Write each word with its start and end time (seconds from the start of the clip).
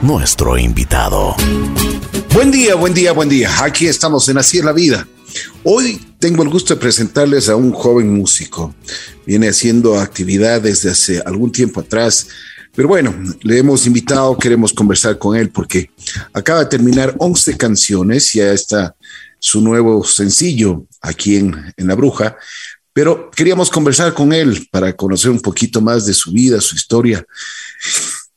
nuestro 0.00 0.56
invitado. 0.56 1.36
Buen 2.32 2.50
día, 2.50 2.74
buen 2.74 2.94
día, 2.94 3.12
buen 3.12 3.28
día. 3.28 3.50
Aquí 3.62 3.86
estamos 3.86 4.28
en 4.28 4.38
Así 4.38 4.58
es 4.58 4.64
la 4.64 4.72
vida. 4.72 5.06
Hoy 5.62 6.00
tengo 6.18 6.42
el 6.42 6.48
gusto 6.48 6.74
de 6.74 6.80
presentarles 6.80 7.50
a 7.50 7.56
un 7.56 7.72
joven 7.72 8.12
músico. 8.12 8.74
Viene 9.26 9.48
haciendo 9.48 10.00
actividad 10.00 10.62
desde 10.62 10.90
hace 10.90 11.22
algún 11.24 11.52
tiempo 11.52 11.80
atrás, 11.80 12.26
pero 12.74 12.88
bueno, 12.88 13.14
le 13.42 13.58
hemos 13.58 13.86
invitado, 13.86 14.38
queremos 14.38 14.72
conversar 14.72 15.18
con 15.18 15.36
él 15.36 15.50
porque 15.50 15.90
acaba 16.32 16.60
de 16.60 16.66
terminar 16.66 17.14
11 17.18 17.56
canciones, 17.58 18.32
ya 18.32 18.52
está 18.52 18.96
su 19.38 19.60
nuevo 19.60 20.02
sencillo 20.02 20.86
aquí 21.02 21.36
en, 21.36 21.74
en 21.76 21.86
La 21.86 21.94
Bruja, 21.94 22.36
pero 22.94 23.30
queríamos 23.30 23.70
conversar 23.70 24.14
con 24.14 24.32
él 24.32 24.66
para 24.70 24.94
conocer 24.94 25.30
un 25.30 25.40
poquito 25.40 25.80
más 25.80 26.06
de 26.06 26.14
su 26.14 26.32
vida, 26.32 26.60
su 26.60 26.74
historia, 26.74 27.24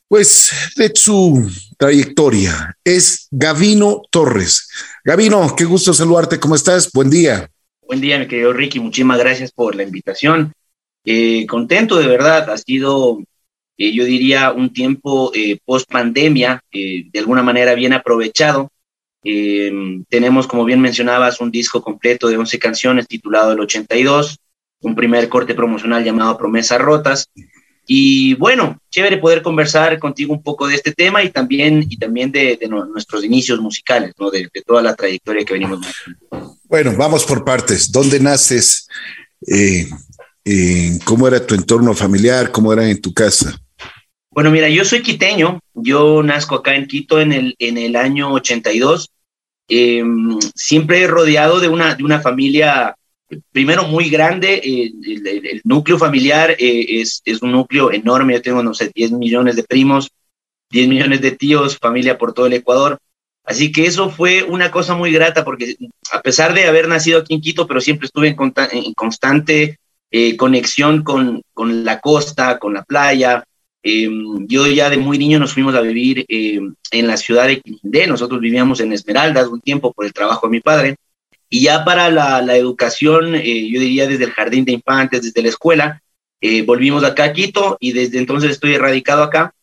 pues 0.08 0.74
de 0.76 0.92
su 0.94 1.50
trayectoria. 1.78 2.78
Es 2.84 3.28
Gavino 3.32 4.04
Torres. 4.10 4.70
Gavino, 5.04 5.56
qué 5.56 5.66
gusto 5.66 5.94
saludarte. 5.94 6.40
¿Cómo 6.40 6.56
estás? 6.56 6.92
Buen 6.92 7.10
día. 7.10 7.50
Buen 7.82 8.02
día, 8.02 8.20
mi 8.20 8.28
querido 8.28 8.54
Ricky. 8.54 8.80
Muchísimas 8.80 9.20
gracias 9.20 9.52
por 9.52 9.76
la 9.76 9.84
invitación. 9.84 10.54
Eh, 11.06 11.46
contento 11.48 11.98
de 11.98 12.08
verdad. 12.08 12.50
Ha 12.50 12.58
sido, 12.58 13.20
eh, 13.78 13.94
yo 13.94 14.06
diría, 14.06 14.52
un 14.52 14.74
tiempo 14.74 15.32
eh, 15.34 15.60
post 15.66 15.90
pandemia, 15.92 16.62
de 16.72 17.20
alguna 17.20 17.44
manera 17.44 17.76
bien 17.76 17.94
aprovechado. 17.94 18.72
tenemos, 19.24 20.48
como 20.48 20.64
bien 20.64 20.80
mencionabas, 20.80 21.42
un 21.42 21.52
disco 21.52 21.82
completo 21.82 22.30
de 22.30 22.38
11 22.38 22.60
canciones 22.60 23.08
titulado 23.08 23.52
El 23.52 23.60
82 23.60 24.40
un 24.82 24.96
primer 24.96 25.30
corte 25.30 25.56
promocional 25.56 26.04
llamado 26.04 26.38
Promesas 26.38 26.80
Rotas. 26.80 27.30
Y 27.90 28.34
bueno, 28.34 28.78
chévere 28.92 29.18
poder 29.18 29.42
conversar 29.42 29.98
contigo 29.98 30.34
un 30.34 30.44
poco 30.44 30.68
de 30.68 30.76
este 30.76 30.92
tema 30.92 31.24
y 31.24 31.30
también, 31.30 31.86
y 31.90 31.98
también 31.98 32.34
de, 32.34 32.60
nuestros 32.68 33.24
inicios 33.24 33.62
musicales, 33.62 34.14
¿no? 34.20 34.30
De, 34.30 34.50
toda 34.66 34.82
la 34.82 34.94
trayectoria 34.94 35.46
que 35.46 35.54
venimos. 35.54 35.88
Bueno, 36.66 36.94
vamos 36.98 37.24
por 37.24 37.46
partes. 37.46 37.90
¿Dónde 37.90 38.20
naces? 38.20 38.90
Eh, 39.48 39.88
eh, 40.44 41.00
¿Cómo 41.06 41.30
era 41.30 41.46
tu 41.46 41.56
entorno 41.56 41.94
familiar? 41.94 42.52
¿Cómo 42.52 42.74
era 42.74 42.90
en 42.90 43.02
tu 43.02 43.14
casa? 43.14 43.58
Bueno, 44.32 44.52
mira, 44.52 44.68
yo 44.68 44.84
soy 44.84 45.02
quiteño. 45.02 45.62
Yo 45.74 46.22
nazco 46.24 46.56
acá 46.56 46.76
en 46.76 46.88
Quito 46.88 47.22
en 47.22 47.32
el, 47.32 47.56
en 47.58 47.78
el 47.78 47.96
año 47.96 48.34
82. 48.34 49.10
Eh, 49.70 50.04
siempre 50.56 51.08
rodeado 51.08 51.62
de 51.62 51.70
una, 51.70 51.96
de 51.96 52.04
una 52.04 52.20
familia 52.20 52.98
primero 53.52 53.88
muy 53.88 54.10
grande, 54.10 54.62
eh, 54.64 54.92
el, 55.06 55.62
núcleo 55.64 55.98
familiar 55.98 56.52
eh, 56.52 57.02
es, 57.02 57.22
es, 57.26 57.42
un 57.42 57.52
núcleo 57.52 57.92
enorme, 57.92 58.34
yo 58.34 58.42
tengo, 58.42 58.64
no 58.64 58.74
sé, 58.74 58.92
10 58.94 59.12
millones 59.12 59.56
de 59.56 59.64
primos, 59.64 60.10
10 60.72 60.88
millones 60.88 61.22
de 61.22 61.32
tíos, 61.32 61.78
familia 61.78 62.18
por 62.18 62.34
todo 62.34 62.46
el 62.46 62.54
Ecuador. 62.54 62.98
Así 63.44 63.72
que 63.72 63.86
eso 63.86 64.10
fue 64.10 64.44
una 64.44 64.72
cosa 64.72 64.96
muy 64.96 65.12
grata 65.12 65.46
porque 65.46 65.78
a 66.12 66.22
pesar 66.22 66.54
de 66.54 66.66
haber 66.66 66.90
nacido 66.90 67.20
aquí 67.20 67.34
en 67.34 67.42
Quito, 67.42 67.66
pero 67.66 67.80
siempre 67.80 68.08
estuve 68.08 68.28
en, 68.28 68.94
constante 68.94 69.80
eh, 70.12 70.36
conexión 70.36 71.04
con, 71.04 71.42
con, 71.54 71.86
la 71.86 72.02
costa, 72.02 72.60
con 72.60 72.74
la 72.74 72.84
playa. 72.84 73.46
Em, 73.82 74.46
yo 74.48 74.68
ya 74.68 74.90
de 74.90 74.98
muy 74.98 75.18
niño 75.18 75.40
nos 75.40 75.54
fuimos 75.54 75.76
a 75.76 75.82
vivir 75.82 76.26
em, 76.28 76.76
en 76.92 77.08
la 77.08 77.16
ciudad 77.16 77.48
de 77.48 77.62
Quindé, 77.62 78.06
nosotros 78.08 78.42
vivíamos 78.42 78.82
en 78.82 78.92
Esmeraldas 78.92 79.48
un 79.48 79.62
tiempo 79.62 79.94
por 79.94 80.06
el 80.06 80.12
trabajo 80.12 80.48
de 80.48 80.52
mi 80.52 80.60
padre. 80.60 80.98
Y 81.50 81.62
ya 81.62 81.86
para 81.86 82.10
la, 82.10 82.58
educación, 82.58 83.36
eh, 83.36 83.70
yo 83.70 83.80
diría 83.80 84.08
desde 84.08 84.26
el 84.26 84.32
jardín 84.32 84.66
de 84.66 84.74
infantes, 84.74 85.22
desde 85.22 85.42
la 85.42 85.50
escuela, 85.50 86.04
eh, 86.42 86.62
volvimos 86.64 87.04
acá 87.04 87.26
a 87.26 87.34
Quito 87.34 87.78
y 87.80 87.94
desde 87.94 88.20
entonces 88.20 88.52
estoy 88.52 88.74
erradicado 88.74 89.24
acá. 89.24 89.54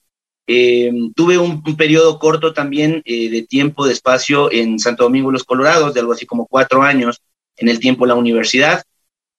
Eh, 0.47 0.91
tuve 1.15 1.39
un, 1.39 1.63
periodo 1.77 2.19
corto 2.19 2.53
también 2.53 3.03
de 3.05 3.47
tiempo, 3.49 3.87
de 3.87 3.93
espacio 3.93 4.53
en 4.53 4.79
Santo 4.79 5.05
Domingo 5.05 5.31
Los 5.31 5.45
Colorados, 5.45 5.95
de 5.95 6.01
algo 6.01 6.13
así 6.13 6.27
como 6.27 6.47
cuatro 6.47 6.83
años, 6.83 7.21
en 7.57 7.69
el 7.69 7.79
tiempo 7.81 8.05
de 8.05 8.09
la 8.09 8.15
universidad. 8.15 8.83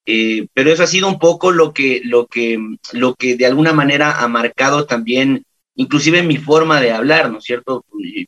pero 0.05 0.71
eso 0.71 0.83
ha 0.83 0.87
sido 0.87 1.07
un 1.07 1.19
poco 1.19 1.51
lo 1.51 1.73
que, 1.73 2.01
lo, 2.05 2.27
que, 2.27 2.59
lo 2.93 3.15
que 3.15 3.35
de 3.37 3.45
alguna 3.45 3.73
manera 3.73 4.19
ha 4.21 4.27
marcado 4.27 4.85
también, 4.85 5.45
inclusive 5.75 6.23
mi 6.23 6.37
forma 6.37 6.79
de 6.81 6.91
hablar, 6.91 7.31
¿no 7.31 7.39
es 7.39 7.43
cierto? 7.43 7.85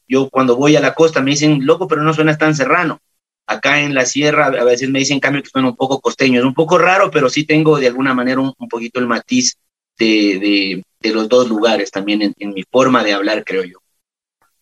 Yo 0.07 0.29
cuando 0.29 0.55
voy 0.55 0.75
a 0.75 0.79
la 0.81 0.93
costa 0.93 1.21
me 1.21 1.31
dicen, 1.31 1.65
loco, 1.65 1.87
pero 1.87 2.03
no 2.03 2.13
suenas 2.13 2.37
tan 2.37 2.55
serrano 2.55 2.99
acá 3.47 3.81
en 3.81 3.95
la 3.95 4.05
sierra 4.05 4.47
a 4.47 4.63
veces 4.63 4.89
me 4.89 4.99
dicen 4.99 5.19
cambio 5.19 5.41
que 5.41 5.49
suena 5.49 5.69
un 5.69 5.75
poco 5.75 6.01
costeño. 6.01 6.39
Es 6.39 6.45
un 6.45 6.53
poco 6.53 6.77
raro, 6.77 7.09
pero 7.09 7.29
sí 7.29 7.45
tengo 7.45 7.79
de 7.79 7.87
alguna 7.87 8.13
manera 8.13 8.41
un, 8.41 8.53
poquito 8.69 8.99
el 8.99 9.07
matiz 9.07 9.55
de, 9.97 10.83
de, 11.01 11.11
los 11.13 11.29
dos 11.29 11.47
lugares 11.47 11.89
también 11.89 12.33
en, 12.37 12.53
mi 12.53 12.63
forma 12.69 13.03
de 13.03 13.13
hablar, 13.13 13.43
creo 13.45 13.63
yo. 13.63 13.79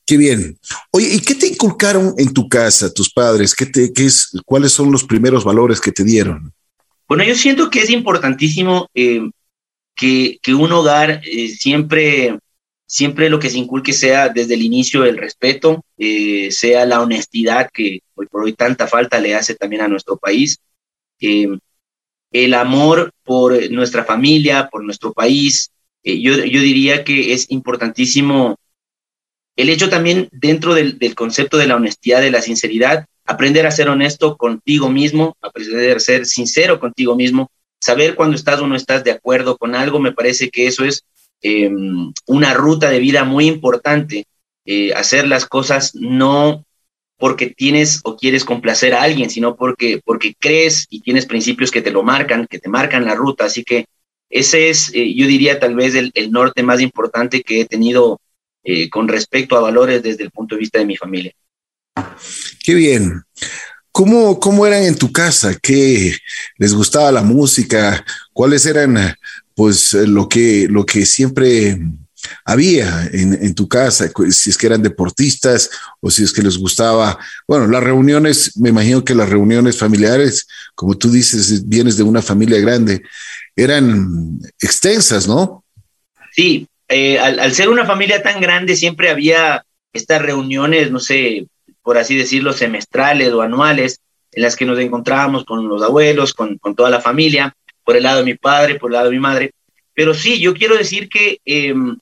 Qué 0.06 0.18
bien. 0.18 0.58
Oye, 0.92 1.16
¿y 1.16 1.20
qué 1.20 1.34
te 1.34 1.48
inculcaron 1.48 2.14
en 2.20 2.32
tu 2.32 2.48
casa, 2.48 2.94
tus 2.94 3.12
padres? 3.12 3.56
¿Qué 3.56 3.66
te, 3.66 3.92
qué 3.92 4.06
es, 4.06 4.30
¿Cuáles 4.46 4.72
son 4.72 4.92
los 4.92 5.04
primeros 5.04 5.44
valores 5.44 5.82
que 5.82 5.92
te 5.92 6.04
dieron? 6.04 6.54
Bueno, 7.08 7.24
yo 7.24 7.34
siento 7.34 7.72
que 7.72 7.80
es 7.80 7.90
importantísimo 7.90 8.88
eh, 8.94 9.28
que, 9.96 10.38
que, 10.44 10.54
un 10.54 10.72
hogar 10.72 11.22
eh, 11.26 11.50
siempre 11.50 12.38
siempre 12.86 13.30
lo 13.30 13.40
que 13.40 13.50
se 13.50 13.58
inculque 13.58 13.94
sea 13.94 14.30
desde 14.30 14.54
el 14.54 14.62
inicio 14.62 15.06
el 15.06 15.18
respeto, 15.18 15.84
eh, 15.98 16.52
sea 16.52 16.86
la 16.86 17.02
honestidad 17.02 17.70
que 17.74 18.02
hoy 18.14 18.28
por 18.28 18.44
hoy 18.44 18.54
tanta 18.54 18.88
falta 18.88 19.20
le 19.20 19.36
hace 19.36 19.56
también 19.56 19.82
a 19.82 19.88
nuestro 19.88 20.18
país, 20.18 20.60
eh, 21.20 21.48
el 22.32 22.54
amor 22.54 23.12
por 23.24 23.72
nuestra 23.72 24.04
familia, 24.04 24.70
por 24.72 24.84
nuestro 24.84 25.14
país. 25.14 25.72
Eh, 26.04 26.22
yo, 26.22 26.34
yo, 26.34 26.62
diría 26.62 27.04
que 27.04 27.34
es 27.34 27.50
importantísimo 27.50 28.58
el 29.56 29.70
hecho 29.70 29.90
también 29.90 30.28
dentro 30.32 30.74
del, 30.76 31.00
del, 31.00 31.16
concepto 31.16 31.58
de 31.58 31.68
la 31.68 31.78
honestidad, 31.78 32.22
de 32.22 32.32
la 32.32 32.42
sinceridad, 32.42 33.06
aprender 33.26 33.66
a 33.66 33.72
ser 33.72 33.90
honesto 33.90 34.38
contigo 34.38 34.90
mismo, 34.90 35.38
aprender 35.42 35.96
a 35.96 36.00
ser 36.00 36.26
sincero 36.26 36.80
contigo 36.80 37.16
mismo, 37.16 37.50
saber 37.80 38.16
cuando 38.16 38.36
estás 38.36 38.60
o 38.60 38.68
no 38.68 38.76
estás 38.76 39.04
de 39.04 39.12
acuerdo 39.12 39.58
con 39.58 39.74
algo, 39.74 40.00
me 40.00 40.12
parece 40.12 40.50
que 40.50 40.68
eso 40.68 40.84
es 40.84 41.06
Em, 41.42 42.12
una 42.26 42.54
ruta 42.54 42.90
de 42.90 43.00
vida 43.00 43.24
muy 43.24 43.46
importante, 43.48 44.26
eh, 44.66 44.94
hacer 44.94 45.28
las 45.28 45.46
cosas 45.46 45.94
no 45.94 46.66
porque 47.18 47.54
tienes 47.56 48.02
o 48.04 48.18
quieres 48.18 48.44
complacer 48.44 48.94
a 48.94 49.04
alguien, 49.04 49.30
sino 49.30 49.56
porque, 49.56 50.02
porque 50.04 50.36
crees 50.40 50.88
y 50.90 51.02
tienes 51.02 51.26
principios 51.26 51.72
que 51.72 51.82
te 51.82 51.92
lo 51.92 52.04
marcan, 52.04 52.48
que 52.48 52.60
te 52.60 52.70
marcan 52.70 53.06
la 53.06 53.16
ruta. 53.16 53.46
Así 53.46 53.64
que 53.64 53.86
ese 54.30 54.70
es, 54.70 54.92
eh, 54.94 55.14
yo 55.14 55.28
diría, 55.28 55.60
tal 55.60 55.76
vez 55.76 55.94
el, 55.96 56.32
norte 56.32 56.64
más 56.64 56.82
importante 56.82 57.42
que 57.42 57.62
he 57.62 57.66
tenido 57.66 58.20
eh, 58.64 58.90
con 58.90 59.08
respecto 59.08 59.56
a 59.56 59.62
valores 59.62 60.02
desde 60.02 60.24
el 60.24 60.32
punto 60.32 60.56
de 60.56 60.60
vista 60.60 60.80
de 60.80 60.86
mi 60.86 60.98
familia. 60.98 61.32
Qué 62.64 62.74
bien. 62.74 63.24
¿Cómo, 63.92 64.40
¿Cómo 64.40 64.66
eran 64.66 64.84
en 64.84 64.98
tu 64.98 65.12
casa? 65.12 65.58
¿Qué 65.62 66.18
les 66.58 66.74
gustaba 66.74 67.12
la 67.12 67.22
música? 67.22 68.04
¿Cuáles 68.34 68.66
eran 68.66 69.16
pues 69.56 69.94
eh, 69.94 70.06
lo 70.06 70.30
que, 70.30 70.68
lo 70.70 70.86
que 70.86 71.06
siempre 71.06 71.80
había 72.44 73.08
en, 73.12 73.54
tu 73.54 73.68
casa, 73.68 74.10
si 74.32 74.50
es 74.50 74.58
que 74.58 74.68
eran 74.68 74.82
deportistas 74.82 75.70
o 76.02 76.10
si 76.10 76.24
es 76.24 76.34
que 76.34 76.42
les 76.42 76.58
gustaba, 76.58 77.18
bueno, 77.48 77.68
las 77.68 77.84
reuniones, 77.84 78.58
me 78.58 78.70
imagino 78.70 79.04
que 79.04 79.14
las 79.14 79.30
reuniones 79.30 79.78
familiares, 79.78 80.48
como 80.74 80.98
tú 80.98 81.12
dices, 81.12 81.68
vienes 81.68 81.98
de 81.98 82.04
una 82.04 82.22
familia 82.22 82.60
grande, 82.60 83.04
eran 83.56 84.40
extensas, 84.60 85.28
¿no? 85.28 85.64
Sí, 86.32 86.68
eh, 86.88 87.20
al, 87.20 87.54
ser 87.54 87.70
una 87.70 87.86
familia 87.86 88.22
tan 88.22 88.42
grande 88.42 88.76
siempre 88.76 89.10
había 89.10 89.64
estas 89.94 90.22
reuniones, 90.22 90.92
no 90.92 91.00
sé, 91.00 91.48
por 91.84 91.98
así 91.98 92.18
decirlo, 92.18 92.54
semestrales 92.54 93.32
o 93.34 93.42
anuales, 93.42 94.00
en 94.32 94.42
las 94.44 94.56
que 94.56 94.66
nos 94.66 94.80
encontrábamos 94.80 95.46
con 95.46 95.68
los 95.68 95.82
abuelos, 95.82 96.34
con, 96.34 96.58
con 96.58 96.76
toda 96.76 96.90
la 96.90 97.02
familia 97.02 97.56
por 97.86 97.96
el 97.96 98.04
lado 98.04 98.18
de 98.18 98.26
mi 98.26 98.34
padre, 98.34 98.76
por 98.76 98.90
el 98.90 98.94
lado 98.96 99.06
de 99.06 99.16
mi 99.16 99.20
madre. 99.20 99.52
Pero 99.94 100.14
sí, 100.14 100.40
yo 100.42 100.54
quiero 100.54 100.76
decir 100.76 101.08
que 101.08 101.40
em, 101.46 101.98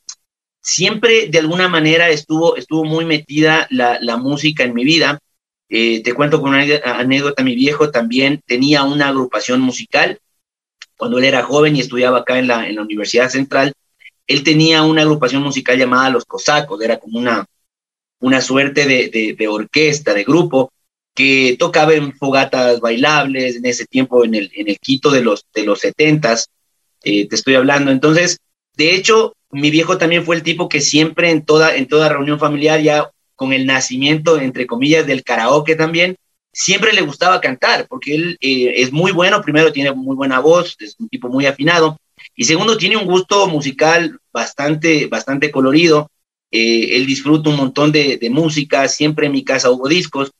siempre 0.61 1.27
de 1.27 1.39
alguna 1.39 1.67
manera 1.67 2.09
estuvo, 2.09 2.55
estuvo 2.55 2.85
muy 2.85 3.05
metida 3.05 3.67
la, 3.69 3.99
la 4.01 4.17
música 4.17 4.63
en 4.63 4.73
mi 4.73 4.83
vida. 4.83 5.19
Eh, 5.69 6.01
te 6.01 6.13
cuento 6.13 6.41
con 6.41 6.51
una 6.51 6.63
anécdota, 6.83 7.43
mi 7.43 7.55
viejo 7.55 7.91
también 7.91 8.41
tenía 8.47 8.83
una 8.83 9.09
agrupación 9.09 9.61
musical. 9.61 10.19
Cuando 10.97 11.17
él 11.19 11.25
era 11.25 11.43
joven 11.43 11.75
y 11.75 11.81
estudiaba 11.81 12.19
acá 12.19 12.39
en 12.39 12.47
la, 12.47 12.67
en 12.67 12.75
la 12.75 12.81
Universidad 12.81 13.29
Central, 13.29 13.73
él 14.25 14.43
tenía 14.43 14.83
una 14.83 15.01
agrupación 15.01 15.43
musical 15.43 15.77
llamada 15.77 16.09
Los 16.09 16.25
Cosacos, 16.25 16.81
era 16.81 16.97
como 16.97 17.19
una, 17.19 17.45
una 18.19 18.39
suerte 18.41 18.85
de, 18.85 19.35
de 19.37 19.47
orquesta, 19.47 20.13
de 20.13 20.23
grupo, 20.23 20.72
que 21.13 21.55
tocaba 21.59 21.93
en 21.93 22.13
fogatas 22.13 22.79
bailables 22.79 23.55
en 23.55 23.65
ese 23.65 23.85
tiempo, 23.85 24.25
en 24.25 24.35
el, 24.35 24.51
en 24.55 24.69
el 24.69 24.79
Quito 24.79 25.11
de 25.11 25.21
los, 25.21 25.45
de 25.53 25.63
los 25.63 25.79
70 25.79 26.35
eh, 27.03 27.27
te 27.27 27.35
estoy 27.35 27.55
hablando. 27.55 27.91
Entonces, 27.91 28.39
de 28.75 28.95
hecho, 28.95 29.33
mi 29.51 29.69
viejo 29.69 29.97
también 29.97 30.25
fue 30.25 30.35
el 30.35 30.43
tipo 30.43 30.69
que 30.69 30.81
siempre 30.81 31.29
en 31.29 31.45
toda, 31.45 31.75
en 31.75 31.87
toda 31.87 32.09
reunión 32.09 32.39
familiar, 32.39 32.81
ya 32.81 33.11
con 33.35 33.53
el 33.53 33.65
nacimiento, 33.65 34.39
entre 34.39 34.65
comillas, 34.65 35.05
del 35.05 35.23
karaoke 35.23 35.75
también, 35.75 36.15
siempre 36.51 36.93
le 36.93 37.01
gustaba 37.01 37.41
cantar, 37.41 37.87
porque 37.87 38.15
él 38.15 38.37
eh, 38.39 38.73
es 38.77 38.91
muy 38.91 39.11
bueno, 39.11 39.41
primero 39.41 39.73
tiene 39.73 39.91
muy 39.91 40.15
buena 40.15 40.39
voz, 40.39 40.75
es 40.79 40.95
un 40.99 41.09
tipo 41.09 41.27
muy 41.27 41.45
afinado, 41.45 41.97
Y 42.35 42.45
segundo, 42.45 42.77
tiene 42.77 42.95
un 42.95 43.05
gusto 43.05 43.47
musical 43.47 44.17
bastante, 44.31 45.07
bastante 45.07 45.51
colorido. 45.51 46.09
Eh, 46.51 46.95
él 46.95 47.05
disfruta 47.05 47.49
un 47.49 47.57
montón 47.57 47.91
de, 47.91 48.19
música, 48.31 48.87
siempre 48.87 49.25
en 49.25 49.33
mi 49.33 49.43
casa 49.43 49.71
hubo 49.71 49.87
discos. 49.87 50.31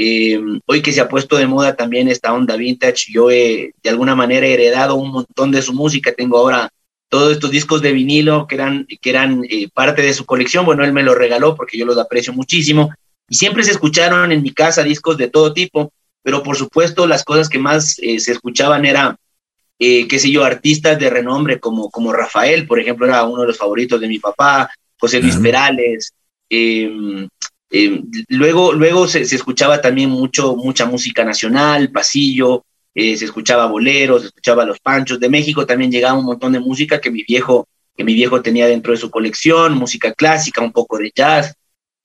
Eh, 0.00 0.40
hoy 0.66 0.80
que 0.80 0.92
se 0.92 1.00
ha 1.00 1.08
puesto 1.08 1.36
de 1.36 1.48
moda 1.48 1.74
también 1.74 2.06
esta 2.06 2.32
onda 2.32 2.54
vintage, 2.54 3.12
yo 3.12 3.32
he 3.32 3.72
de 3.82 3.90
alguna 3.90 4.14
manera 4.14 4.46
heredado 4.46 4.94
un 4.94 5.10
montón 5.10 5.50
de 5.50 5.60
su 5.60 5.74
música. 5.74 6.12
Tengo 6.12 6.38
ahora 6.38 6.70
todos 7.08 7.32
estos 7.32 7.50
discos 7.50 7.82
de 7.82 7.92
vinilo 7.92 8.46
que 8.46 8.54
eran, 8.54 8.86
que 8.86 9.10
eran 9.10 9.42
eh, 9.50 9.68
parte 9.74 10.02
de 10.02 10.14
su 10.14 10.24
colección. 10.24 10.64
Bueno, 10.64 10.84
él 10.84 10.92
me 10.92 11.02
los 11.02 11.18
regaló 11.18 11.56
porque 11.56 11.76
yo 11.76 11.84
los 11.84 11.98
aprecio 11.98 12.32
muchísimo. 12.32 12.94
Y 13.28 13.34
siempre 13.34 13.64
se 13.64 13.72
escucharon 13.72 14.30
en 14.30 14.42
mi 14.42 14.52
casa 14.52 14.84
discos 14.84 15.18
de 15.18 15.28
todo 15.28 15.52
tipo, 15.52 15.92
pero 16.22 16.44
por 16.44 16.56
supuesto 16.56 17.08
las 17.08 17.24
cosas 17.24 17.48
que 17.48 17.58
más 17.58 17.94
se 17.94 18.32
escuchaban 18.32 18.86
era 18.86 19.18
eh, 19.80 20.08
qué 20.08 20.18
sé 20.18 20.30
yo, 20.30 20.44
artistas 20.44 20.98
de 20.98 21.10
renombre 21.10 21.60
como, 21.60 21.90
como 21.90 22.12
Rafael, 22.12 22.66
por 22.66 22.80
ejemplo, 22.80 23.06
era 23.06 23.24
uno 23.24 23.42
de 23.42 23.48
los 23.48 23.58
favoritos 23.58 24.00
de 24.00 24.08
mi 24.08 24.18
papá, 24.18 24.70
José 24.98 25.20
Luis 25.20 25.36
Perales. 25.36 26.12
Em, 27.70 28.10
luego 28.28 28.72
luego 28.72 29.06
se, 29.08 29.20
escuchaba 29.22 29.80
también 29.80 30.10
mucho, 30.10 30.56
mucha 30.56 30.86
música 30.86 31.24
nacional, 31.24 31.90
pasillo, 31.90 32.64
eh, 32.94 33.16
se 33.16 33.26
escuchaba 33.26 33.66
boleros, 33.66 34.22
se 34.22 34.28
escuchaba 34.28 34.64
los 34.64 34.80
panchos. 34.80 35.20
De 35.20 35.28
México 35.28 35.66
también 35.66 35.90
llegaba 35.90 36.18
un 36.18 36.24
montón 36.24 36.52
de 36.52 36.60
música 36.60 37.00
que 37.00 37.10
mi 37.10 37.22
viejo, 37.24 37.68
que 37.96 38.04
mi 38.04 38.14
viejo 38.14 38.42
tenía 38.42 38.66
dentro 38.66 38.92
de 38.92 38.98
su 38.98 39.10
colección, 39.10 39.74
música 39.74 40.12
clásica, 40.14 40.62
un 40.62 40.72
poco 40.72 40.98
de 40.98 41.12
jazz. 41.14 41.54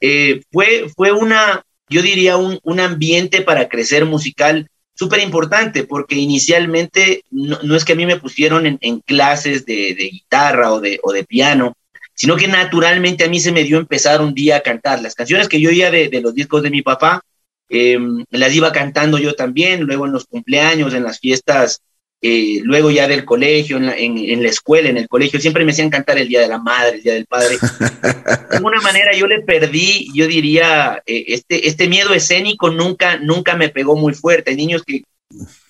Eh, 0.02 0.42
fue, 0.52 0.90
fue 0.96 1.12
una, 1.12 1.64
yo 1.90 2.02
diría, 2.02 2.38
un, 2.38 2.60
un 2.64 2.80
ambiente 2.80 3.42
para 3.42 3.70
crecer 3.70 4.06
musical 4.06 4.68
súper 4.96 5.22
importante 5.22 5.84
porque 5.84 6.16
inicialmente 6.16 7.24
no, 7.32 7.76
es 7.76 7.86
que 7.86 7.94
a 7.94 7.96
mí 7.96 8.06
me 8.06 8.20
pusieron 8.20 8.78
en, 8.80 9.00
clases 9.02 9.66
de, 9.66 9.94
guitarra 10.12 10.72
o 10.72 10.80
de, 10.80 11.00
o 11.04 11.12
de 11.12 11.24
piano, 11.24 11.76
sino 12.14 12.36
que 12.36 12.48
naturalmente 12.48 13.24
a 13.24 13.30
mí 13.30 13.40
se 13.40 13.52
me 13.52 13.64
dio 13.64 13.78
empezar 13.78 14.22
un 14.22 14.34
día 14.34 14.58
a 14.58 14.62
cantar. 14.62 15.02
Las 15.02 15.16
canciones 15.16 15.48
que 15.48 15.60
yo 15.60 15.70
oía 15.70 15.92
de, 15.92 16.10
de 16.10 16.22
los 16.22 16.34
discos 16.34 16.64
de 16.64 16.70
mi 16.70 16.82
papá, 16.82 17.22
em, 17.70 18.24
las 18.30 18.54
iba 18.54 18.72
cantando 18.72 19.18
yo 19.18 19.34
también, 19.36 19.82
luego 19.84 20.06
en 20.06 20.14
los 20.14 20.26
cumpleaños, 20.26 20.94
en 20.94 21.04
las 21.04 21.20
fiestas 21.20 21.82
eh, 22.26 22.62
luego 22.64 22.90
ya 22.90 23.06
del 23.06 23.26
colegio, 23.26 23.76
en 23.76 23.86
la, 23.86 23.98
en, 23.98 24.42
la, 24.42 24.48
escuela, 24.48 24.88
en 24.88 24.96
el 24.96 25.10
colegio, 25.10 25.42
siempre 25.42 25.66
me 25.66 25.74
hacían 25.74 25.90
cantar 25.90 26.18
el 26.18 26.30
Día 26.30 26.40
de 26.40 26.48
la 26.48 26.58
Madre, 26.58 26.96
el 26.96 27.04
Día 27.04 27.16
del 27.16 27.26
Padre. 27.26 27.58
de 28.50 28.56
alguna 28.56 28.80
manera 28.80 29.12
yo 29.14 29.28
le 29.28 29.42
perdí, 29.42 30.10
yo 30.14 30.26
diría, 30.26 31.04
eh, 31.06 31.26
este, 31.28 31.68
este 31.68 31.90
miedo 31.90 32.14
escénico 32.14 32.70
nunca, 32.70 33.18
nunca 33.18 33.58
me 33.58 33.68
pegó 33.68 33.98
muy 33.98 34.14
fuerte. 34.14 34.52
Hay 34.52 34.56
niños 34.56 34.84
que 34.84 35.04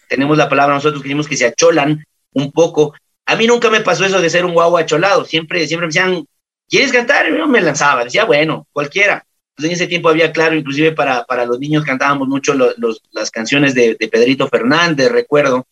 tenemos 0.08 0.38
la 0.38 0.48
palabra 0.48 0.76
nosotros 0.76 1.02
que 1.02 1.08
decimos 1.08 1.28
que 1.28 1.38
se 1.38 1.48
acholan 1.48 2.06
un 2.34 2.52
poco. 2.52 2.94
A 3.26 3.36
mí 3.36 3.48
nunca 3.48 3.72
me 3.72 3.82
pasó 3.82 4.06
eso 4.06 4.22
de 4.22 4.30
ser 4.30 4.46
un 4.46 4.54
guau 4.54 4.78
acholado. 4.78 5.26
Siempre, 5.26 5.66
siempre 5.66 5.88
me 5.88 5.92
decían, 5.92 6.24
¿quieres 6.70 6.92
cantar? 6.92 7.28
yo 7.30 7.48
me 7.48 7.62
lanzaba, 7.62 8.04
decía, 8.04 8.26
bueno, 8.26 8.68
cualquiera. 8.72 9.26
Pues 9.56 9.68
en 9.68 9.74
ese 9.74 9.86
tiempo 9.86 10.10
había, 10.10 10.32
claro, 10.32 10.56
inclusive 10.56 10.94
para, 10.94 11.26
para 11.26 11.46
los 11.46 11.60
niños 11.60 11.84
cantábamos 11.84 12.28
mucho 12.28 12.56
los, 12.56 12.76
las 13.12 13.30
canciones 13.30 13.76
de, 13.76 13.96
de 14.00 14.08
Pedrito 14.08 14.48
Fernández, 14.48 15.12
recuerdo 15.12 15.68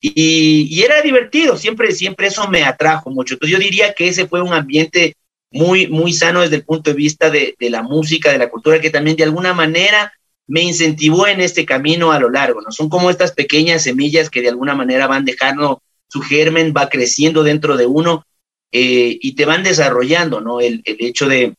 y, 0.00 0.82
era 0.82 1.02
divertido, 1.02 1.56
siempre, 1.56 1.92
siempre 1.92 2.28
eso 2.28 2.48
me 2.48 2.62
atrajo 2.64 3.10
mucho. 3.10 3.34
Entonces 3.34 3.58
yo 3.58 3.62
diría 3.62 3.92
que 3.94 4.08
ese 4.08 4.26
fue 4.28 4.42
un 4.42 4.52
ambiente 4.52 5.14
muy, 5.50 5.86
muy 5.88 6.12
sano 6.12 6.40
desde 6.40 6.56
el 6.56 6.64
punto 6.64 6.90
de 6.90 6.96
vista 6.96 7.30
de, 7.30 7.56
la 7.58 7.82
música, 7.82 8.30
de 8.30 8.38
la 8.38 8.50
cultura, 8.50 8.80
que 8.80 8.90
también 8.90 9.16
de 9.16 9.24
alguna 9.24 9.54
manera 9.54 10.12
me 10.46 10.62
incentivó 10.62 11.26
en 11.26 11.40
este 11.40 11.66
camino 11.66 12.12
a 12.12 12.20
lo 12.20 12.30
largo, 12.30 12.60
¿no? 12.60 12.70
Son 12.70 12.88
como 12.88 13.10
estas 13.10 13.32
pequeñas 13.32 13.82
semillas 13.82 14.30
que 14.30 14.40
de 14.40 14.48
alguna 14.48 14.74
manera 14.74 15.06
van 15.06 15.24
dejando 15.24 15.82
su 16.08 16.22
germen, 16.22 16.72
va 16.74 16.88
creciendo 16.88 17.42
dentro 17.42 17.76
de 17.76 17.86
uno 17.86 18.24
eh, 18.72 19.18
y 19.20 19.32
te 19.32 19.44
van 19.44 19.62
desarrollando, 19.62 20.40
¿no? 20.40 20.60
El, 20.60 20.82
hecho 20.84 21.28
de, 21.28 21.54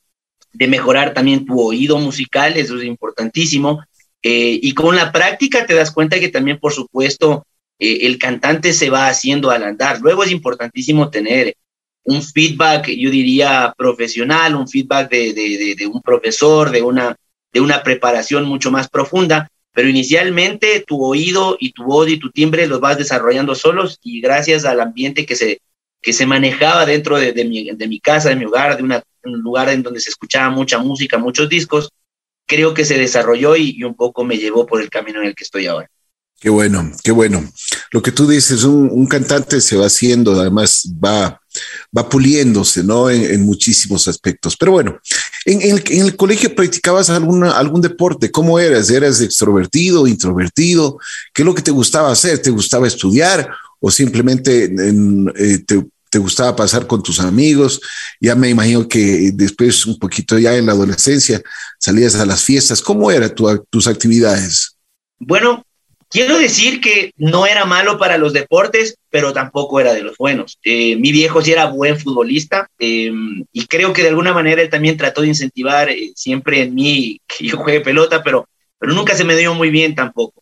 mejorar 0.53 1.13
también 1.13 1.45
tu 1.45 1.59
oído 1.61 1.97
musical, 1.97 2.57
eso 2.57 2.77
es 2.77 2.85
importantísimo. 2.85 3.83
Eh, 4.21 4.59
y 4.61 4.73
con 4.73 4.95
la 4.95 5.11
práctica 5.11 5.65
te 5.65 5.75
das 5.75 5.91
cuenta 5.91 6.19
que 6.19 6.29
también, 6.29 6.59
por 6.59 6.73
supuesto, 6.73 7.45
eh, 7.79 7.99
el 8.01 8.17
cantante 8.17 8.73
se 8.73 8.89
va 8.89 9.07
haciendo 9.07 9.51
al 9.51 9.63
andar. 9.63 10.01
Luego 10.01 10.23
es 10.23 10.31
importantísimo 10.31 11.09
tener 11.09 11.55
un 12.03 12.21
feedback, 12.23 12.89
yo 12.89 13.09
diría, 13.09 13.73
profesional, 13.77 14.55
un 14.55 14.67
feedback 14.67 15.09
de, 15.09 15.89
un 15.91 16.01
profesor, 16.01 16.71
de 16.71 16.81
una, 16.81 17.15
de 17.53 17.61
una 17.61 17.83
preparación 17.83 18.45
mucho 18.45 18.71
más 18.71 18.89
profunda, 18.89 19.49
pero 19.73 19.87
inicialmente 19.87 20.83
tu 20.85 21.03
oído 21.03 21.55
y 21.59 21.71
tu 21.71 21.83
voz 21.83 22.09
y 22.09 22.17
tu 22.17 22.31
timbre 22.31 22.67
los 22.67 22.79
vas 22.79 22.97
desarrollando 22.97 23.55
solos 23.55 23.99
y 24.01 24.21
gracias 24.21 24.65
al 24.65 24.81
ambiente 24.81 25.25
que 25.25 25.35
se, 25.35 25.61
que 26.01 26.13
se 26.13 26.25
manejaba 26.25 26.85
dentro 26.85 27.17
de, 27.17 27.33
mi, 27.45 27.99
casa, 27.99 28.29
de 28.29 28.35
mi 28.35 28.45
hogar, 28.45 28.77
de 28.77 28.83
un 28.83 29.39
lugar 29.41 29.69
en 29.69 29.83
donde 29.83 29.99
se 29.99 30.09
escuchaba 30.09 30.49
mucha 30.49 30.79
música, 30.79 31.17
muchos 31.17 31.49
discos, 31.49 31.89
creo 32.45 32.73
que 32.73 32.85
se 32.85 32.97
desarrolló 32.97 33.55
y 33.55 33.83
un 33.83 33.95
poco 33.95 34.23
me 34.23 34.37
llevó 34.37 34.65
por 34.65 34.81
el 34.81 34.89
camino 34.89 35.21
en 35.21 35.27
el 35.27 35.35
que 35.35 35.43
estoy 35.43 35.67
ahora. 35.67 35.89
Qué 36.39 36.49
bueno, 36.49 36.89
qué 37.03 37.11
bueno. 37.11 37.43
Lo 37.91 38.01
que 38.01 38.13
tú 38.13 38.25
dices, 38.25 38.63
un, 38.63 39.07
cantante 39.07 39.59
se 39.59 39.75
va 39.75 39.87
haciendo, 39.87 40.39
además 40.39 40.89
va, 41.03 41.41
va 41.95 42.07
puliéndose, 42.07 42.81
¿no? 42.81 43.09
En, 43.09 43.41
muchísimos 43.41 44.07
aspectos. 44.07 44.55
Pero 44.55 44.71
bueno, 44.71 44.99
en, 45.43 45.81
el, 45.89 46.15
colegio 46.15 46.55
practicabas 46.55 47.09
alguna, 47.09 47.51
algún 47.51 47.81
deporte. 47.81 48.31
¿Cómo 48.31 48.57
eras? 48.57 48.89
¿Eras 48.89 49.19
extrovertido, 49.19 50.07
introvertido? 50.07 50.97
¿Qué 51.33 51.41
es 51.41 51.45
lo 51.45 51.53
que 51.53 51.61
te 51.61 51.71
gustaba 51.71 52.09
hacer? 52.09 52.41
¿Te 52.41 52.51
gustaba 52.51 52.87
estudiar 52.87 53.49
o 53.79 53.91
simplemente 53.91 54.65
eh, 54.65 55.59
te, 55.65 56.19
gustaba 56.19 56.55
pasar 56.55 56.87
con 56.87 57.03
tus 57.03 57.19
amigos? 57.19 57.81
Ya 58.19 58.35
me 58.35 58.49
imagino 58.49 58.87
que 58.87 59.31
después, 59.33 59.85
un 59.85 59.97
poquito 59.97 60.37
ya 60.37 60.55
en 60.55 60.65
la 60.65 60.73
adolescencia, 60.73 61.41
salías 61.79 62.15
a 62.15 62.25
las 62.25 62.43
fiestas. 62.43 62.81
¿Cómo 62.81 63.11
eran 63.11 63.33
tus 63.69 63.87
actividades? 63.87 64.75
Bueno, 65.19 65.63
Quiero 66.11 66.39
decir 66.39 66.81
que 66.81 67.11
no 67.17 67.45
era 67.45 67.65
malo 67.65 67.99
para 67.99 68.17
los 68.17 68.33
deportes, 68.33 68.97
pero 69.11 69.31
tampoco 69.31 69.79
era 69.79 69.93
de 69.93 70.01
los 70.01 70.17
buenos. 70.17 70.57
Eh, 70.63 70.95
mi 70.95 71.11
viejo 71.11 71.43
sí 71.43 71.51
era 71.51 71.67
buen 71.67 71.99
futbolista 71.99 72.67
em, 72.79 73.45
y 73.53 73.67
creo 73.67 73.93
que 73.93 74.01
de 74.01 74.09
alguna 74.09 74.33
manera 74.33 74.63
él 74.63 74.71
también 74.71 74.97
trató 74.97 75.21
de 75.21 75.27
incentivar 75.27 75.87
eh, 75.89 76.11
siempre 76.15 76.63
en 76.63 76.73
mí 76.73 77.21
que 77.27 77.45
yo 77.45 77.57
juegue 77.57 77.81
pelota, 77.81 78.23
pero, 78.23 78.49
pero 78.79 78.93
nunca 78.93 79.15
se 79.15 79.23
me 79.23 79.35
dio 79.35 79.53
muy 79.53 79.69
bien 79.69 79.93
tampoco. 79.93 80.41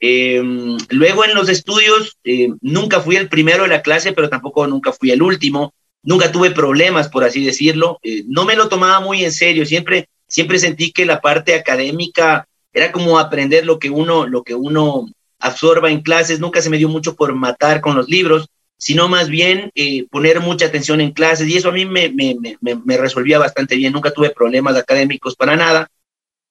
Em, 0.00 0.78
luego 0.88 1.24
en 1.24 1.34
los 1.34 1.50
estudios 1.50 2.16
em, 2.24 2.56
nunca 2.62 3.00
fui 3.00 3.16
el 3.16 3.28
primero 3.28 3.64
de 3.64 3.68
la 3.68 3.82
clase, 3.82 4.12
pero 4.12 4.30
tampoco 4.30 4.66
nunca 4.66 4.92
fui 4.92 5.10
el 5.10 5.22
último. 5.22 5.74
Nunca 6.02 6.32
tuve 6.32 6.50
problemas, 6.50 7.08
por 7.08 7.24
así 7.24 7.44
decirlo. 7.44 7.98
Eh, 8.02 8.24
no 8.26 8.46
me 8.46 8.56
lo 8.56 8.68
tomaba 8.68 9.00
muy 9.00 9.24
en 9.24 9.32
serio. 9.32 9.66
Siempre, 9.66 10.08
siempre 10.26 10.58
sentí 10.58 10.92
que 10.92 11.04
la 11.04 11.20
parte 11.20 11.54
académica 11.54 12.48
era 12.72 12.90
como 12.92 13.18
aprender 13.18 13.66
lo 13.66 13.78
que 13.78 13.90
uno, 13.90 14.26
lo 14.26 14.42
que 14.42 14.54
uno 14.54 15.06
absorba 15.40 15.90
en 15.90 16.02
clases, 16.02 16.40
nunca 16.40 16.62
se 16.62 16.70
me 16.70 16.78
dio 16.78 16.88
mucho 16.88 17.16
por 17.16 17.34
matar 17.34 17.80
con 17.80 17.96
los 17.96 18.08
libros, 18.08 18.48
sino 18.76 19.08
más 19.08 19.28
bien 19.28 19.70
eh, 19.74 20.06
poner 20.10 20.40
mucha 20.40 20.66
atención 20.66 21.00
en 21.00 21.12
clases 21.12 21.48
y 21.48 21.56
eso 21.56 21.70
a 21.70 21.72
mí 21.72 21.84
me, 21.84 22.10
me, 22.10 22.36
me, 22.60 22.96
resolvía 22.96 23.38
bastante 23.38 23.74
bien, 23.74 23.92
nunca 23.92 24.12
tuve 24.12 24.30
problemas 24.30 24.76
académicos 24.76 25.34
para 25.34 25.56
nada. 25.56 25.88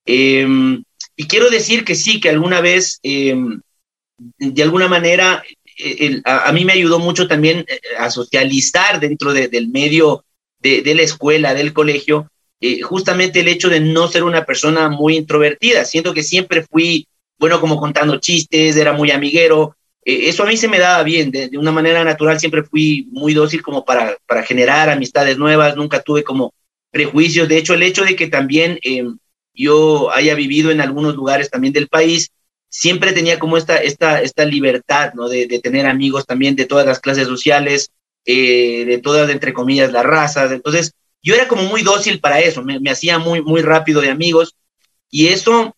Em, 0.06 0.84
y 1.20 1.28
quiero 1.28 1.50
decir 1.50 1.84
que 1.84 1.96
sí, 1.96 2.22
que 2.22 2.30
alguna 2.30 2.62
vez, 2.62 3.02
em, 3.04 3.60
de 4.38 4.64
alguna 4.64 4.88
manera, 4.88 5.44
eh, 5.78 6.22
a, 6.24 6.50
mí 6.54 6.64
me 6.64 6.72
ayudó 6.72 6.98
mucho 6.98 7.28
también 7.28 7.66
eh, 7.68 7.82
a 7.98 8.10
socializar 8.10 9.02
dentro 9.02 9.34
del 9.34 9.68
medio 9.68 10.24
de, 10.62 10.82
de 10.82 10.96
la 10.96 11.02
escuela, 11.02 11.54
del 11.54 11.74
colegio, 11.74 12.32
eh, 12.62 12.80
justamente 12.80 13.42
el 13.42 13.50
hecho 13.50 13.68
de 13.68 13.82
no 13.82 14.08
ser 14.08 14.24
una 14.24 14.46
persona 14.46 14.88
muy 14.88 15.18
introvertida. 15.18 15.84
Siento 15.84 16.14
que 16.14 16.24
siempre 16.24 16.64
fui, 16.64 17.06
bueno, 17.38 17.60
como 17.60 17.76
contando 17.76 18.22
chistes, 18.22 18.78
era 18.78 18.94
muy 18.94 19.12
amiguero. 19.12 19.76
Eh, 20.06 20.30
eso 20.30 20.44
a 20.44 20.46
mí 20.46 20.56
se 20.56 20.70
me 20.70 20.80
daba 20.80 21.04
bien, 21.04 21.32
de, 21.32 21.50
una 21.58 21.74
manera 21.74 22.02
natural 22.06 22.40
siempre 22.40 22.64
fui 22.64 23.10
muy 23.12 23.34
dócil 23.34 23.62
como 23.62 23.84
para, 23.84 24.16
para 24.26 24.44
generar 24.44 24.90
amistades 24.90 25.38
nuevas, 25.38 25.76
nunca 25.76 26.02
tuve 26.02 26.24
como 26.24 26.54
prejuicios. 26.92 27.50
De 27.50 27.58
hecho, 27.58 27.74
el 27.74 27.84
hecho 27.84 28.06
de 28.06 28.16
que 28.16 28.28
también 28.28 28.80
em, 28.84 29.18
yo 29.64 30.12
haya 30.12 30.36
vivido 30.36 30.72
en 30.72 30.82
algunos 30.82 31.16
lugares 31.16 31.50
también 31.50 31.74
del 31.74 31.88
país, 31.88 32.32
siempre 32.70 33.14
tenía 33.14 33.40
como 33.40 33.58
esta, 33.58 33.78
esta, 33.78 34.22
esta 34.22 34.46
libertad, 34.46 35.14
¿no? 35.14 35.28
De, 35.28 35.48
de 35.48 35.60
tener 35.60 35.86
amigos 35.86 36.26
también 36.26 36.56
de 36.56 36.66
todas 36.66 36.86
las 36.86 37.00
clases 37.00 37.28
sociales, 37.28 37.92
eh, 38.26 38.86
de 38.86 39.00
todas, 39.00 39.30
entre 39.30 39.54
comillas, 39.54 39.92
las 39.92 40.06
razas. 40.06 40.52
Entonces, 40.52 40.94
yo 41.22 41.36
era 41.36 41.48
como 41.48 41.64
muy 41.64 41.82
dócil 41.82 42.20
para 42.20 42.40
eso, 42.40 42.64
me, 42.64 42.78
hacía 42.90 43.20
muy, 43.20 43.42
muy 43.42 43.62
rápido 43.62 44.02
de 44.02 44.10
amigos 44.10 44.56
y 45.10 45.28
eso 45.28 45.76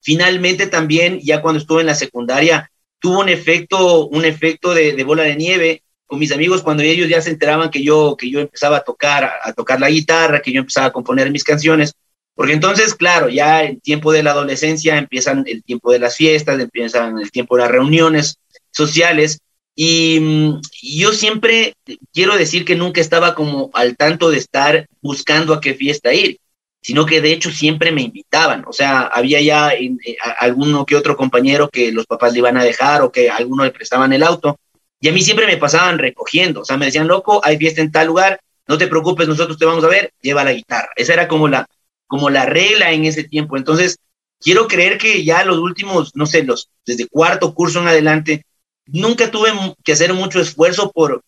finalmente 0.00 0.66
también, 0.66 1.20
ya 1.20 1.40
cuando 1.40 1.60
estuve 1.60 1.80
en 1.80 1.86
la 1.86 1.94
secundaria, 1.94 2.70
tuvo 2.98 3.20
un 3.20 3.28
efecto, 3.28 4.06
un 4.06 4.24
efecto 4.24 4.74
de, 4.74 5.02
bola 5.04 5.22
de 5.22 5.36
nieve 5.36 5.82
con 6.06 6.18
mis 6.18 6.32
amigos 6.32 6.62
cuando 6.62 6.82
ellos 6.82 7.08
ya 7.08 7.22
se 7.22 7.30
enteraban 7.30 7.70
que 7.70 7.82
yo, 7.82 8.16
que 8.18 8.30
yo 8.30 8.40
empezaba 8.40 8.78
a 8.78 8.84
tocar, 8.84 9.32
a, 9.42 9.52
tocar 9.52 9.80
la 9.80 9.88
guitarra, 9.88 10.42
que 10.42 10.52
yo 10.52 10.60
empezaba 10.60 10.88
a 10.88 10.92
componer 10.92 11.30
mis 11.30 11.44
canciones, 11.44 11.94
porque 12.34 12.54
entonces, 12.54 12.94
claro, 12.94 13.28
ya 13.28 13.62
el 13.62 13.80
tiempo 13.80 14.12
de 14.12 14.22
la 14.22 14.30
adolescencia 14.30 14.96
empiezan 14.96 15.44
el 15.46 15.62
tiempo 15.62 15.92
de 15.92 15.98
las 15.98 16.16
fiestas, 16.16 16.58
empiezan 16.58 17.18
el 17.18 17.30
tiempo 17.30 17.56
de 17.56 17.62
las 17.62 17.70
reuniones 17.70 18.38
sociales, 18.70 19.38
Y 19.74 20.20
mm, 20.20 20.60
yo 20.82 21.12
siempre 21.12 21.74
quiero 22.12 22.36
decir 22.36 22.64
que 22.64 22.74
nunca 22.76 23.00
estaba 23.00 23.34
como 23.34 23.70
al 23.74 23.96
tanto 23.96 24.30
de 24.30 24.38
estar 24.38 24.86
buscando 25.00 25.54
a 25.54 25.60
qué 25.60 25.74
fiesta 25.74 26.12
ir, 26.12 26.38
sino 26.82 27.06
que 27.06 27.20
de 27.22 27.32
hecho 27.32 27.50
siempre 27.50 27.92
me 27.92 28.02
invitaban. 28.02 28.64
O 28.66 28.72
sea, 28.72 29.02
había 29.02 29.40
ya 29.40 29.70
eh, 29.72 29.96
alguno 30.38 30.84
que 30.86 30.96
otro 30.96 31.16
compañero 31.16 31.68
que 31.70 31.92
los 31.92 32.06
papás 32.06 32.32
le 32.32 32.40
iban 32.40 32.56
a 32.58 32.64
dejar 32.64 33.02
o 33.02 33.12
que 33.12 33.30
alguno 33.30 33.64
le 33.64 33.70
prestaban 33.70 34.12
el 34.12 34.22
auto. 34.22 34.58
Y 35.00 35.08
a 35.08 35.12
mí 35.12 35.22
siempre 35.22 35.46
me 35.46 35.56
pasaban 35.56 35.98
recogiendo. 35.98 36.60
O 36.62 36.64
sea, 36.64 36.76
me 36.76 36.86
decían, 36.86 37.08
loco, 37.08 37.40
hay 37.44 37.56
fiesta 37.58 37.80
en 37.80 37.92
tal 37.92 38.08
lugar, 38.08 38.40
no 38.68 38.78
te 38.78 38.88
preocupes, 38.88 39.28
nosotros 39.28 39.58
te 39.58 39.64
vamos 39.64 39.84
a 39.84 39.88
ver, 39.88 40.12
lleva 40.20 40.44
la 40.44 40.52
guitarra. 40.52 40.90
Esa 40.96 41.14
era 41.14 41.28
como 41.28 41.48
la, 41.48 41.66
como 42.12 42.28
la 42.28 42.44
regla 42.44 42.92
en 42.92 43.06
ese 43.06 43.24
tiempo. 43.24 43.56
Entonces, 43.56 43.96
quiero 44.38 44.68
creer 44.68 44.98
que 44.98 45.24
ya 45.24 45.46
los 45.46 45.56
últimos, 45.56 46.14
no 46.14 46.26
sé, 46.26 46.42
los 46.42 46.68
desde 46.84 47.08
cuarto 47.08 47.54
curso 47.54 47.80
en 47.80 47.88
adelante, 47.88 48.44
nunca 48.84 49.30
tuve 49.30 49.48
que 49.82 49.92
hacer 49.92 50.12
mucho 50.12 50.38
esfuerzo 50.38 50.92
por, 50.92 51.22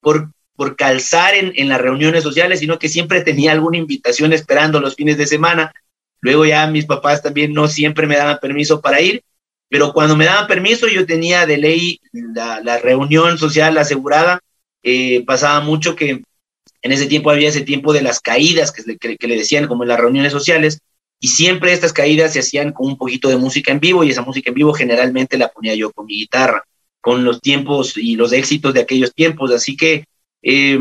por, 0.00 0.30
por 0.56 0.74
calzar 0.74 1.34
en, 1.34 1.52
en 1.54 1.68
las 1.68 1.82
reuniones 1.82 2.22
sociales, 2.22 2.60
sino 2.60 2.78
que 2.78 2.88
siempre 2.88 3.20
tenía 3.20 3.52
alguna 3.52 3.76
invitación 3.76 4.32
esperando 4.32 4.80
los 4.80 4.94
fines 4.94 5.18
de 5.18 5.26
semana. 5.26 5.70
Luego 6.22 6.46
ya 6.46 6.66
mis 6.66 6.86
papás 6.86 7.20
también 7.20 7.52
no 7.52 7.68
siempre 7.68 8.06
me 8.06 8.16
daban 8.16 8.38
permiso 8.40 8.80
para 8.80 9.02
ir, 9.02 9.22
pero 9.68 9.92
cuando 9.92 10.16
me 10.16 10.24
daban 10.24 10.46
permiso 10.46 10.88
yo 10.88 11.04
tenía 11.04 11.44
de 11.44 11.58
ley 11.58 12.00
la, 12.12 12.62
la 12.62 12.78
reunión 12.78 13.36
social 13.36 13.76
asegurada. 13.76 14.40
Eh, 14.82 15.24
pasaba 15.26 15.60
mucho 15.60 15.94
que 15.94 16.22
en 16.82 16.92
ese 16.92 17.06
tiempo 17.06 17.30
había 17.30 17.48
ese 17.48 17.62
tiempo 17.62 17.92
de 17.92 18.02
las 18.02 18.20
caídas 18.20 18.72
que, 18.72 19.26
le 19.28 19.36
decían 19.36 19.66
como 19.68 19.84
en 19.84 19.88
las 19.88 20.00
reuniones 20.00 20.32
sociales, 20.32 20.80
y 21.20 21.28
siempre 21.28 21.72
estas 21.72 21.92
caídas 21.92 22.32
se 22.32 22.40
hacían 22.40 22.72
con 22.72 22.88
un 22.88 22.98
poquito 22.98 23.28
de 23.28 23.36
música 23.36 23.70
en 23.70 23.78
vivo 23.78 24.02
y 24.02 24.10
esa 24.10 24.22
música 24.22 24.50
en 24.50 24.54
vivo 24.54 24.72
generalmente 24.72 25.38
la 25.38 25.48
ponía 25.48 25.74
yo 25.76 25.92
con 25.92 26.06
mi 26.06 26.14
guitarra, 26.14 26.64
con 27.00 27.22
los 27.22 27.40
tiempos 27.40 27.96
y 27.96 28.16
los 28.16 28.32
éxitos 28.32 28.74
de 28.74 28.80
aquellos 28.80 29.14
tiempos. 29.14 29.52
Así 29.52 29.76
que 29.76 30.04
eh, 30.42 30.76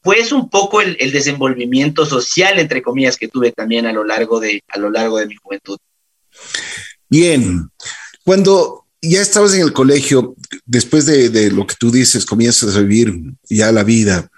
pues 0.00 0.30
un 0.30 0.48
poco 0.48 0.80
el, 0.80 0.96
el, 1.00 1.10
desenvolvimiento 1.10 2.06
social, 2.06 2.60
entre 2.60 2.82
comillas, 2.82 3.16
que 3.16 3.26
tuve 3.26 3.50
también 3.50 3.86
a 3.86 3.92
lo 3.92 4.04
largo 4.04 4.38
de, 4.38 4.62
a 4.68 4.78
lo 4.78 4.90
largo 4.90 5.18
de 5.18 5.26
mi 5.26 5.34
juventud. 5.34 5.76
Bien, 7.08 7.68
cuando 8.24 8.86
ya 9.02 9.20
estabas 9.20 9.54
en 9.54 9.62
el 9.62 9.72
colegio, 9.72 10.36
después 10.64 11.06
de, 11.06 11.30
de 11.30 11.50
lo 11.50 11.66
que 11.66 11.74
tú 11.76 11.90
dices, 11.90 12.24
comienzas 12.24 12.76
a 12.76 12.80
vivir 12.80 13.12
ya 13.48 13.72
la 13.72 13.82
vida. 13.82 14.30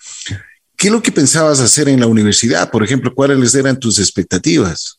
¿Qué 0.83 0.89
es 0.89 0.93
lo 0.93 1.01
que 1.01 1.13
pensabas 1.13 1.61
hacer 1.61 1.89
en 1.89 2.01
la 2.01 2.09
universidad? 2.09 2.69
Por 2.69 2.83
ejemplo, 2.83 3.15
¿cuáles 3.15 3.55
eran 3.55 3.79
tus 3.79 4.01
expectativas? 4.01 4.99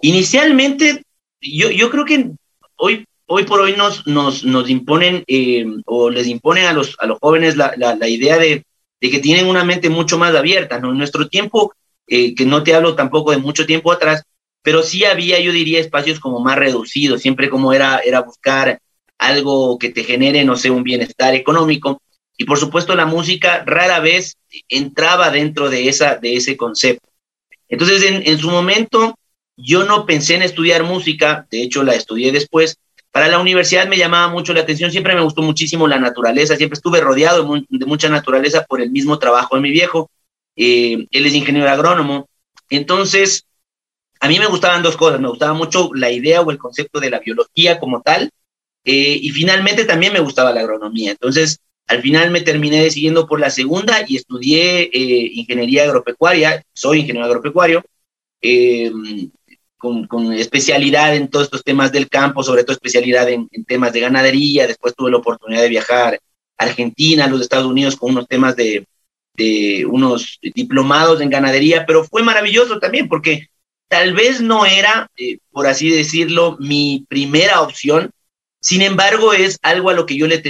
Inicialmente, 0.00 1.02
yo, 1.40 1.90
creo 1.90 2.04
que 2.04 2.30
hoy, 2.76 3.04
hoy 3.26 3.42
por 3.42 3.60
hoy 3.60 3.74
nos, 3.76 4.06
nos, 4.06 4.44
nos 4.44 4.70
imponen 4.70 5.24
eh, 5.26 5.66
o 5.86 6.08
les 6.08 6.28
imponen 6.28 6.66
a 6.66 6.72
los, 6.72 6.94
a 7.00 7.06
los 7.06 7.18
jóvenes 7.18 7.56
la, 7.56 7.74
la, 7.76 7.96
la 7.96 8.08
idea 8.08 8.38
de, 8.38 8.64
de, 9.00 9.10
que 9.10 9.18
tienen 9.18 9.48
una 9.48 9.64
mente 9.64 9.90
mucho 9.90 10.18
más 10.18 10.32
abierta. 10.36 10.78
¿no? 10.78 10.92
En 10.92 10.98
nuestro 10.98 11.28
tiempo, 11.28 11.72
eh, 12.06 12.36
que 12.36 12.46
no 12.46 12.62
te 12.62 12.76
hablo 12.76 12.94
tampoco 12.94 13.32
de 13.32 13.38
mucho 13.38 13.66
tiempo 13.66 13.90
atrás, 13.90 14.22
pero 14.62 14.84
sí 14.84 15.04
había, 15.04 15.40
yo 15.40 15.50
diría, 15.50 15.80
espacios 15.80 16.20
como 16.20 16.38
más 16.38 16.56
reducidos, 16.56 17.22
siempre 17.22 17.50
como 17.50 17.72
era, 17.72 17.98
era 18.04 18.20
buscar 18.20 18.78
algo 19.18 19.80
que 19.80 19.88
te 19.88 20.04
genere, 20.04 20.44
no 20.44 20.54
sé, 20.54 20.70
un 20.70 20.84
bienestar 20.84 21.34
económico. 21.34 22.00
Y 22.38 22.44
por 22.44 22.58
supuesto 22.58 22.94
la 22.94 23.04
música 23.04 23.64
rara 23.66 24.00
vez 24.00 24.38
entraba 24.68 25.30
dentro 25.30 25.68
de, 25.68 25.88
esa, 25.88 26.16
de 26.16 26.36
ese 26.36 26.56
concepto. 26.56 27.06
Entonces, 27.68 28.02
en, 28.04 28.26
en 28.26 28.38
su 28.38 28.48
momento, 28.48 29.18
yo 29.56 29.84
no 29.84 30.06
pensé 30.06 30.36
en 30.36 30.42
estudiar 30.42 30.84
música, 30.84 31.46
de 31.50 31.62
hecho 31.62 31.82
la 31.82 31.94
estudié 31.94 32.32
después. 32.32 32.78
Para 33.10 33.28
la 33.28 33.40
universidad 33.40 33.88
me 33.88 33.98
llamaba 33.98 34.28
mucho 34.28 34.54
la 34.54 34.60
atención, 34.60 34.92
siempre 34.92 35.16
me 35.16 35.22
gustó 35.22 35.42
muchísimo 35.42 35.88
la 35.88 35.98
naturaleza, 35.98 36.56
siempre 36.56 36.76
estuve 36.76 37.00
rodeado 37.00 37.42
de, 37.68 37.86
mucha 37.86 38.08
naturaleza 38.08 38.64
por 38.64 38.80
el 38.80 38.90
mismo 38.90 39.18
trabajo 39.18 39.56
de 39.56 39.62
mi 39.62 39.70
viejo. 39.70 40.08
Eh, 40.54 41.06
él 41.10 41.26
es 41.26 41.34
ingeniero 41.34 41.68
agrónomo. 41.68 42.28
Entonces, 42.70 43.46
a 44.20 44.28
mí 44.28 44.38
me 44.38 44.46
gustaban 44.46 44.82
dos 44.82 44.96
cosas, 44.96 45.20
me 45.20 45.28
gustaba 45.28 45.54
mucho 45.54 45.90
la 45.94 46.10
idea 46.10 46.40
o 46.40 46.50
el 46.50 46.58
concepto 46.58 47.00
de 47.00 47.10
la 47.10 47.18
biología 47.18 47.80
como 47.80 48.02
tal, 48.02 48.30
eh, 48.84 49.18
y 49.20 49.30
finalmente 49.30 49.84
también 49.84 50.12
me 50.12 50.20
gustaba 50.20 50.52
la 50.52 50.60
agronomía. 50.60 51.10
Entonces, 51.10 51.60
al 51.88 52.02
final 52.02 52.30
me 52.30 52.42
terminé 52.42 52.82
decidiendo 52.82 53.26
por 53.26 53.40
la 53.40 53.50
segunda 53.50 54.04
y 54.06 54.16
estudié 54.16 54.82
eh, 54.92 55.30
ingeniería 55.34 55.84
agropecuaria, 55.84 56.62
soy 56.72 57.00
ingeniero 57.00 57.26
agropecuario, 57.26 57.82
eh, 58.40 58.92
con, 59.78 60.32
especialidad 60.34 61.16
en 61.16 61.28
todos 61.28 61.46
estos 61.46 61.64
temas 61.64 61.90
del 61.90 62.08
campo, 62.08 62.42
sobre 62.42 62.64
todo 62.64 62.74
especialidad 62.74 63.28
en, 63.28 63.48
temas 63.66 63.92
de 63.92 64.00
ganadería. 64.00 64.66
Después 64.66 64.94
tuve 64.94 65.10
la 65.10 65.16
oportunidad 65.16 65.62
de 65.62 65.68
viajar 65.68 66.20
a 66.58 66.64
Argentina, 66.64 67.24
a 67.24 67.28
los 67.28 67.40
Estados 67.40 67.66
Unidos 67.66 67.96
con 67.96 68.12
unos 68.12 68.28
temas 68.28 68.54
de, 68.54 68.86
de 69.34 69.86
unos 69.86 70.38
diplomados 70.42 71.20
en 71.20 71.30
ganadería, 71.30 71.86
pero 71.86 72.04
fue 72.04 72.22
maravilloso 72.22 72.78
también 72.78 73.08
porque 73.08 73.48
tal 73.88 74.12
vez 74.12 74.42
no 74.42 74.66
era, 74.66 75.10
eh, 75.16 75.38
por 75.50 75.66
así 75.66 75.88
decirlo, 75.88 76.56
mi 76.60 77.06
primera 77.08 77.62
opción. 77.62 78.10
Sin 78.68 78.82
embargo, 78.82 79.32
es 79.32 79.58
algo 79.62 79.88
a 79.88 79.94
lo 79.94 80.04
que 80.04 80.18
yo 80.18 80.26
le, 80.26 80.42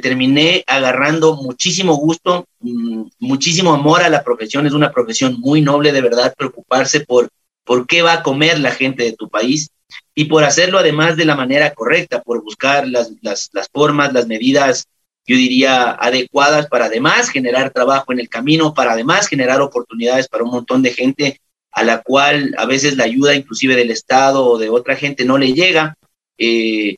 terminé 0.00 0.64
agarrando 0.66 1.36
muchísimo 1.36 1.94
gusto, 1.94 2.48
mmm, 2.58 3.04
muchísimo 3.20 3.72
amor 3.72 4.02
a 4.02 4.08
la 4.08 4.24
profesión. 4.24 4.66
Es 4.66 4.72
una 4.72 4.90
profesión 4.90 5.38
muy 5.38 5.60
noble, 5.60 5.92
de 5.92 6.00
verdad, 6.00 6.34
preocuparse 6.36 6.98
por 6.98 7.28
por 7.62 7.86
qué 7.86 8.02
va 8.02 8.14
a 8.14 8.22
comer 8.24 8.58
la 8.58 8.72
gente 8.72 9.04
de 9.04 9.12
tu 9.12 9.28
país 9.28 9.70
y 10.16 10.24
por 10.24 10.42
hacerlo 10.42 10.80
además 10.80 11.16
de 11.16 11.24
la 11.24 11.36
manera 11.36 11.72
correcta, 11.74 12.22
por 12.22 12.42
buscar 12.42 12.88
las, 12.88 13.12
las, 13.20 13.50
las 13.52 13.68
formas, 13.72 14.12
las 14.12 14.26
medidas, 14.26 14.88
yo 15.24 15.36
diría, 15.36 15.92
adecuadas 15.92 16.66
para 16.66 16.86
además 16.86 17.28
generar 17.28 17.70
trabajo 17.70 18.12
en 18.12 18.18
el 18.18 18.28
camino, 18.28 18.74
para 18.74 18.94
además 18.94 19.28
generar 19.28 19.60
oportunidades 19.60 20.26
para 20.26 20.42
un 20.42 20.50
montón 20.50 20.82
de 20.82 20.92
gente 20.92 21.40
a 21.70 21.84
la 21.84 22.02
cual 22.02 22.52
a 22.58 22.66
veces 22.66 22.96
la 22.96 23.04
ayuda 23.04 23.36
inclusive 23.36 23.76
del 23.76 23.92
Estado 23.92 24.44
o 24.44 24.58
de 24.58 24.70
otra 24.70 24.96
gente 24.96 25.24
no 25.24 25.38
le 25.38 25.52
llega. 25.52 25.94
Eh, 26.36 26.96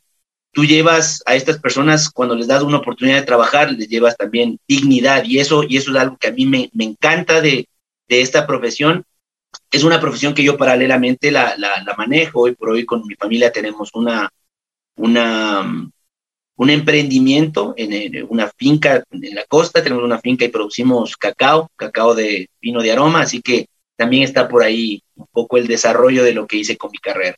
tú 0.55 0.63
llevas 0.63 1.21
a 1.25 1.35
estas 1.35 1.59
personas, 1.59 2.09
cuando 2.09 2.33
les 2.33 2.47
das 2.47 2.63
una 2.63 2.77
oportunidad 2.77 3.17
de 3.17 3.25
trabajar, 3.25 3.71
les 3.71 3.89
llevas 3.89 4.15
también 4.15 4.57
dignidad 4.67 5.25
y 5.25 5.39
eso, 5.39 5.63
y 5.67 5.75
eso 5.75 5.91
es 5.91 5.97
algo 5.97 6.17
que 6.17 6.29
a 6.29 6.31
mí 6.31 6.45
me, 6.45 6.69
me 6.73 6.85
encanta 6.85 7.41
de, 7.41 7.67
de 8.07 8.21
esta 8.21 8.47
profesión 8.47 9.03
es 9.71 9.83
una 9.83 9.99
profesión 9.99 10.33
que 10.33 10.43
yo 10.43 10.57
paralelamente 10.57 11.31
la, 11.31 11.55
la, 11.57 11.83
la, 11.83 11.95
manejo. 11.95 12.41
Hoy 12.41 12.55
por 12.55 12.69
hoy 12.69 12.85
con 12.85 13.05
mi 13.05 13.15
familia 13.15 13.51
tenemos 13.51 13.89
una, 13.93 14.29
una, 14.95 15.89
un 16.55 16.69
emprendimiento 16.69 17.73
en, 17.77 17.93
en, 17.93 18.25
una 18.29 18.49
finca 18.55 19.03
en 19.11 19.35
la 19.35 19.45
costa, 19.45 19.83
tenemos 19.83 20.03
una 20.03 20.19
finca 20.19 20.45
y 20.45 20.49
producimos 20.49 21.17
cacao, 21.17 21.69
cacao 21.75 22.15
de 22.15 22.49
vino 22.61 22.81
de 22.81 22.91
aroma, 22.91 23.21
así 23.21 23.41
que 23.41 23.67
también 23.95 24.23
está 24.23 24.47
por 24.47 24.63
ahí 24.63 25.01
un 25.15 25.27
poco 25.31 25.57
el 25.57 25.67
desarrollo 25.67 26.23
de 26.23 26.33
lo 26.33 26.47
que 26.47 26.57
hice 26.57 26.77
con 26.77 26.91
mi 26.91 26.97
carrera. 26.97 27.37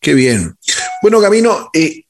Qué 0.00 0.14
bien. 0.14 0.54
Bueno, 1.02 1.20
Gabino, 1.20 1.70
eh, 1.72 2.04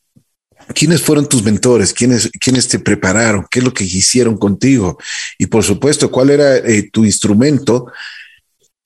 ¿quiénes 0.75 1.03
fueron 1.03 1.29
tus 1.29 1.43
mentores? 1.43 1.93
¿Quiénes, 1.93 2.31
¿Quiénes 2.41 2.69
te 2.69 2.79
prepararon? 2.79 3.47
¿Qué 3.51 3.59
es 3.59 3.65
lo 3.65 3.75
que 3.75 3.85
hicieron 3.85 4.37
contigo? 4.37 4.99
Y 5.39 5.47
por 5.47 5.65
supuesto, 5.65 6.11
¿cuál 6.11 6.31
era 6.31 6.57
eh, 6.57 6.89
tu 6.93 7.05
instrumento? 7.05 7.87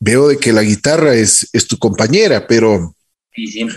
veo 0.00 0.28
de 0.28 0.38
que 0.38 0.52
la 0.52 0.62
guitarra 0.62 1.14
es, 1.14 1.48
es 1.52 1.66
tu 1.66 1.78
compañera, 1.78 2.46
pero 2.46 2.94
sí, 3.34 3.46
sí. 3.46 3.68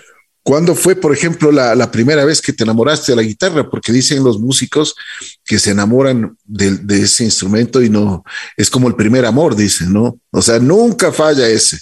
¿cuándo 0.43 0.75
fue, 0.75 0.95
por 0.95 1.13
ejemplo, 1.13 1.51
la, 1.51 1.75
la, 1.75 1.91
primera 1.91 2.25
vez 2.25 2.41
que 2.41 2.53
te 2.53 2.63
enamoraste 2.63 3.11
de 3.11 3.15
la 3.15 3.21
guitarra? 3.23 3.69
Porque 3.69 3.91
dicen 3.91 4.23
los 4.23 4.39
músicos 4.39 4.95
que 5.43 5.59
se 5.59 5.71
enamoran 5.71 6.37
de, 6.43 6.77
de, 6.77 7.03
ese 7.03 7.23
instrumento 7.23 7.81
y 7.81 7.89
no, 7.89 8.23
es 8.55 8.69
como 8.69 8.87
el 8.87 8.95
primer 8.95 9.25
amor, 9.25 9.55
dicen, 9.55 9.93
¿no? 9.93 10.19
O 10.31 10.41
sea, 10.41 10.59
nunca 10.59 11.11
falla 11.11 11.47
ese. 11.47 11.79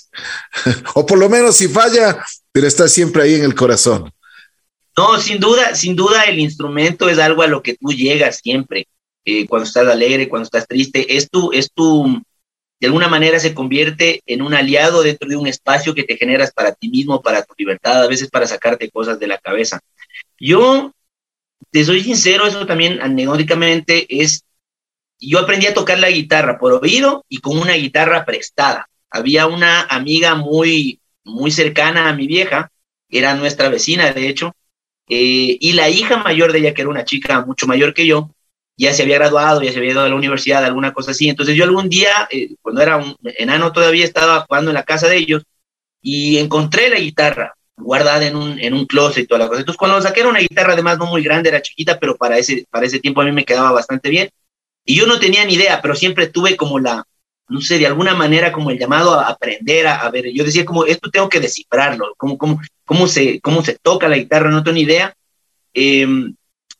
o 0.95 1.05
por 1.05 1.17
lo 1.17 1.29
menos 1.29 1.57
si 1.57 1.67
falla, 1.67 2.23
pero 2.51 2.67
está 2.67 2.87
siempre 2.87 3.23
ahí 3.23 3.35
en 3.35 3.43
el 3.43 3.55
corazón. 3.55 4.11
No, 4.99 5.17
sin 5.17 5.39
duda, 5.39 5.75
sin 5.75 5.95
duda 5.95 6.25
el 6.25 6.39
instrumento 6.39 7.07
es 7.07 7.19
algo 7.19 7.41
a 7.41 7.47
lo 7.47 7.63
que 7.63 7.75
tú 7.75 7.93
llegas 7.93 8.41
siempre. 8.43 8.85
Eh, 9.23 9.47
cuando 9.47 9.65
estás 9.65 9.87
alegre, 9.87 10.27
cuando 10.27 10.43
estás 10.43 10.67
triste, 10.67 11.15
es 11.15 11.29
tu, 11.29 11.53
es 11.53 11.71
tu, 11.71 12.21
de 12.81 12.87
alguna 12.87 13.07
manera 13.07 13.39
se 13.39 13.53
convierte 13.53 14.21
en 14.25 14.41
un 14.41 14.53
aliado 14.53 15.01
dentro 15.01 15.29
de 15.29 15.37
un 15.37 15.47
espacio 15.47 15.95
que 15.95 16.03
te 16.03 16.17
generas 16.17 16.51
para 16.51 16.73
ti 16.73 16.89
mismo, 16.89 17.21
para 17.21 17.43
tu 17.43 17.53
libertad, 17.57 18.03
a 18.03 18.07
veces 18.09 18.29
para 18.29 18.45
sacarte 18.45 18.91
cosas 18.91 19.17
de 19.21 19.27
la 19.27 19.37
cabeza. 19.37 19.79
Yo, 20.37 20.91
te 21.71 21.85
soy 21.85 22.03
sincero, 22.03 22.45
eso 22.45 22.65
también 22.65 23.01
anecdóticamente 23.01 24.05
es, 24.21 24.43
yo 25.17 25.39
aprendí 25.39 25.67
a 25.67 25.73
tocar 25.73 25.99
la 25.99 26.09
guitarra 26.09 26.59
por 26.59 26.73
oído 26.73 27.23
y 27.29 27.37
con 27.37 27.57
una 27.57 27.75
guitarra 27.75 28.25
prestada. 28.25 28.89
Había 29.09 29.47
una 29.47 29.83
amiga 29.83 30.35
muy, 30.35 30.99
muy 31.23 31.51
cercana 31.51 32.09
a 32.09 32.13
mi 32.13 32.27
vieja, 32.27 32.69
era 33.07 33.35
nuestra 33.35 33.69
vecina, 33.69 34.11
de 34.11 34.27
hecho, 34.27 34.53
eh, 35.09 35.57
y 35.59 35.73
la 35.73 35.89
hija 35.89 36.17
mayor 36.17 36.53
de 36.53 36.59
ella, 36.59 36.73
que 36.73 36.81
era 36.81 36.89
una 36.89 37.03
chica 37.03 37.43
mucho 37.45 37.65
mayor 37.67 37.93
que 37.93 38.05
yo, 38.05 38.29
ya 38.77 38.93
se 38.93 39.03
había 39.03 39.17
graduado, 39.17 39.61
ya 39.61 39.71
se 39.71 39.79
había 39.79 39.91
ido 39.91 40.01
a 40.01 40.09
la 40.09 40.15
universidad, 40.15 40.63
alguna 40.63 40.93
cosa 40.93 41.11
así. 41.11 41.27
Entonces 41.27 41.55
yo 41.55 41.65
algún 41.65 41.89
día, 41.89 42.27
eh, 42.31 42.55
cuando 42.61 42.81
era 42.81 42.97
un 42.97 43.15
enano 43.23 43.73
todavía, 43.73 44.05
estaba 44.05 44.45
jugando 44.47 44.71
en 44.71 44.75
la 44.75 44.83
casa 44.83 45.07
de 45.07 45.17
ellos 45.17 45.43
y 46.01 46.37
encontré 46.37 46.89
la 46.89 46.99
guitarra 46.99 47.55
guardada 47.75 48.25
en 48.25 48.35
un, 48.35 48.59
en 48.59 48.73
un 48.73 48.85
closet 48.85 49.23
y 49.23 49.27
toda 49.27 49.39
la 49.39 49.47
cosa. 49.47 49.61
Entonces, 49.61 49.77
cuando 49.77 50.01
saqué 50.01 50.21
era 50.21 50.29
una 50.29 50.39
guitarra, 50.39 50.73
además 50.73 50.97
no 50.97 51.07
muy 51.07 51.23
grande, 51.23 51.49
era 51.49 51.61
chiquita, 51.61 51.99
pero 51.99 52.15
para 52.15 52.37
ese, 52.37 52.67
para 52.69 52.85
ese 52.85 52.99
tiempo 52.99 53.21
a 53.21 53.25
mí 53.25 53.31
me 53.31 53.45
quedaba 53.45 53.71
bastante 53.71 54.09
bien. 54.09 54.29
Y 54.85 54.95
yo 54.95 55.07
no 55.07 55.19
tenía 55.19 55.43
ni 55.45 55.55
idea, 55.55 55.81
pero 55.81 55.95
siempre 55.95 56.27
tuve 56.27 56.55
como 56.55 56.79
la, 56.79 57.03
no 57.49 57.61
sé, 57.61 57.79
de 57.79 57.87
alguna 57.87 58.15
manera 58.15 58.51
como 58.51 58.69
el 58.69 58.79
llamado 58.79 59.13
a 59.13 59.27
aprender 59.27 59.87
a, 59.87 60.09
ver. 60.09 60.31
Yo 60.31 60.43
decía 60.43 60.65
como, 60.65 60.85
esto 60.85 61.09
tengo 61.09 61.29
que 61.29 61.39
descifrarlo, 61.39 62.13
cómo, 62.17 62.37
cómo, 62.37 62.61
cómo, 62.85 63.07
se, 63.07 63.41
cómo 63.41 63.63
se 63.63 63.77
toca 63.81 64.07
la 64.07 64.17
guitarra, 64.17 64.51
no 64.51 64.63
tengo 64.63 64.75
ni 64.75 64.81
idea. 64.81 65.13
Em, 65.73 66.35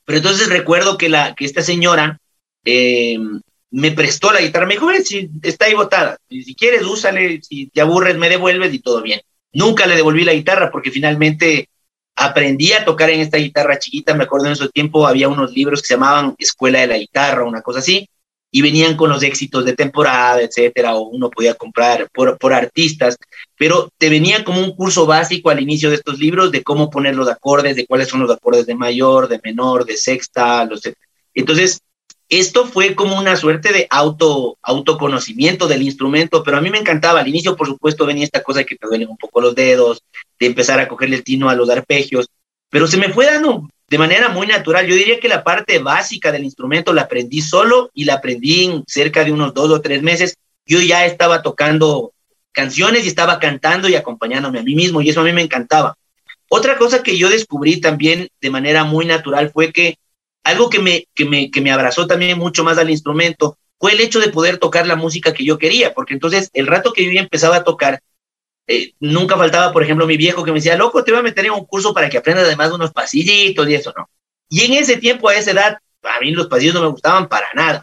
pero 0.05 0.17
entonces 0.17 0.49
recuerdo 0.49 0.97
que, 0.97 1.09
la, 1.09 1.35
que 1.35 1.45
esta 1.45 1.61
señora 1.61 2.19
em, 2.63 3.41
me 3.71 3.91
prestó 3.91 4.31
la 4.31 4.41
guitarra, 4.41 4.67
me 4.67 4.75
dijo, 4.75 4.88
si 5.03 5.29
está 5.41 5.65
ahí 5.65 5.73
botada, 5.73 6.17
si 6.29 6.55
quieres 6.55 6.83
úsale, 6.83 7.41
si 7.41 7.67
te 7.67 7.81
aburres 7.81 8.17
me 8.17 8.29
devuelves 8.29 8.73
y 8.73 8.79
todo 8.79 9.01
bien. 9.01 9.21
Nunca 9.51 9.88
le 9.88 9.95
devolví 9.95 10.23
la 10.23 10.33
guitarra 10.33 10.69
porque 10.71 10.91
finalmente 10.91 11.69
aprendí 12.15 12.73
a 12.73 12.85
tocar 12.85 13.09
en 13.09 13.21
esta 13.21 13.38
guitarra 13.38 13.79
chiquita. 13.79 14.13
Me 14.13 14.25
acuerdo 14.25 14.47
en 14.47 14.53
ese 14.53 14.69
tiempo 14.69 15.07
había 15.07 15.29
unos 15.29 15.51
libros 15.53 15.81
que 15.81 15.88
se 15.88 15.93
llamaban 15.95 16.35
Escuela 16.38 16.81
de 16.81 16.88
la 16.88 16.97
Guitarra, 16.97 17.43
una 17.43 17.61
cosa 17.61 17.79
así, 17.79 18.07
y 18.51 18.61
venían 18.61 18.95
con 18.95 19.09
los 19.09 19.21
éxitos 19.23 19.65
de 19.65 19.75
temporada, 19.75 20.41
etcétera, 20.41 20.95
o 20.95 21.09
uno 21.09 21.29
podía 21.29 21.53
comprar 21.53 22.09
por, 22.11 22.37
por 22.37 22.53
artistas, 22.53 23.17
pero 23.57 23.89
te 23.97 24.09
venía 24.09 24.43
como 24.43 24.59
un 24.59 24.75
curso 24.75 25.05
básico 25.05 25.49
al 25.49 25.61
inicio 25.61 25.89
de 25.89 25.97
estos 25.97 26.19
libros 26.19 26.51
de 26.51 26.63
cómo 26.63 26.89
poner 26.89 27.15
los 27.15 27.29
acordes, 27.29 27.75
de 27.75 27.85
cuáles 27.85 28.07
son 28.07 28.21
los 28.21 28.31
acordes 28.31 28.65
de 28.65 28.75
mayor, 28.75 29.27
de 29.27 29.39
menor, 29.43 29.85
de 29.85 29.97
sexta, 29.97 30.65
los... 30.65 30.81
Entonces, 31.33 31.81
esto 32.29 32.65
fue 32.65 32.95
como 32.95 33.17
una 33.17 33.35
suerte 33.35 33.73
de 33.73 33.87
auto, 33.89 34.57
autoconocimiento 34.61 35.67
del 35.67 35.81
instrumento, 35.81 36.43
pero 36.43 36.57
a 36.57 36.61
mí 36.61 36.69
me 36.69 36.77
encantaba. 36.77 37.21
Al 37.21 37.27
inicio, 37.27 37.55
por 37.55 37.67
supuesto, 37.67 38.05
venía 38.05 38.23
esta 38.23 38.43
cosa 38.43 38.63
que 38.63 38.75
te 38.75 38.85
duelen 38.85 39.09
un 39.09 39.17
poco 39.17 39.41
los 39.41 39.55
dedos, 39.55 40.03
de 40.39 40.45
empezar 40.45 40.79
a 40.79 40.87
cogerle 40.87 41.15
el 41.15 41.23
tino 41.23 41.49
a 41.49 41.55
los 41.55 41.69
arpegios, 41.71 42.27
pero 42.69 42.85
se 42.85 42.97
me 42.97 43.09
fue 43.09 43.25
dando 43.25 43.67
de 43.89 43.98
manera 43.98 44.29
muy 44.29 44.48
natural. 44.48 44.86
Yo 44.86 44.96
diría 44.96 45.19
que 45.19 45.27
la 45.27 45.43
parte 45.43 45.79
básica 45.79 46.31
del 46.31 46.43
instrumento 46.43 46.93
la 46.93 47.03
aprendí 47.03 47.41
solo 47.41 47.89
y 47.93 48.05
la 48.05 48.15
aprendí 48.15 48.65
en 48.65 48.84
cerca 48.88 49.24
de 49.24 49.31
unos 49.31 49.53
dos 49.53 49.72
o 49.72 49.81
tres 49.81 50.03
meses. 50.03 50.36
Yo 50.65 50.79
ya 50.79 51.05
estaba 51.05 51.41
tocando 51.41 52.13
canciones 52.51 53.05
y 53.05 53.08
estaba 53.08 53.39
cantando 53.39 53.89
y 53.89 53.96
acompañándome 53.96 54.60
a 54.60 54.63
mí 54.63 54.75
mismo 54.75 55.01
y 55.01 55.10
eso 55.10 55.22
a 55.22 55.24
mí 55.24 55.34
me 55.34 55.41
encantaba. 55.41 55.96
Otra 56.50 56.77
cosa 56.77 57.03
que 57.03 57.17
yo 57.17 57.29
descubrí 57.29 57.79
también 57.79 58.29
de 58.41 58.50
manera 58.50 58.84
muy 58.84 59.05
natural 59.05 59.51
fue 59.51 59.72
que 59.72 59.98
algo 60.43 60.69
que 60.69 60.79
me, 60.79 61.08
que 61.15 61.25
me, 61.25 61.51
que 61.51 61.62
me 61.62 61.72
abrazó 61.72 62.08
también 62.08 62.38
mucho 62.38 62.63
más 62.63 62.77
al 62.77 62.89
instrumento 62.89 63.58
fue 63.79 63.93
el 63.93 64.01
hecho 64.01 64.19
de 64.19 64.29
poder 64.29 64.58
tocar 64.58 64.86
la 64.88 64.96
música 64.96 65.34
que 65.34 65.46
yo 65.46 65.58
quería, 65.58 65.93
porque 65.93 66.13
entonces 66.13 66.50
el 66.53 66.67
rato 66.67 66.91
que 66.91 67.05
yo 67.05 67.12
ya 67.12 67.22
empezaba 67.22 67.58
a 67.58 67.63
tocar, 67.63 68.01
eh, 68.71 68.93
nunca 68.99 69.35
faltaba, 69.35 69.73
por 69.73 69.81
ejemplo, 69.81 70.05
mi 70.05 70.15
viejo 70.15 70.43
que 70.43 70.51
me 70.51 70.59
decía, 70.59 70.77
loco, 70.77 71.03
te 71.03 71.09
voy 71.09 71.21
a 71.21 71.23
meter 71.23 71.43
en 71.43 71.53
un 71.53 71.65
curso 71.65 71.91
para 71.91 72.07
que 72.07 72.19
aprendas 72.19 72.45
además 72.45 72.71
unos 72.71 72.91
pasillitos 72.91 73.67
y 73.67 73.73
eso, 73.73 73.91
¿no? 73.97 74.07
Y 74.47 74.61
en 74.61 74.73
ese 74.73 74.97
tiempo, 74.97 75.27
a 75.27 75.35
esa 75.35 75.49
edad, 75.49 75.77
a 76.03 76.19
mí 76.19 76.29
los 76.29 76.45
pasillos 76.45 76.75
no 76.75 76.81
me 76.81 76.89
gustaban 76.89 77.27
para 77.27 77.47
nada, 77.55 77.81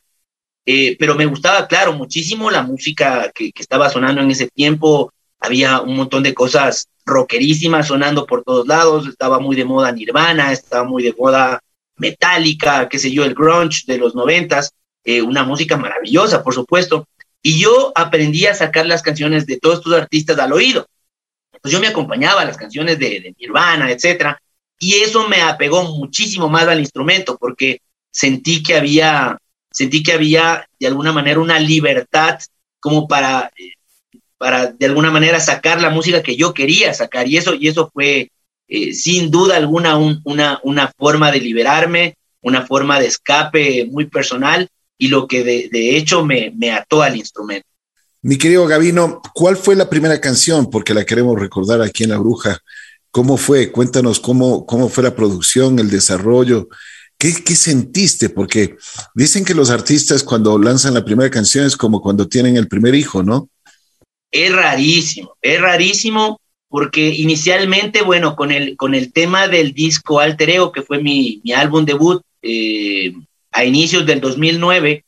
eh, 0.65 0.97
pero 0.97 1.17
me 1.17 1.27
gustaba, 1.27 1.67
claro, 1.67 1.93
muchísimo 1.93 2.53
la 2.53 2.63
música 2.63 3.33
que, 3.35 3.51
estaba 3.57 3.91
sonando 3.91 4.21
en 4.21 4.31
ese 4.31 4.47
tiempo, 4.49 5.13
había 5.41 5.81
un 5.81 5.97
montón 5.97 6.23
de 6.23 6.35
cosas 6.35 6.87
rockerísimas 7.05 7.89
sonando 7.89 8.25
por 8.25 8.45
todos 8.45 8.69
lados, 8.69 9.09
estaba 9.09 9.41
muy 9.41 9.57
de 9.57 9.65
moda 9.65 9.91
Nirvana, 9.91 10.53
estaba 10.53 10.85
muy 10.85 11.03
de 11.03 11.17
moda 11.19 11.59
metálica, 11.97 12.89
qué 12.89 13.01
sé 13.01 13.11
yo, 13.11 13.25
el 13.25 13.35
grunge 13.35 13.83
de 13.89 13.99
los 13.99 14.15
noventas, 14.15 14.73
eh, 15.03 15.21
una 15.21 15.43
música 15.43 15.77
maravillosa, 15.77 16.45
por 16.45 16.55
supuesto. 16.55 17.09
Y 17.49 17.61
yo 17.61 17.93
aprendí 17.95 18.45
a 18.47 18.57
sacar 18.57 18.87
las 18.87 19.03
canciones 19.03 19.47
de 19.47 19.57
todos 19.61 19.77
estos 19.77 19.95
artistas 19.95 20.37
al 20.37 20.53
oído. 20.53 20.85
Pues 21.63 21.71
yo 21.71 21.79
me 21.79 21.87
acompañaba 21.87 22.41
a 22.41 22.45
las 22.45 22.57
canciones 22.57 22.99
de, 22.99 23.37
Nirvana, 23.39 23.89
etcétera, 23.93 24.43
y 24.81 24.95
eso 24.95 25.29
me 25.29 25.41
apegó 25.41 25.85
muchísimo 25.85 26.49
más 26.49 26.67
al 26.67 26.81
instrumento 26.81 27.39
porque 27.39 27.83
sentí 28.11 28.65
que 28.65 28.75
había, 28.75 29.39
sentí 29.71 30.03
que 30.03 30.15
había 30.15 30.69
de 30.81 30.89
alguna 30.89 31.13
manera 31.13 31.39
una 31.39 31.61
libertad 31.61 32.41
como 32.81 33.07
para, 33.07 33.53
eh, 33.57 33.75
para 34.39 34.73
de 34.73 34.87
alguna 34.87 35.13
manera 35.13 35.39
sacar 35.39 35.81
la 35.81 35.91
música 35.91 36.25
que 36.25 36.35
yo 36.35 36.53
quería 36.53 36.95
sacar 36.95 37.29
y 37.29 37.37
eso, 37.37 37.55
y 37.55 37.69
eso 37.69 37.89
fue 37.95 38.33
eh, 38.67 38.93
sin 38.93 39.31
duda 39.31 39.57
alguna 39.57 39.97
una, 39.97 40.59
una 40.65 40.93
forma 40.99 41.31
de 41.31 41.39
liberarme, 41.39 42.17
una 42.41 42.67
forma 42.67 42.99
de 42.99 43.07
escape 43.07 43.87
muy 43.89 44.07
personal 44.07 44.69
y 44.99 45.09
lo 45.09 45.27
que 45.27 45.45
de, 45.45 45.97
hecho 45.97 46.25
me, 46.25 46.53
me 46.57 46.73
ató 46.73 47.03
al 47.03 47.17
instrumento. 47.17 47.67
Mi 48.23 48.39
querido 48.39 48.67
Gavino, 48.67 49.21
¿cuál 49.35 49.57
fue 49.57 49.77
la 49.77 49.89
primera 49.89 50.21
canción? 50.21 50.69
Porque 50.71 50.95
la 50.95 51.05
queremos 51.05 51.39
recordar 51.39 51.81
aquí 51.83 52.05
en 52.05 52.11
La 52.11 52.19
Bruja. 52.19 52.59
¿Cómo 53.11 53.37
fue? 53.37 53.71
Cuéntanos 53.71 54.21
cómo, 54.21 54.67
cómo 54.67 54.89
fue 54.89 55.05
la 55.05 55.15
producción, 55.15 55.79
el 55.79 55.91
desarrollo. 55.91 56.69
¿Qué, 57.19 57.33
¿Qué 57.45 57.55
sentiste? 57.55 58.29
Porque 58.29 58.77
dicen 59.15 59.45
que 59.45 59.55
los 59.55 59.71
artistas 59.71 60.23
cuando 60.23 60.59
lanzan 60.59 60.95
la 60.95 61.05
primera 61.05 61.31
canción 61.31 61.65
es 61.65 61.77
como 61.77 62.01
cuando 62.01 62.29
tienen 62.29 62.57
el 62.57 62.69
primer 62.69 62.95
hijo, 62.95 63.23
¿no? 63.23 63.49
Es 64.31 64.53
rarísimo, 64.53 65.37
es 65.41 65.61
rarísimo 65.61 66.41
porque 66.69 67.09
inicialmente, 67.09 68.03
bueno, 68.03 68.37
con 68.37 68.51
el, 68.51 68.77
con 68.77 68.95
el 68.95 69.13
tema 69.13 69.49
del 69.49 69.73
disco 69.73 70.21
Alter 70.21 70.51
Ego, 70.51 70.73
que 70.73 70.83
fue 70.83 71.01
mi, 71.01 71.41
mi 71.45 71.53
álbum 71.53 71.85
debut 71.85 72.23
eh, 72.43 73.15
a 73.57 73.65
inicios 73.65 74.05
del 74.05 74.21
2009, 74.21 75.05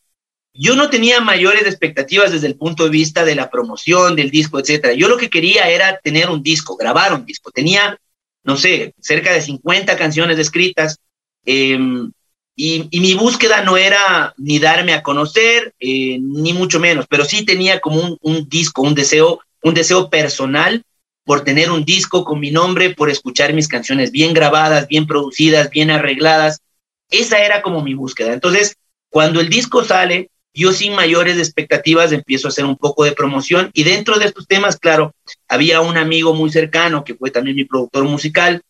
yo 0.55 0.75
no 0.75 0.89
tenía 0.89 1.21
mayores 1.21 1.67
expectativas 1.67 2.33
desde 2.33 2.47
el 2.47 2.57
punto 2.57 2.85
de 2.85 2.91
vista 2.91 3.27
de 3.27 3.35
la 3.35 3.51
promoción 3.51 4.17
del 4.17 4.31
disco, 4.31 4.59
etcétera. 4.59 4.95
Yo 4.95 5.07
lo 5.07 5.19
que 5.19 5.29
quería 5.29 5.69
era 5.69 6.01
tener 6.03 6.31
un 6.31 6.43
disco, 6.43 6.75
grabar 6.75 7.13
un 7.13 7.27
disco. 7.27 7.51
Tenía, 7.51 7.99
no 8.43 8.57
sé, 8.57 8.95
cerca 9.01 9.35
de 9.35 9.43
50 9.43 9.97
canciones 9.99 10.39
escritas. 10.39 10.97
Em, 11.45 12.11
y, 12.57 12.89
y, 12.91 13.01
mi 13.01 13.15
búsqueda 13.15 13.63
no 13.63 13.77
era 13.77 14.35
ni 14.39 14.59
darme 14.59 14.95
a 14.95 15.03
conocer, 15.03 15.75
eh, 15.79 16.19
ni 16.19 16.55
mucho 16.55 16.81
menos, 16.81 17.07
pero 17.09 17.25
sí 17.25 17.45
tenía 17.45 17.81
como 17.81 18.01
un, 18.01 18.19
un 18.23 18.49
disco, 18.49 18.83
un 18.83 18.95
deseo, 18.95 19.41
un 19.63 19.75
deseo 19.75 20.09
personal 20.09 20.83
por 21.25 21.45
tener 21.45 21.71
un 21.71 21.85
disco 21.85 22.25
con 22.25 22.41
mi 22.41 22.51
nombre, 22.51 22.95
por 22.95 23.11
escuchar 23.11 23.53
mis 23.53 23.69
canciones 23.69 24.11
bien 24.11 24.33
grabadas, 24.33 24.89
bien 24.89 25.07
producidas, 25.07 25.69
bien 25.69 25.91
arregladas. 25.91 26.63
Esa 27.11 27.39
era 27.45 27.63
como 27.63 27.83
mi 27.83 27.95
búsqueda. 27.95 28.33
Entonces, 28.33 28.77
cuando 29.09 29.41
el 29.41 29.49
disco 29.49 29.85
sale, 29.85 30.31
yo 30.53 30.73
sin 30.73 30.95
mayores 30.95 31.39
expectativas 31.39 32.13
empiezo 32.13 32.49
a 32.49 32.51
hacer 32.51 32.65
un 32.65 32.77
poco 32.77 33.05
de 33.05 33.13
promoción 33.13 33.71
y 33.75 33.85
dentro 33.85 34.19
de 34.19 34.27
estos 34.27 34.47
temas, 34.47 34.77
claro, 34.77 35.15
había 35.47 35.81
un 35.81 35.97
amigo 35.97 36.35
muy 36.35 36.51
cercano 36.51 37.05
que 37.05 37.15
fue 37.15 37.31
también 37.31 37.57
mi 37.57 37.65
productor 37.65 38.05
musical, 38.05 38.63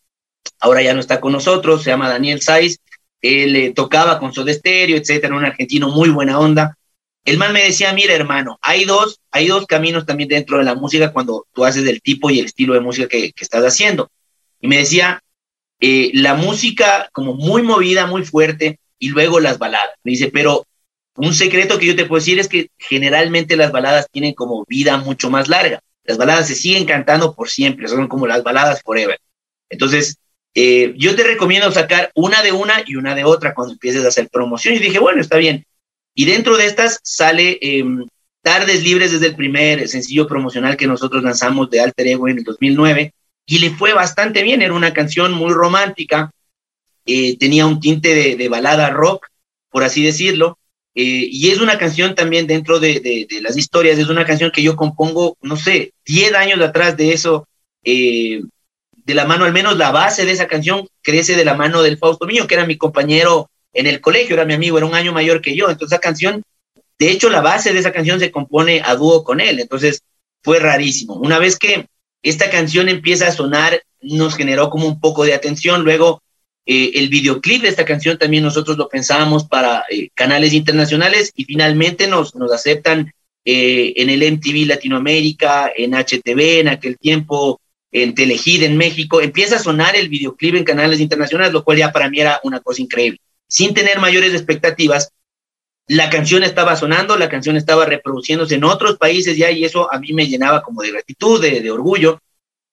ahora 0.60 0.82
ya 0.82 0.94
no 0.94 1.00
está 1.00 1.20
con 1.20 1.32
nosotros, 1.32 1.82
se 1.82 1.90
llama 1.90 2.08
Daniel 2.08 2.42
Saiz, 2.42 2.78
él 3.22 3.56
eh, 3.56 3.72
tocaba 3.74 4.18
con 4.18 4.32
Soda 4.34 4.52
Stereo, 4.52 4.96
etcétera, 4.96 5.34
un 5.34 5.44
argentino 5.44 5.88
muy 5.88 6.10
buena 6.10 6.38
onda, 6.38 6.78
el 7.28 7.36
man 7.36 7.52
me 7.52 7.62
decía, 7.62 7.92
mira 7.92 8.14
hermano, 8.14 8.58
hay 8.62 8.86
dos, 8.86 9.20
hay 9.30 9.48
dos 9.48 9.66
caminos 9.66 10.06
también 10.06 10.30
dentro 10.30 10.56
de 10.56 10.64
la 10.64 10.74
música 10.74 11.12
cuando 11.12 11.46
tú 11.52 11.66
haces 11.66 11.86
el 11.86 12.00
tipo 12.00 12.30
y 12.30 12.38
el 12.38 12.46
estilo 12.46 12.72
de 12.72 12.80
música 12.80 13.06
que, 13.06 13.34
estás 13.36 13.62
haciendo. 13.64 14.10
Y 14.62 14.66
me 14.66 14.78
decía, 14.78 15.22
eh, 15.80 16.10
la 16.14 16.34
música 16.34 17.08
como 17.12 17.34
muy 17.34 17.62
movida, 17.62 18.06
muy 18.06 18.24
fuerte, 18.24 18.78
y 18.98 19.08
luego 19.08 19.40
las 19.40 19.58
baladas. 19.58 19.90
Me 20.02 20.12
dice, 20.12 20.30
pero 20.32 20.66
un 21.16 21.34
secreto 21.34 21.78
que 21.78 21.86
yo 21.86 21.96
te 21.96 22.04
puedo 22.04 22.20
decir 22.20 22.38
es 22.38 22.48
que 22.48 22.70
generalmente 22.78 23.56
las 23.56 23.72
baladas 23.72 24.06
tienen 24.10 24.34
como 24.34 24.64
vida 24.66 24.96
mucho 24.98 25.30
más 25.30 25.48
larga. 25.48 25.80
Las 26.04 26.16
baladas 26.16 26.48
se 26.48 26.54
siguen 26.54 26.84
cantando 26.84 27.34
por 27.34 27.48
siempre, 27.48 27.88
son 27.88 28.08
como 28.08 28.26
las 28.26 28.42
baladas 28.42 28.82
forever. 28.82 29.18
Entonces, 29.68 30.16
eh, 30.54 30.94
yo 30.96 31.14
te 31.14 31.24
recomiendo 31.24 31.70
sacar 31.70 32.10
una 32.14 32.42
de 32.42 32.52
una 32.52 32.82
y 32.86 32.96
una 32.96 33.14
de 33.14 33.24
otra 33.24 33.54
cuando 33.54 33.74
empieces 33.74 34.04
a 34.04 34.08
hacer 34.08 34.28
promoción. 34.28 34.74
Y 34.74 34.78
dije, 34.78 34.98
bueno, 34.98 35.20
está 35.20 35.36
bien. 35.36 35.64
Y 36.14 36.24
dentro 36.24 36.56
de 36.56 36.66
estas 36.66 36.98
sale 37.02 37.58
em, 37.60 38.06
Tardes 38.42 38.82
Libres 38.82 39.12
desde 39.12 39.26
el 39.26 39.36
primer 39.36 39.86
sencillo 39.88 40.26
promocional 40.26 40.76
que 40.76 40.86
nosotros 40.86 41.22
lanzamos 41.22 41.70
de 41.70 41.80
Alter 41.80 42.06
Ego 42.08 42.28
en 42.28 42.38
el 42.38 42.44
2009 42.44 43.12
y 43.50 43.60
le 43.60 43.70
fue 43.70 43.94
bastante 43.94 44.42
bien, 44.42 44.60
era 44.60 44.74
una 44.74 44.92
canción 44.92 45.32
muy 45.32 45.54
romántica, 45.54 46.30
eh, 47.06 47.38
tenía 47.38 47.64
un 47.64 47.80
tinte 47.80 48.36
de, 48.36 48.48
balada 48.50 48.90
rock, 48.90 49.26
por 49.70 49.82
así 49.82 50.04
decirlo, 50.04 50.58
eh, 50.94 51.26
y 51.30 51.48
es 51.48 51.58
una 51.58 51.78
canción 51.78 52.14
también 52.14 52.46
dentro 52.46 52.78
de, 52.78 53.26
las 53.40 53.56
historias, 53.56 53.98
es 53.98 54.10
una 54.10 54.26
canción 54.26 54.50
que 54.50 54.62
yo 54.62 54.76
compongo, 54.76 55.38
no 55.40 55.56
sé, 55.56 55.94
10 56.04 56.34
años 56.34 56.60
atrás 56.60 56.98
de 56.98 57.14
eso, 57.14 57.48
eh, 57.84 58.42
de 58.92 59.14
la 59.14 59.24
mano, 59.24 59.46
al 59.46 59.54
menos 59.54 59.78
la 59.78 59.92
base 59.92 60.26
de 60.26 60.32
esa 60.32 60.46
canción 60.46 60.86
crece 61.00 61.34
de 61.34 61.46
la 61.46 61.54
mano 61.54 61.82
del 61.82 61.96
Fausto 61.96 62.26
Miño, 62.26 62.46
que 62.46 62.54
era 62.54 62.66
mi 62.66 62.76
compañero 62.76 63.48
en 63.72 63.86
el 63.86 64.02
colegio, 64.02 64.34
era 64.34 64.44
mi 64.44 64.52
amigo, 64.52 64.76
era 64.76 64.86
un 64.86 64.94
año 64.94 65.14
mayor 65.14 65.40
que 65.40 65.56
yo, 65.56 65.70
entonces 65.70 65.94
esa 65.94 66.02
canción, 66.02 66.42
de 66.98 67.10
hecho 67.10 67.30
la 67.30 67.40
base 67.40 67.72
de 67.72 67.78
esa 67.78 67.92
canción 67.92 68.20
se 68.20 68.30
compone 68.30 68.82
a 68.84 68.94
dúo 68.94 69.24
con 69.24 69.40
él, 69.40 69.58
entonces 69.58 70.02
fue 70.42 70.58
rarísimo. 70.58 71.14
Una 71.14 71.38
vez 71.38 71.58
que 71.58 71.86
esta 72.22 72.50
canción 72.50 72.88
empieza 72.88 73.28
a 73.28 73.32
sonar, 73.32 73.82
nos 74.00 74.36
generó 74.36 74.70
como 74.70 74.86
un 74.86 75.00
poco 75.00 75.24
de 75.24 75.34
atención, 75.34 75.84
luego 75.84 76.22
eh, 76.66 76.92
el 76.94 77.08
videoclip 77.08 77.62
de 77.62 77.68
esta 77.68 77.84
canción 77.84 78.18
también 78.18 78.42
nosotros 78.42 78.76
lo 78.76 78.88
pensábamos 78.88 79.44
para 79.44 79.84
eh, 79.88 80.10
canales 80.14 80.52
internacionales 80.52 81.32
y 81.34 81.44
finalmente 81.44 82.06
nos, 82.08 82.34
aceptan 82.52 83.12
eh, 83.44 83.94
en 83.96 84.10
el 84.10 84.22
MTV 84.32 84.66
Latinoamérica, 84.66 85.72
en 85.74 85.94
HTV 85.94 86.60
en 86.60 86.68
aquel 86.68 86.98
tiempo, 86.98 87.60
en 87.90 88.14
Telehit 88.14 88.62
en 88.62 88.76
México, 88.76 89.20
empieza 89.20 89.56
a 89.56 89.60
sonar 89.60 89.96
el 89.96 90.08
videoclip 90.08 90.56
en 90.56 90.64
canales 90.64 91.00
internacionales, 91.00 91.52
lo 91.52 91.64
cual 91.64 91.78
ya 91.78 91.90
para 91.90 92.10
mí 92.10 92.20
era 92.20 92.40
una 92.42 92.60
cosa 92.60 92.82
increíble. 92.82 93.18
Sin 93.48 93.72
tener 93.72 93.98
mayores 93.98 94.34
expectativas, 94.34 95.10
la 95.88 96.10
canción 96.10 96.44
estaba 96.44 96.76
sonando, 96.76 97.16
la 97.16 97.30
canción 97.30 97.56
estaba 97.56 97.86
reproduciéndose 97.86 98.54
en 98.54 98.64
otros 98.64 98.98
países 98.98 99.36
ya 99.36 99.50
y 99.50 99.64
eso 99.64 99.92
a 99.92 99.98
mí 99.98 100.12
me 100.12 100.26
llenaba 100.26 100.62
como 100.62 100.82
de 100.82 100.92
gratitud, 100.92 101.40
de, 101.40 101.70
orgullo. 101.70 102.20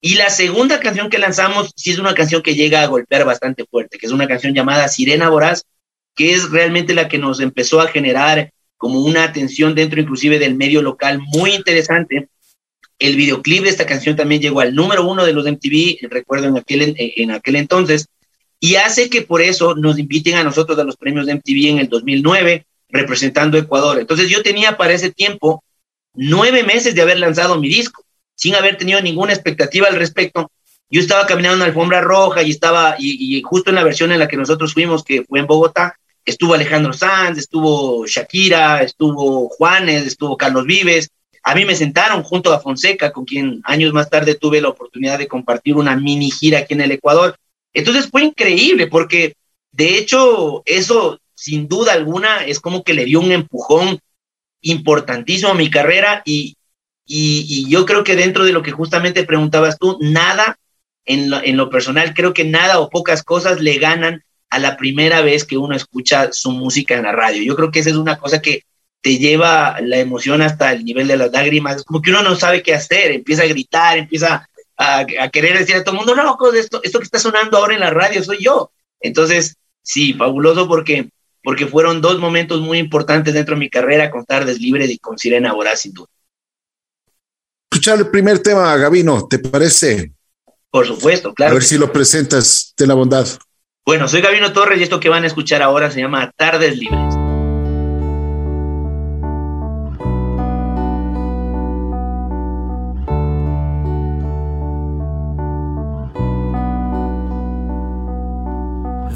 Y 0.02 0.16
la 0.16 0.30
segunda 0.30 0.82
canción 0.82 1.10
que 1.10 1.18
lanzamos 1.18 1.72
sí 1.78 1.92
es 1.92 1.98
una 1.98 2.14
canción 2.14 2.42
que 2.42 2.56
llega 2.56 2.82
a 2.82 2.88
golpear 2.88 3.26
bastante 3.26 3.66
fuerte, 3.66 3.98
que 3.98 4.06
es 4.06 4.12
una 4.12 4.28
canción 4.28 4.54
llamada 4.54 4.90
Sirena 4.90 5.30
Voraz, 5.30 5.64
que 6.14 6.34
es 6.34 6.52
realmente 6.52 6.94
la 6.94 7.08
que 7.08 7.18
nos 7.18 7.40
empezó 7.40 7.80
a 7.80 7.88
generar 7.88 8.52
como 8.76 9.00
una 9.00 9.24
atención 9.24 9.74
dentro 9.74 10.02
inclusive 10.02 10.38
del 10.38 10.56
medio 10.56 10.82
local 10.82 11.22
muy 11.22 11.54
interesante. 11.54 12.28
El 13.00 13.16
videoclip 13.16 13.64
de 13.64 13.70
esta 13.70 13.86
canción 13.86 14.18
también 14.18 14.42
llegó 14.42 14.60
al 14.60 14.76
número 14.76 15.08
uno 15.08 15.26
de 15.26 15.34
los 15.34 15.46
MTV, 15.46 16.10
recuerdo 16.10 16.48
en 16.48 16.58
aquel, 16.58 16.96
en 16.98 17.32
aquel 17.32 17.56
entonces, 17.56 18.08
y 18.60 18.76
hace 18.76 19.10
que 19.10 19.22
por 19.22 19.42
eso 19.42 19.74
nos 19.74 19.98
inviten 19.98 20.36
a 20.36 20.44
nosotros 20.44 20.78
a 20.78 20.84
los 20.84 20.98
premios 20.98 21.26
de 21.26 21.36
MTV 21.36 21.70
en 21.70 21.80
el 21.80 21.88
2009 21.88 22.66
representando 22.90 23.58
Ecuador. 23.58 24.00
Entonces 24.00 24.30
yo 24.30 24.44
tenía 24.44 24.78
para 24.78 24.94
ese 24.94 25.12
tiempo 25.12 25.64
nueve 26.14 26.64
meses 26.64 26.96
de 26.96 27.02
haber 27.02 27.20
lanzado 27.20 27.60
mi 27.60 27.68
disco, 27.68 28.04
sin 28.36 28.56
haber 28.56 28.78
tenido 28.78 29.02
ninguna 29.02 29.34
expectativa 29.34 29.88
al 29.88 29.96
respecto. 29.96 30.52
Yo 30.90 31.02
estaba 31.02 31.26
caminando 31.26 31.56
en 31.56 31.60
la 31.60 31.66
alfombra 31.66 32.02
roja 32.02 32.44
y 32.44 32.52
estaba, 32.52 32.96
y, 33.00 33.42
justo 33.42 33.70
en 33.70 33.76
la 33.76 33.84
versión 33.84 34.12
en 34.12 34.20
la 34.20 34.28
que 34.28 34.38
nosotros 34.38 34.74
fuimos, 34.74 35.04
que 35.04 35.24
fue 35.24 35.40
en 35.40 35.48
Bogotá, 35.48 35.98
estuvo 36.24 36.54
Alejandro 36.54 36.94
Sanz, 36.94 37.38
estuvo 37.38 38.06
Shakira, 38.06 38.82
estuvo 38.82 39.50
Juanes, 39.50 40.06
estuvo 40.06 40.38
Carlos 40.38 40.66
Vives. 40.66 41.10
A 41.44 41.54
mí 41.54 41.66
me 41.66 41.76
sentaron 41.76 42.24
junto 42.24 42.54
a 42.54 42.60
Fonseca, 42.60 43.12
con 43.12 43.26
quien 43.26 43.62
años 43.66 43.94
más 43.94 44.10
tarde 44.10 44.36
tuve 44.36 44.62
la 44.62 44.70
oportunidad 44.70 45.20
de 45.20 45.28
compartir 45.28 45.76
una 45.76 45.96
mini 45.96 46.32
gira 46.32 46.60
aquí 46.60 46.74
en 46.74 46.82
el 46.82 46.92
Ecuador. 46.92 47.36
Entonces 47.74 48.08
fue 48.10 48.24
increíble 48.24 48.88
porque 48.88 49.36
de 49.72 49.98
hecho 49.98 50.64
eso 50.66 51.20
sin 51.36 51.68
duda 51.68 51.94
alguna 51.94 52.46
es 52.46 52.60
como 52.60 52.84
que 52.84 52.94
le 52.94 53.06
dio 53.06 53.20
un 53.20 53.32
empujón 53.32 54.00
importantísimo 54.62 55.52
a 55.52 55.56
mi 55.56 55.70
carrera 55.70 56.24
y, 56.26 56.58
y, 57.06 57.70
yo 57.70 57.86
creo 57.86 58.04
que 58.04 58.16
dentro 58.16 58.46
de 58.46 58.54
lo 58.54 58.64
que 58.64 58.72
justamente 58.72 59.24
preguntabas 59.24 59.78
tú, 59.78 59.98
nada 60.02 60.58
en 61.06 61.30
lo, 61.30 61.44
en 61.44 61.58
lo 61.58 61.70
personal, 61.70 62.14
creo 62.16 62.34
que 62.34 62.46
nada 62.46 62.80
o 62.80 62.90
pocas 62.90 63.22
cosas 63.24 63.62
le 63.62 63.78
ganan 63.78 64.24
a 64.50 64.58
la 64.58 64.78
primera 64.78 65.22
vez 65.22 65.44
que 65.44 65.58
uno 65.58 65.76
escucha 65.76 66.32
su 66.32 66.52
música 66.52 66.96
en 66.96 67.04
la 67.04 67.12
radio. 67.12 67.44
Yo 67.44 67.56
creo 67.56 67.72
que 67.72 67.80
esa 67.80 67.92
es 67.92 67.96
una 67.96 68.18
cosa 68.18 68.42
que 68.42 68.64
te 69.02 69.20
lleva 69.20 69.80
la 69.82 69.98
emoción 69.98 70.42
hasta 70.42 70.72
el 70.72 70.84
nivel 70.84 71.08
de 71.08 71.18
las 71.18 71.32
lágrimas. 71.32 71.76
Es 71.78 71.84
como 71.84 72.02
que 72.02 72.10
uno 72.10 72.24
no 72.24 72.36
sabe 72.36 72.64
qué 72.64 72.74
hacer, 72.74 73.12
empieza 73.12 73.44
a 73.44 73.48
gritar, 73.48 74.00
empieza 74.00 74.50
a, 74.78 75.06
querer 75.32 75.60
decir 75.60 75.76
a 75.76 75.84
todo 75.84 75.94
el 75.94 76.00
mundo, 76.00 76.16
no, 76.16 76.38
esto, 76.54 76.82
esto 76.84 77.00
que 77.00 77.06
está 77.06 77.20
sonando 77.20 77.58
ahora 77.58 77.76
en 77.76 77.82
la 77.82 77.92
radio 77.92 78.24
soy 78.24 78.44
yo. 78.44 78.72
Entonces, 79.00 79.58
sí, 79.84 80.14
fabuloso 80.14 80.68
porque 80.68 81.10
porque 81.46 81.68
fueron 81.68 82.02
dos 82.02 82.20
momentos 82.20 82.60
muy 82.60 82.80
importantes 82.80 83.36
dentro 83.36 83.54
de 83.54 83.60
mi 83.60 83.70
carrera 83.70 84.10
con 84.10 84.26
Tardes 84.26 84.60
Libre 84.60 84.86
y 84.86 84.98
con 84.98 85.16
Sirena 85.18 85.54
Voraz, 85.54 85.82
sin 85.82 85.94
duda. 85.94 86.08
Escuchar 87.72 88.00
el 88.00 88.10
primer 88.10 88.40
tema, 88.40 88.76
Gabino, 88.78 89.28
¿te 89.28 89.38
parece? 89.38 90.12
Por 90.72 90.88
supuesto, 90.88 91.36
claro. 91.36 91.52
A 91.52 91.54
ver 91.54 91.64
si 91.64 91.78
lo 91.78 91.92
presentas, 91.94 92.74
de 92.76 92.88
la 92.88 92.96
bondad. 92.96 93.28
Bueno, 93.86 94.08
soy 94.08 94.22
Gabino 94.22 94.52
Torres 94.54 94.80
y 94.80 94.84
esto 94.84 95.00
que 95.00 95.08
van 95.08 95.24
a 95.24 95.28
escuchar 95.28 95.62
ahora 95.62 95.92
se 95.92 96.00
llama 96.00 96.32
Tardes 96.36 96.78
Libres. 96.78 97.14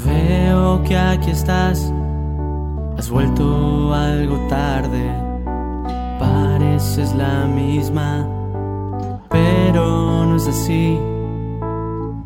Veo 0.04 0.84
que 0.86 0.96
aquí 0.96 1.32
estás 1.32 1.92
Has 3.00 3.08
vuelto 3.08 3.94
algo 3.94 4.46
tarde, 4.50 5.10
pareces 6.18 7.14
la 7.14 7.46
misma, 7.46 8.28
pero 9.30 10.26
no 10.26 10.36
es 10.36 10.46
así. 10.46 11.00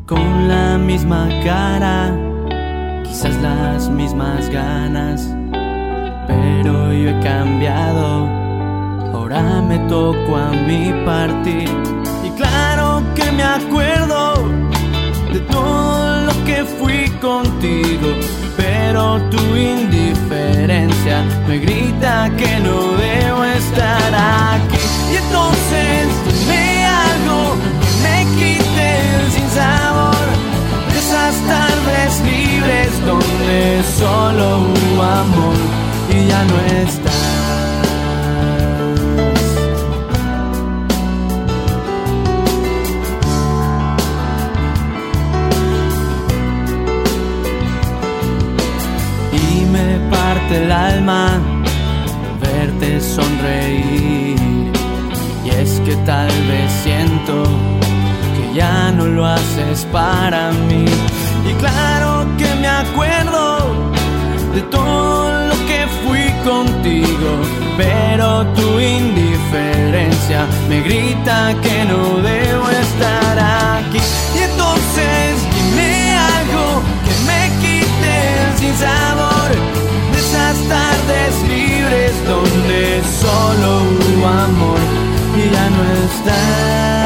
Con 0.05 0.49
la 0.49 0.77
misma 0.77 1.29
cara, 1.45 2.13
quizás 3.05 3.41
las 3.41 3.89
mismas 3.89 4.49
ganas, 4.49 5.33
pero 6.27 6.91
yo 6.91 7.09
he 7.09 7.19
cambiado. 7.21 8.27
Ahora 9.13 9.61
me 9.61 9.79
toco 9.87 10.35
a 10.35 10.51
mí 10.67 10.91
partir. 11.05 11.69
Y 12.21 12.29
claro 12.31 13.01
que 13.15 13.31
me 13.31 13.43
acuerdo 13.43 14.33
de 15.31 15.39
todo 15.39 16.25
lo 16.25 16.33
que 16.43 16.65
fui 16.65 17.07
contigo 17.21 18.44
pero 18.57 19.21
tu 19.29 19.55
indiferencia 19.55 21.23
me 21.47 21.57
grita 21.59 22.29
que 22.37 22.59
no 22.59 22.93
debo 22.93 23.43
estar 23.43 24.13
aquí. 24.13 24.77
Y 25.11 25.15
entonces 25.17 26.07
dime 26.25 26.85
algo 26.85 27.55
que 27.81 27.89
me 28.03 28.17
quite 28.37 28.87
el 29.15 29.31
sinsabor 29.31 30.25
de 30.91 30.99
esas 30.99 31.35
tardes 31.51 32.21
libres 32.31 32.91
donde 33.05 33.83
solo 33.97 34.45
hubo 34.69 35.03
amor 35.03 35.57
y 36.09 36.27
ya 36.27 36.43
no 36.45 36.57
está. 36.83 37.14
El 50.51 50.71
alma 50.71 51.39
verte 52.41 53.01
sonreír. 53.01 54.71
Y 55.43 55.49
es 55.49 55.79
que 55.85 55.95
tal 56.05 56.27
vez 56.47 56.71
siento 56.83 57.43
que 58.35 58.57
ya 58.57 58.91
no 58.91 59.05
lo 59.05 59.25
haces 59.25 59.85
para 59.91 60.51
mí. 60.51 60.85
Y 61.49 61.53
claro 61.53 62.25
que 62.37 62.53
me 62.55 62.67
acuerdo 62.67 63.91
de 64.53 64.61
todo 64.61 65.47
lo 65.47 65.55
que 65.67 65.87
fui 66.03 66.31
contigo, 66.43 67.29
pero 67.77 68.45
tu 68.53 68.79
indiferencia 68.79 70.45
me 70.69 70.81
grita 70.81 71.53
que 71.61 71.85
no 71.85 72.21
debo 72.21 72.69
estar 72.69 73.39
aquí. 73.77 73.99
Y 74.37 74.43
entonces 74.43 75.35
dime 75.53 76.17
algo 76.17 76.81
que 77.05 77.13
me 77.27 77.41
quite 77.61 78.11
el 78.43 78.57
sinsabor 78.57 79.14
tardes 80.67 81.41
libres 81.47 82.13
donde 82.25 83.01
solo 83.21 83.83
hubo 83.83 84.27
amor 84.27 84.79
y 85.37 85.49
ya 85.49 85.69
no 85.69 85.83
está. 86.05 87.04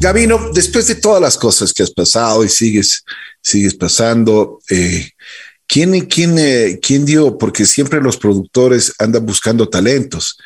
Gabino, 0.00 0.50
después 0.52 0.86
de 0.88 0.96
todas 0.96 1.20
las 1.20 1.36
cosas 1.36 1.72
que 1.72 1.82
has 1.82 1.90
pasado 1.90 2.44
y 2.44 2.48
sigues, 2.48 3.04
sigues 3.42 3.74
pasando, 3.74 4.60
eh, 4.70 5.10
¿quién, 5.66 6.06
quién, 6.06 6.38
eh, 6.38 6.78
¿quién 6.80 7.04
dio? 7.04 7.38
Porque 7.38 7.64
siempre 7.64 8.00
los 8.00 8.16
productores 8.16 8.94
andan 8.98 9.24
buscando 9.24 9.68
talentos. 9.68 10.38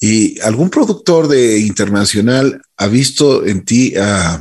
¿Y 0.00 0.40
algún 0.40 0.68
productor 0.68 1.28
de 1.28 1.60
internacional 1.60 2.60
ha 2.76 2.88
visto 2.88 3.46
en 3.46 3.64
ti 3.64 3.94
uh, 3.96 4.38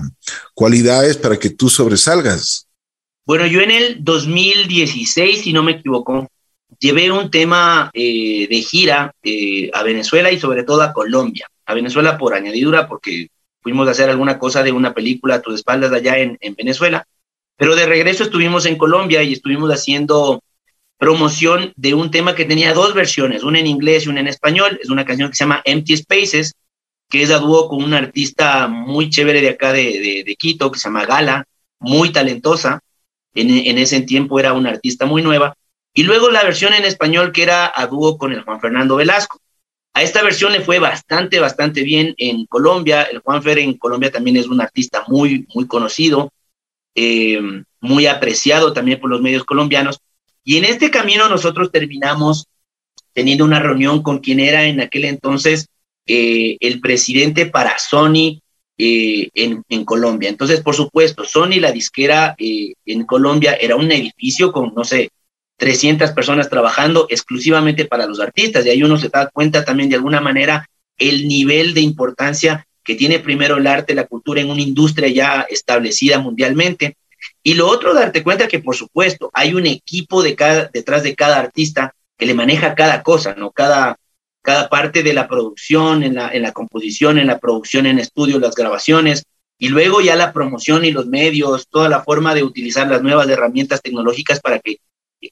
cualidades 0.56 1.17
para 1.17 1.38
que 1.38 1.52
tú 1.52 1.69
sobresalgas? 1.69 2.67
Bueno, 3.26 3.45
yo 3.45 3.62
en 3.62 3.69
el 3.69 4.04
2016, 4.04 5.41
si 5.43 5.54
no 5.54 5.62
me 5.62 5.74
equivoco, 5.74 6.28
llevé 6.80 7.12
un 7.12 7.30
tema 7.30 7.91
eh, 7.93 8.47
de 8.50 8.62
gira 8.63 9.13
eh, 9.21 9.69
a 9.74 9.84
Venezuela 9.84 10.32
y 10.32 10.39
sobre 10.39 10.63
todo 10.63 10.82
a 10.82 10.93
Colombia. 10.93 11.47
A 11.67 11.76
Venezuela 11.76 12.17
por 12.17 12.34
añadidura, 12.34 12.88
porque 12.88 13.28
fuimos 13.62 13.88
a 13.88 13.91
hacer 13.91 14.10
alguna 14.10 14.39
cosa 14.39 14.63
de 14.63 14.71
una 14.71 14.93
película 14.93 15.36
a 15.36 15.41
tus 15.41 15.56
espaldas 15.56 15.91
allá 15.91 16.17
en, 16.17 16.38
en 16.41 16.56
Venezuela. 16.56 17.06
Pero 17.58 17.76
de 17.76 17.86
regreso 17.86 18.24
estuvimos 18.24 18.65
en 18.65 18.78
Colombia 18.78 19.24
y 19.24 19.34
estuvimos 19.34 19.71
haciendo 19.71 20.41
promoción 21.02 21.74
de 21.76 21.95
un 21.95 22.12
tema 22.12 22.36
que 22.36 22.45
tenía 22.45 22.76
dos 22.76 22.93
versiones, 22.93 23.41
una 23.41 23.60
en 23.60 23.65
inglés 23.65 24.06
y 24.06 24.10
una 24.10 24.19
en 24.19 24.28
español. 24.28 24.80
Es 24.84 24.91
una 24.91 25.04
canción 25.04 25.30
que 25.30 25.36
se 25.36 25.43
llama 25.45 25.63
Empty 25.65 25.97
Spaces, 25.97 26.54
que 27.10 27.24
es 27.24 27.32
a 27.32 27.39
dúo 27.39 27.67
con 27.67 27.84
una 27.84 27.97
artista 27.97 28.67
muy 28.67 29.10
chévere 29.10 29.41
de 29.41 29.50
acá 29.50 29.74
de, 29.74 30.24
de, 30.24 30.36
Quito, 30.36 30.71
que 30.71 30.78
se 30.78 30.89
llama 30.89 31.08
Gala, 31.08 31.45
muy 31.80 32.12
talentosa. 32.12 32.82
En, 33.34 33.50
en, 33.50 33.80
ese 33.80 34.02
tiempo 34.02 34.39
era 34.39 34.54
una 34.54 34.69
artista 34.69 35.08
muy 35.08 35.24
nueva. 35.24 35.56
Y 35.91 36.04
luego 36.04 36.30
la 36.30 36.43
versión 36.43 36.74
en 36.76 36.86
español 36.86 37.32
que 37.32 37.41
era 37.41 37.71
a 37.74 37.88
dúo 37.88 38.19
con 38.19 38.32
el 38.32 38.43
Juan 38.43 38.62
Fernando 38.62 38.95
Velasco. 38.95 39.40
A 39.93 40.04
esta 40.04 40.23
versión 40.23 40.54
le 40.54 40.62
fue 40.62 40.80
bastante, 40.80 41.39
bastante 41.39 41.84
bien 41.84 42.13
en 42.17 42.45
Colombia. 42.45 43.04
El 43.04 43.19
Juan 43.19 43.43
Fer 43.43 43.60
en 43.60 43.77
Colombia 43.77 44.12
también 44.12 44.38
es 44.38 44.47
un 44.47 44.62
artista 44.62 45.04
muy, 45.08 45.47
muy 45.54 45.67
conocido, 45.67 46.32
eh, 46.95 47.41
muy 47.82 48.06
apreciado 48.06 48.71
también 48.73 48.99
por 48.99 49.10
los 49.10 49.21
medios 49.21 49.43
colombianos. 49.43 49.99
Y 50.43 50.58
en 50.58 50.65
este 50.65 50.89
camino 50.89 51.27
nosotros 51.27 51.71
terminamos 51.71 52.47
teniendo 53.13 53.45
una 53.45 53.60
reunión 53.60 54.01
con 54.01 54.19
quien 54.19 54.39
era 54.39 54.65
en 54.65 54.80
aquel 54.80 55.06
entonces 55.06 55.67
eh, 56.08 56.58
el 56.60 56.80
presidente 56.80 57.45
para 57.45 57.77
Sony 57.77 58.41
eh, 58.77 59.30
en, 59.36 59.63
en, 59.69 59.86
Colombia. 59.86 60.30
Entonces, 60.30 60.62
por 60.62 60.75
supuesto, 60.75 61.23
Sony, 61.23 61.60
la 61.60 61.71
disquera 61.71 62.36
eh, 62.38 62.73
en 62.86 63.06
Colombia, 63.06 63.54
era 63.54 63.75
un 63.75 63.91
edificio 63.91 64.51
con, 64.51 64.73
no 64.73 64.84
sé, 64.84 65.12
300 65.62 66.10
personas 66.13 66.50
trabajando 66.50 67.06
exclusivamente 67.08 67.86
para 67.86 68.08
los 68.08 68.19
artistas. 68.19 68.65
Y 68.65 68.71
ahí 68.71 68.82
uno 68.82 68.97
se 68.97 69.10
da 69.10 69.30
cuenta 69.32 69.63
también 69.63 69.91
de 69.91 69.95
alguna 69.95 70.19
manera 70.19 70.67
el 70.97 71.28
nivel 71.28 71.76
de 71.76 71.82
importancia 71.82 72.65
que 72.84 72.95
tiene 72.95 73.19
primero 73.19 73.58
el 73.58 73.67
arte, 73.67 73.93
la 73.93 74.08
cultura 74.08 74.41
en 74.41 74.50
una 74.50 74.63
industria 74.63 75.08
ya 75.10 75.41
establecida 75.47 76.17
mundialmente. 76.17 76.97
Y 77.43 77.54
lo 77.54 77.67
otro, 77.67 77.93
darte 77.93 78.24
cuenta 78.24 78.47
que, 78.47 78.58
por 78.58 78.76
supuesto, 78.76 79.30
hay 79.36 79.54
un 79.54 79.67
equipo 79.67 80.24
de 80.24 80.36
cada, 80.36 80.65
detrás 80.74 81.04
de 81.04 81.13
cada 81.13 81.38
artista 81.38 81.93
que 82.17 82.26
le 82.26 82.34
maneja 82.34 82.74
cada 82.74 83.04
cosa, 83.04 83.36
¿no? 83.36 83.52
Cada, 83.52 83.97
cada 84.41 84.67
parte 84.67 85.04
de 85.04 85.13
la 85.13 85.28
producción, 85.28 86.02
en 86.02 86.15
la, 86.15 86.30
en 86.30 86.41
la 86.41 86.54
composición, 86.54 87.19
en 87.19 87.28
la 87.28 87.38
producción 87.38 87.86
en 87.86 88.00
estudio, 88.00 88.39
las 88.39 88.56
grabaciones, 88.56 89.26
y 89.60 89.67
luego 89.67 90.02
ya 90.02 90.15
la 90.15 90.34
promoción 90.34 90.86
y 90.86 90.91
los 90.91 91.06
medios, 91.06 91.67
toda 91.69 91.88
la 91.88 92.02
forma 92.02 92.34
de 92.34 92.41
utilizar 92.41 92.88
las 92.88 93.04
nuevas 93.04 93.30
herramientas 93.30 93.84
tecnológicas 93.84 94.39
para 94.39 94.58
que 94.58 94.78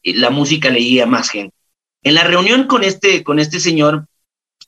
la 0.04 0.30
música 0.30 0.70
le 0.70 0.84
llegue 0.84 1.06
más 1.06 1.30
gente. 1.30 1.56
En 2.04 2.14
la 2.14 2.24
reunión 2.24 2.68
con 2.68 2.84
este, 2.84 3.24
con 3.24 3.40
este 3.40 3.60
señor, 3.60 4.06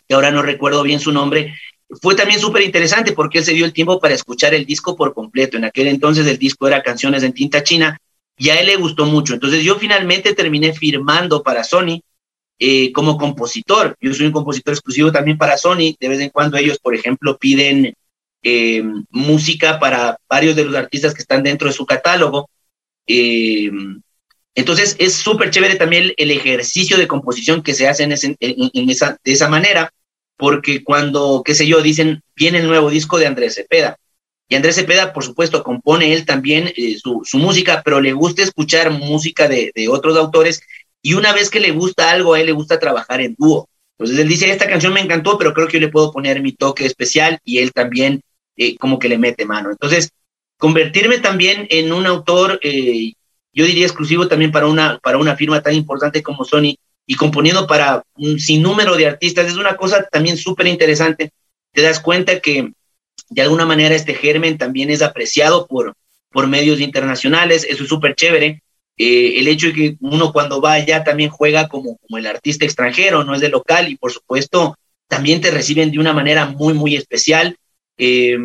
que 0.07 0.13
ahora 0.13 0.31
no 0.31 0.41
recuerdo 0.41 0.83
bien 0.83 0.99
su 0.99 1.11
nombre, 1.11 1.53
fue 2.01 2.15
también 2.15 2.39
súper 2.39 2.61
interesante 2.63 3.11
porque 3.13 3.39
él 3.39 3.43
se 3.43 3.53
dio 3.53 3.65
el 3.65 3.73
tiempo 3.73 3.99
para 3.99 4.13
escuchar 4.13 4.53
el 4.53 4.65
disco 4.65 4.95
por 4.95 5.13
completo. 5.13 5.57
En 5.57 5.65
aquel 5.65 5.87
entonces 5.87 6.25
el 6.27 6.37
disco 6.37 6.67
era 6.67 6.83
Canciones 6.83 7.23
en 7.23 7.33
Tinta 7.33 7.63
China 7.63 7.99
y 8.37 8.49
a 8.49 8.59
él 8.59 8.67
le 8.67 8.75
gustó 8.77 9.05
mucho. 9.05 9.33
Entonces 9.33 9.63
yo 9.63 9.75
finalmente 9.75 10.33
terminé 10.33 10.73
firmando 10.73 11.43
para 11.43 11.63
Sony 11.63 12.01
eh, 12.59 12.91
como 12.91 13.17
compositor. 13.17 13.95
Yo 13.99 14.13
soy 14.13 14.27
un 14.27 14.31
compositor 14.31 14.73
exclusivo 14.73 15.11
también 15.11 15.37
para 15.37 15.57
Sony. 15.57 15.95
De 15.99 16.07
vez 16.07 16.19
en 16.19 16.29
cuando 16.29 16.57
ellos, 16.57 16.79
por 16.79 16.95
ejemplo, 16.95 17.37
piden 17.37 17.93
eh, 18.43 18.83
música 19.09 19.79
para 19.79 20.17
varios 20.29 20.55
de 20.55 20.65
los 20.65 20.75
artistas 20.75 21.13
que 21.13 21.21
están 21.21 21.43
dentro 21.43 21.67
de 21.67 21.73
su 21.73 21.85
catálogo. 21.85 22.49
Eh, 23.05 23.69
entonces 24.55 24.95
es 24.99 25.13
súper 25.13 25.49
chévere 25.49 25.75
también 25.75 26.13
el 26.17 26.31
ejercicio 26.31 26.97
de 26.97 27.07
composición 27.07 27.63
que 27.63 27.73
se 27.73 27.87
hace 27.87 28.03
en, 28.03 28.89
esa, 28.89 29.17
de 29.23 29.31
esa 29.31 29.49
manera 29.49 29.91
porque 30.41 30.83
cuando, 30.83 31.43
qué 31.45 31.53
sé 31.53 31.67
yo, 31.67 31.83
dicen, 31.83 32.23
viene 32.35 32.57
el 32.57 32.67
nuevo 32.67 32.89
disco 32.89 33.19
de 33.19 33.27
Andrés 33.27 33.53
Cepeda. 33.53 33.97
Y 34.49 34.55
Andrés 34.55 34.73
Cepeda, 34.73 35.13
por 35.13 35.23
supuesto, 35.23 35.61
compone 35.61 36.13
él 36.13 36.25
también 36.25 36.73
eh, 36.75 36.97
su, 36.97 37.37
música, 37.37 37.83
pero 37.85 38.01
le 38.01 38.11
gusta 38.13 38.41
escuchar 38.41 38.89
música 38.89 39.47
de, 39.47 39.71
de, 39.75 39.87
otros 39.87 40.17
autores. 40.17 40.61
Y 41.03 41.13
una 41.13 41.31
vez 41.31 41.51
que 41.51 41.59
le 41.59 41.69
gusta 41.69 42.09
algo, 42.09 42.33
a 42.33 42.39
él 42.39 42.47
le 42.47 42.53
gusta 42.53 42.79
trabajar 42.79 43.21
en 43.21 43.35
dúo. 43.37 43.69
Entonces 43.99 44.17
él 44.17 44.27
dice, 44.27 44.49
esta 44.49 44.67
canción 44.67 44.93
me 44.93 45.01
encantó, 45.01 45.37
pero 45.37 45.53
creo 45.53 45.67
que 45.67 45.73
yo 45.73 45.79
le 45.79 45.89
puedo 45.89 46.11
poner 46.11 46.41
mi 46.41 46.53
toque 46.53 46.87
especial 46.87 47.37
y 47.45 47.59
él 47.59 47.71
también 47.71 48.21
eh, 48.57 48.75
como 48.77 48.97
que 48.97 49.09
le 49.09 49.19
mete 49.19 49.45
mano. 49.45 49.69
Entonces, 49.69 50.09
convertirme 50.57 51.19
también 51.19 51.67
en 51.69 51.93
un 51.93 52.07
autor, 52.07 52.59
eh, 52.63 53.13
yo 53.53 53.65
diría 53.65 53.85
exclusivo 53.85 54.27
también 54.27 54.51
para 54.51 54.67
una, 54.67 54.99
para 54.99 55.17
una 55.17 55.35
firma 55.35 55.61
tan 55.61 55.73
importante 55.73 56.23
como 56.23 56.45
Sony, 56.45 56.75
y 57.05 57.15
componiendo 57.15 57.67
para 57.67 58.03
un 58.15 58.39
sinnúmero 58.39 58.95
de 58.95 59.07
artistas. 59.07 59.47
Es 59.47 59.57
una 59.57 59.75
cosa 59.75 60.07
también 60.11 60.37
súper 60.37 60.67
interesante. 60.67 61.31
Te 61.73 61.81
das 61.81 61.99
cuenta 61.99 62.39
que 62.39 62.71
de 63.29 63.41
alguna 63.41 63.65
manera 63.65 63.95
este 63.95 64.13
germen 64.13 64.57
también 64.57 64.89
es 64.89 65.01
apreciado 65.01 65.67
por, 65.67 65.93
por 66.31 66.47
medios 66.47 66.79
internacionales. 66.79 67.65
Eso 67.67 67.83
es 67.83 67.89
súper 67.89 68.15
chévere. 68.15 68.61
Eh, 68.97 69.39
el 69.39 69.47
hecho 69.47 69.67
de 69.67 69.73
que 69.73 69.97
uno 69.99 70.31
cuando 70.31 70.61
va 70.61 70.73
allá 70.73 71.03
también 71.03 71.29
juega 71.29 71.67
como, 71.67 71.97
como 71.97 72.17
el 72.17 72.27
artista 72.27 72.65
extranjero, 72.65 73.23
no 73.23 73.33
es 73.33 73.41
de 73.41 73.49
local 73.49 73.89
y 73.89 73.97
por 73.97 74.11
supuesto 74.11 74.77
también 75.07 75.41
te 75.41 75.51
reciben 75.51 75.91
de 75.91 75.99
una 75.99 76.13
manera 76.13 76.45
muy, 76.45 76.73
muy 76.73 76.95
especial. 76.95 77.57
Eh, 77.97 78.37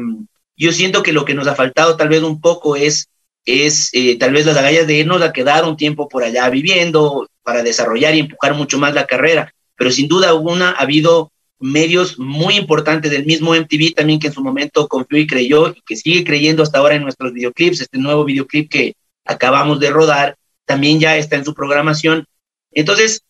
yo 0.56 0.72
siento 0.72 1.02
que 1.02 1.12
lo 1.12 1.24
que 1.24 1.34
nos 1.34 1.46
ha 1.46 1.54
faltado 1.54 1.96
tal 1.96 2.08
vez 2.08 2.22
un 2.22 2.40
poco 2.40 2.74
es, 2.74 3.08
es 3.46 3.90
eh, 3.92 4.18
tal 4.18 4.32
vez 4.32 4.44
las 4.44 4.56
agallas 4.56 4.86
de 4.86 4.98
irnos 4.98 5.22
a 5.22 5.32
quedar 5.32 5.64
un 5.64 5.76
tiempo 5.76 6.08
por 6.08 6.24
allá 6.24 6.50
viviendo, 6.50 7.28
para 7.46 7.62
desarrollar 7.62 8.14
y 8.14 8.18
empujar 8.18 8.54
mucho 8.54 8.76
más 8.76 8.92
la 8.92 9.06
carrera. 9.06 9.54
Pero 9.76 9.92
sin 9.92 10.08
duda 10.08 10.28
alguna 10.28 10.70
ha 10.72 10.82
habido 10.82 11.30
medios 11.60 12.18
muy 12.18 12.56
importantes 12.56 13.10
del 13.10 13.24
mismo 13.24 13.54
MTV 13.54 13.94
también 13.94 14.18
que 14.18 14.26
en 14.26 14.32
su 14.32 14.42
momento 14.42 14.88
confió 14.88 15.18
y 15.18 15.26
creyó 15.26 15.68
y 15.68 15.80
que 15.86 15.96
sigue 15.96 16.24
creyendo 16.24 16.62
hasta 16.62 16.78
ahora 16.78 16.96
en 16.96 17.02
nuestros 17.02 17.32
videoclips. 17.32 17.80
Este 17.80 17.98
nuevo 17.98 18.24
videoclip 18.24 18.68
que 18.68 18.94
acabamos 19.24 19.78
de 19.78 19.90
rodar 19.90 20.36
también 20.64 20.98
ya 20.98 21.16
está 21.16 21.36
en 21.36 21.44
su 21.44 21.54
programación. 21.54 22.26
Entonces, 22.72 23.22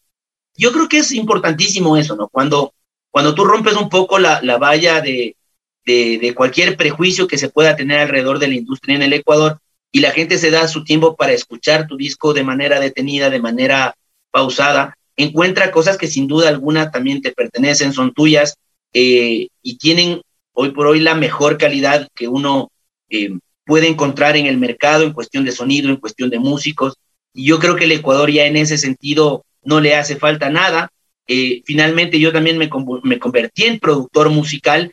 yo 0.57 0.73
creo 0.73 0.89
que 0.89 0.99
es 0.99 1.13
importantísimo 1.13 1.99
eso, 1.99 2.17
¿no? 2.17 2.29
Cuando, 2.29 2.73
cuando 3.11 3.35
tú 3.35 3.45
rompes 3.45 3.75
un 3.75 3.91
poco 3.91 4.19
la, 4.19 4.41
la 4.43 4.57
valla 4.57 5.03
de, 5.03 5.37
de, 5.85 6.19
de 6.19 6.35
cualquier 6.35 6.77
prejuicio 6.79 7.29
que 7.29 7.37
se 7.37 7.51
pueda 7.51 7.77
tener 7.77 8.01
alrededor 8.01 8.39
de 8.39 8.49
la 8.49 8.55
industria 8.55 8.97
en 8.97 9.03
el 9.03 9.13
Ecuador 9.13 9.61
y 9.93 10.01
la 10.01 10.11
gente 10.11 10.39
se 10.39 10.51
da 10.51 10.69
su 10.69 10.85
tiempo 10.85 11.17
para 11.17 11.33
escuchar 11.33 11.87
tu 11.87 11.97
disco 11.97 12.35
de 12.35 12.45
manera 12.45 12.81
detenida, 12.81 13.31
de 13.31 13.41
manera 13.41 13.95
pausada, 14.31 14.97
encuentra 15.17 15.71
cosas 15.71 15.97
que 15.97 16.07
sin 16.07 16.29
duda 16.29 16.49
alguna 16.49 16.91
también 16.91 17.23
te 17.23 17.33
pertenecen, 17.33 17.93
son 17.93 18.13
tuyas 18.13 18.57
eh, 18.93 19.49
y 19.63 19.79
tienen 19.79 20.21
hoy 20.53 20.71
por 20.71 20.87
hoy 20.87 21.01
la 21.01 21.15
mejor 21.15 21.59
calidad 21.59 22.09
que 22.15 22.29
uno 22.29 22.71
eh, 23.09 23.31
puede 23.65 23.89
encontrar 23.89 24.37
en 24.37 24.47
el 24.47 24.59
mercado 24.59 25.05
en 25.05 25.13
cuestión 25.13 25.45
de 25.45 25.53
sonido, 25.53 25.89
en 25.89 25.97
cuestión 25.97 26.31
de 26.31 26.39
músicos. 26.39 26.95
Y 27.35 27.47
yo 27.47 27.59
creo 27.59 27.77
que 27.77 27.85
el 27.85 27.93
Ecuador 27.93 28.31
ya 28.31 28.47
en 28.47 28.57
ese 28.57 28.79
sentido 28.79 29.45
no 29.63 29.81
le 29.81 29.97
hace 29.97 30.17
falta 30.17 30.49
nada. 30.49 30.91
Eh, 31.27 31.63
finalmente 31.65 32.21
yo 32.21 32.33
también 32.33 32.57
me, 32.57 32.71
me 33.03 33.19
convertí 33.19 33.65
en 33.65 33.79
productor 33.79 34.31
musical 34.31 34.93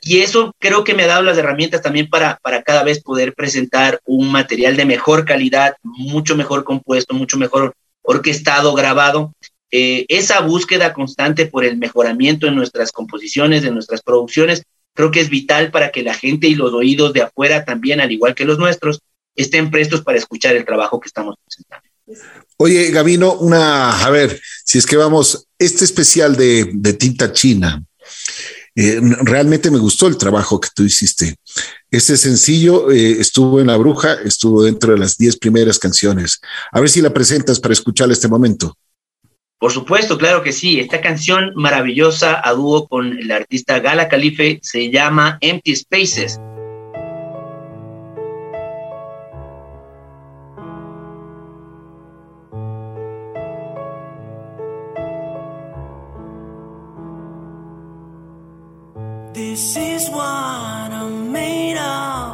y 0.00 0.20
eso 0.20 0.54
creo 0.58 0.84
que 0.84 0.94
me 0.94 1.04
ha 1.04 1.08
dado 1.08 1.22
las 1.22 1.38
herramientas 1.38 1.82
también 1.82 2.08
para, 2.08 2.38
para 2.42 2.62
cada 2.62 2.84
vez 2.84 3.02
poder 3.02 3.34
presentar 3.34 4.00
un 4.04 4.30
material 4.30 4.76
de 4.76 4.84
mejor 4.84 5.24
calidad, 5.24 5.74
mucho 5.82 6.36
mejor 6.36 6.64
compuesto, 6.64 7.14
mucho 7.14 7.36
mejor 7.36 7.74
orquestado, 8.02 8.74
grabado, 8.74 9.34
eh, 9.70 10.06
esa 10.08 10.40
búsqueda 10.40 10.92
constante 10.92 11.46
por 11.46 11.64
el 11.64 11.76
mejoramiento 11.76 12.46
en 12.46 12.54
nuestras 12.54 12.92
composiciones, 12.92 13.64
en 13.64 13.74
nuestras 13.74 14.02
producciones, 14.02 14.62
creo 14.94 15.10
que 15.10 15.20
es 15.20 15.28
vital 15.28 15.70
para 15.70 15.90
que 15.90 16.02
la 16.02 16.14
gente 16.14 16.48
y 16.48 16.54
los 16.54 16.72
oídos 16.72 17.12
de 17.12 17.22
afuera 17.22 17.64
también, 17.64 18.00
al 18.00 18.10
igual 18.10 18.34
que 18.34 18.44
los 18.44 18.58
nuestros, 18.58 19.00
estén 19.34 19.70
prestos 19.70 20.02
para 20.02 20.18
escuchar 20.18 20.56
el 20.56 20.64
trabajo 20.64 20.98
que 20.98 21.08
estamos 21.08 21.34
presentando. 21.44 21.86
Oye, 22.56 22.90
Gabino, 22.90 23.34
una, 23.34 24.04
a 24.04 24.10
ver, 24.10 24.40
si 24.64 24.78
es 24.78 24.86
que 24.86 24.96
vamos, 24.96 25.46
este 25.58 25.84
especial 25.84 26.34
de, 26.36 26.70
de 26.72 26.94
tinta 26.94 27.32
china, 27.32 27.84
eh, 28.74 29.00
realmente 29.22 29.70
me 29.70 29.78
gustó 29.78 30.06
el 30.06 30.16
trabajo 30.16 30.60
que 30.60 30.68
tú 30.74 30.84
hiciste. 30.84 31.36
Este 31.90 32.16
sencillo 32.16 32.90
eh, 32.90 33.12
estuvo 33.20 33.60
en 33.60 33.68
La 33.68 33.76
Bruja, 33.76 34.14
estuvo 34.24 34.62
dentro 34.62 34.92
de 34.92 34.98
las 34.98 35.16
10 35.16 35.38
primeras 35.38 35.78
canciones. 35.78 36.40
A 36.72 36.80
ver 36.80 36.88
si 36.88 37.00
la 37.00 37.12
presentas 37.12 37.60
para 37.60 37.72
escuchar 37.72 38.10
este 38.10 38.28
momento. 38.28 38.76
Por 39.58 39.72
supuesto, 39.72 40.16
claro 40.18 40.42
que 40.42 40.52
sí. 40.52 40.78
Esta 40.78 41.00
canción 41.00 41.52
maravillosa 41.56 42.40
a 42.44 42.52
dúo 42.52 42.86
con 42.86 43.18
el 43.18 43.30
artista 43.32 43.80
Gala 43.80 44.08
Calife 44.08 44.60
se 44.62 44.90
llama 44.90 45.38
Empty 45.40 45.74
Spaces. 45.74 46.38
This 59.58 59.76
is 59.76 60.08
what 60.10 60.88
I'm 61.00 61.32
made 61.32 61.78
of. 61.78 62.30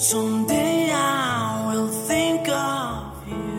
Someday 0.00 0.90
I 0.90 1.66
will 1.68 1.88
think 2.08 2.48
of 2.48 3.28
you. 3.28 3.58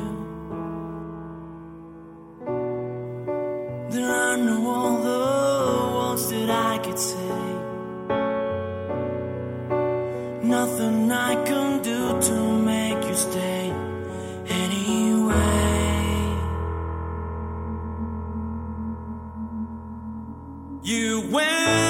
There 3.91 4.11
are 4.25 4.37
no 4.37 4.59
other 4.87 5.23
words 5.97 6.23
that 6.31 6.49
I 6.49 6.79
could 6.83 6.97
say. 6.97 7.37
Nothing 10.55 11.11
I 11.11 11.33
can 11.45 11.69
do 11.83 12.19
to 12.27 12.37
make 12.71 13.01
you 13.07 13.15
stay 13.15 13.52
You 20.93 21.21
went 21.21 21.82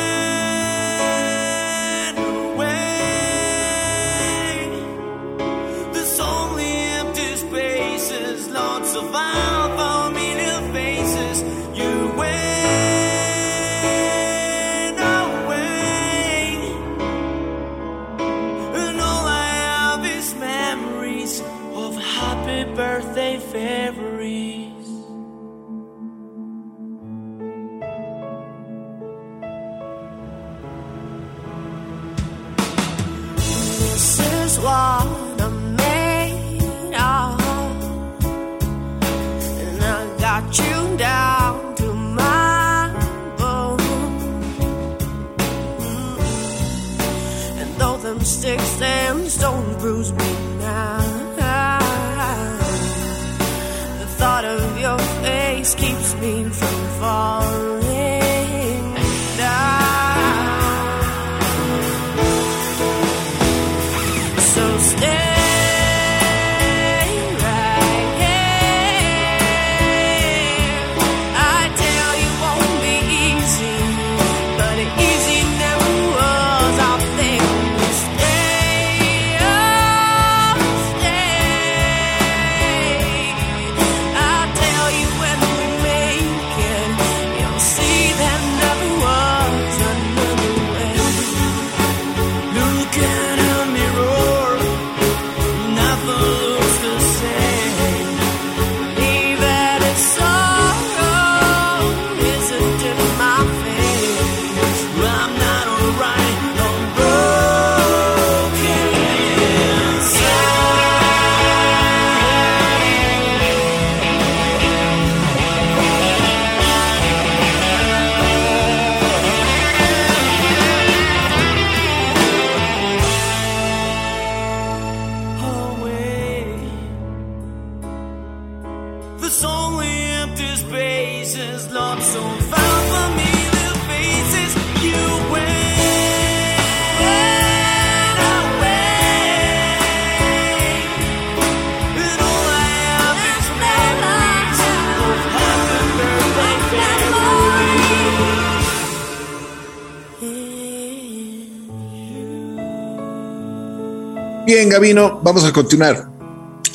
Bien, 154.45 154.67
Gabino, 154.67 155.21
vamos 155.23 155.45
a 155.45 155.53
continuar. 155.53 156.09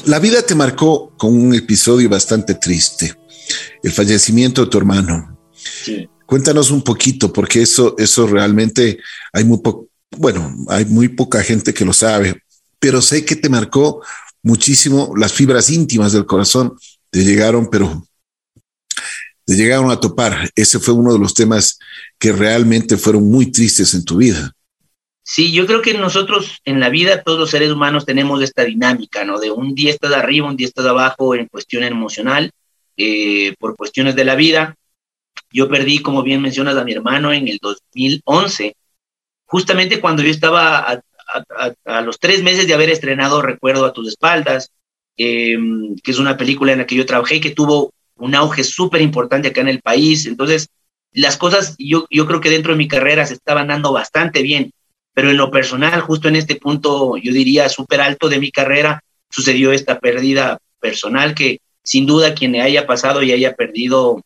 La 0.07 0.19
vida 0.19 0.41
te 0.43 0.55
marcó 0.55 1.13
con 1.19 1.39
un 1.39 1.55
episodio 1.55 2.09
bastante 2.09 2.55
triste, 2.55 3.15
el 3.83 3.93
fallecimiento 3.93 4.65
de 4.65 4.71
tu 4.71 4.79
hermano. 4.79 5.39
Sí. 5.53 6.09
Cuéntanos 6.27 6.71
un 6.71 6.83
poquito, 6.83 7.33
porque 7.33 7.63
eso, 7.63 7.95
eso 7.99 8.27
realmente 8.27 8.99
hay 9.33 9.45
muy 9.45 9.59
poco, 9.59 9.89
bueno, 10.11 10.55
hay 10.69 10.85
muy 10.85 11.09
poca 11.09 11.43
gente 11.43 11.73
que 11.73 11.85
lo 11.85 11.93
sabe, 11.93 12.43
pero 12.79 13.01
sé 13.01 13.25
que 13.25 13.37
te 13.37 13.49
marcó 13.49 14.03
muchísimo 14.43 15.13
las 15.17 15.33
fibras 15.33 15.71
íntimas 15.71 16.13
del 16.13 16.27
corazón, 16.27 16.77
te 17.11 17.25
llegaron, 17.25 17.69
pero 17.71 18.07
te 19.45 19.55
llegaron 19.55 19.91
a 19.91 19.99
topar. 19.99 20.51
Ese 20.55 20.79
fue 20.79 20.95
uno 20.95 21.13
de 21.13 21.19
los 21.19 21.33
temas 21.33 21.79
que 22.19 22.33
realmente 22.33 22.99
fueron 22.99 23.29
muy 23.31 23.51
tristes 23.51 23.95
en 23.95 24.05
tu 24.05 24.19
vida. 24.19 24.53
Sí, 25.23 25.53
yo 25.53 25.67
creo 25.67 25.83
que 25.83 25.93
nosotros 25.95 26.59
en 26.65 26.81
la 26.81 26.89
vida, 26.89 27.23
todos 27.23 27.39
los 27.39 27.51
seres 27.51 27.71
humanos 27.71 28.07
tenemos 28.07 28.43
esta 28.43 28.65
dinámica, 28.65 29.25
¿no? 29.25 29.39
De 29.39 29.51
un 29.51 29.75
día 29.75 29.91
estás 29.91 30.13
arriba, 30.13 30.49
un 30.49 30.57
día 30.57 30.67
estás 30.67 30.87
abajo 30.87 31.35
en 31.35 31.47
cuestión 31.47 31.85
emocional, 31.85 32.51
eh, 32.99 33.55
por 33.59 33.77
cuestiones 33.77 34.15
de 34.15 34.25
la 34.25 34.35
vida. 34.35 34.75
Yo 35.51 35.69
perdí, 35.69 36.03
como 36.03 36.23
bien 36.23 36.43
mencionas, 36.43 36.77
a 36.77 36.85
mi 36.85 36.93
hermano 36.93 37.33
en 37.33 37.49
el 37.49 37.59
2011, 37.63 38.77
justamente 39.47 40.01
cuando 40.01 40.23
yo 40.23 40.31
estaba 40.31 41.01
a, 41.85 42.01
los 42.03 42.19
tres 42.19 42.43
meses 42.43 42.67
de 42.67 42.75
haber 42.75 42.91
estrenado 42.91 43.41
Recuerdo 43.41 43.87
a 43.87 43.93
tus 43.93 44.09
espaldas, 44.09 44.71
eh, 45.17 45.57
que 46.03 46.11
es 46.11 46.19
una 46.19 46.37
película 46.37 46.73
en 46.73 46.79
la 46.79 46.87
que 46.87 46.97
yo 46.97 47.07
trabajé 47.07 47.41
que 47.41 47.51
tuvo 47.51 47.93
un 48.17 48.35
auge 48.35 48.65
súper 48.65 49.01
importante 49.01 49.49
acá 49.49 49.63
en 49.63 49.69
el 49.69 49.81
país. 49.81 50.27
Entonces, 50.27 50.69
las 51.13 51.39
cosas 51.39 51.77
yo, 51.79 52.07
yo 52.11 52.27
creo 52.27 52.41
que 52.41 52.51
dentro 52.51 52.73
de 52.73 52.79
mi 52.79 52.89
carrera 52.89 53.25
se 53.25 53.35
estaban 53.35 53.69
dando 53.69 53.93
bastante 53.93 54.43
bien 54.43 54.73
pero 55.19 55.33
en 55.33 55.37
lo 55.37 55.51
personal, 55.51 56.01
justo 56.03 56.29
en 56.29 56.37
este 56.37 56.55
punto, 56.55 57.17
yo 57.17 57.33
diría 57.33 57.69
súper 57.69 58.01
alto 58.01 58.29
de 58.29 58.39
mi 58.39 58.53
carrera, 58.53 59.03
sucedió 59.29 59.73
esta 59.73 59.99
pérdida 59.99 60.59
personal 60.79 61.35
que 61.35 61.59
sin 61.89 62.05
duda 62.05 62.35
quien 62.35 62.53
le 62.53 62.61
haya 62.61 62.87
pasado 62.87 63.23
y 63.23 63.33
haya 63.33 63.55
perdido 63.55 64.21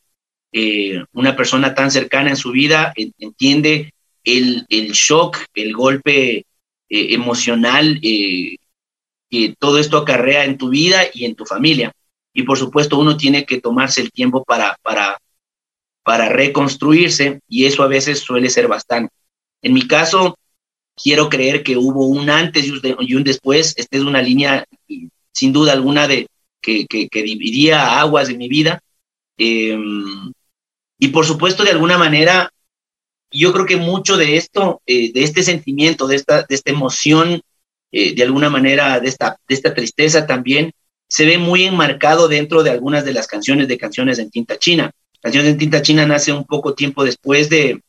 eh, 0.51 1.05
una 1.13 1.37
persona 1.37 1.77
tan 1.77 1.93
cercana 1.93 2.31
en 2.31 2.37
su 2.37 2.51
vida, 2.51 2.93
entiende 2.97 3.95
el, 4.25 4.67
el 4.69 4.91
shock, 4.91 5.39
el 5.55 5.73
golpe 5.73 6.39
eh, 6.39 6.45
emocional 6.89 8.01
eh, 8.03 8.57
que 9.31 9.55
todo 9.57 9.79
esto 9.79 9.97
acarrea 9.97 10.45
en 10.45 10.59
tu 10.59 10.71
vida 10.71 11.03
y 11.15 11.25
en 11.25 11.37
tu 11.37 11.47
familia. 11.47 11.93
Y 12.35 12.43
por 12.43 12.59
supuesto 12.59 12.99
uno 12.99 13.17
tiene 13.17 13.47
que 13.47 13.61
tomarse 13.61 14.01
el 14.01 14.11
tiempo 14.11 14.43
para, 14.43 14.77
para, 14.83 15.19
para 16.03 16.31
reconstruirse 16.31 17.39
y 17.49 17.67
eso 17.67 17.85
a 17.85 17.87
veces 17.87 18.19
suele 18.19 18.51
ser 18.51 18.67
bastante. 18.67 19.15
En 19.63 19.73
mi 19.73 19.87
caso, 19.87 20.37
quiero 21.01 21.29
creer 21.29 21.63
que 21.63 21.77
hubo 21.77 22.07
un 22.07 22.29
antes 22.29 22.67
y 22.67 23.15
un 23.15 23.23
después. 23.23 23.73
Esta 23.77 23.97
es 23.99 24.03
una 24.03 24.21
línea, 24.21 24.65
sin 25.31 25.53
duda 25.53 25.73
alguna, 25.73 26.09
de, 26.09 26.27
que, 26.63 26.87
que, 26.87 27.09
que 27.09 27.23
dividía 27.23 28.01
aguas 28.01 28.29
de 28.29 28.37
mi 28.37 28.49
vida. 28.49 28.81
Eh, 29.37 29.77
y 30.99 31.09
por 31.09 31.27
supuesto, 31.27 31.65
de 31.65 31.73
alguna 31.73 31.99
manera, 31.99 32.51
yo 33.31 33.53
creo 33.53 33.67
que 33.67 33.77
mucho 33.77 34.17
de 34.17 34.37
esto, 34.37 34.81
eh, 34.87 35.13
de 35.13 35.25
este 35.25 35.43
sentimiento, 35.43 36.07
de 36.07 36.17
esta, 36.17 36.45
de 36.45 36.55
esta 36.55 36.71
emoción, 36.71 37.43
eh, 37.91 38.15
de 38.15 38.23
alguna 38.23 38.49
manera, 38.49 39.01
de 39.01 39.09
esta, 39.09 39.37
de 39.49 39.55
esta 39.55 39.75
tristeza 39.75 40.27
también, 40.27 40.73
se 41.09 41.27
ve 41.27 41.37
muy 41.37 41.65
enmarcado 41.65 42.29
dentro 42.29 42.63
de 42.63 42.71
algunas 42.71 43.05
de 43.05 43.13
las 43.13 43.27
canciones 43.27 43.69
de 43.69 43.77
canciones 43.77 44.19
en 44.19 44.31
tinta 44.31 44.59
china. 44.59 44.93
Canciones 45.23 45.53
en 45.53 45.59
Tinta 45.59 45.83
China 45.83 46.05
nace 46.05 46.33
un 46.33 46.45
poco 46.45 46.75
tiempo 46.75 47.05
después 47.05 47.49
de, 47.49 47.81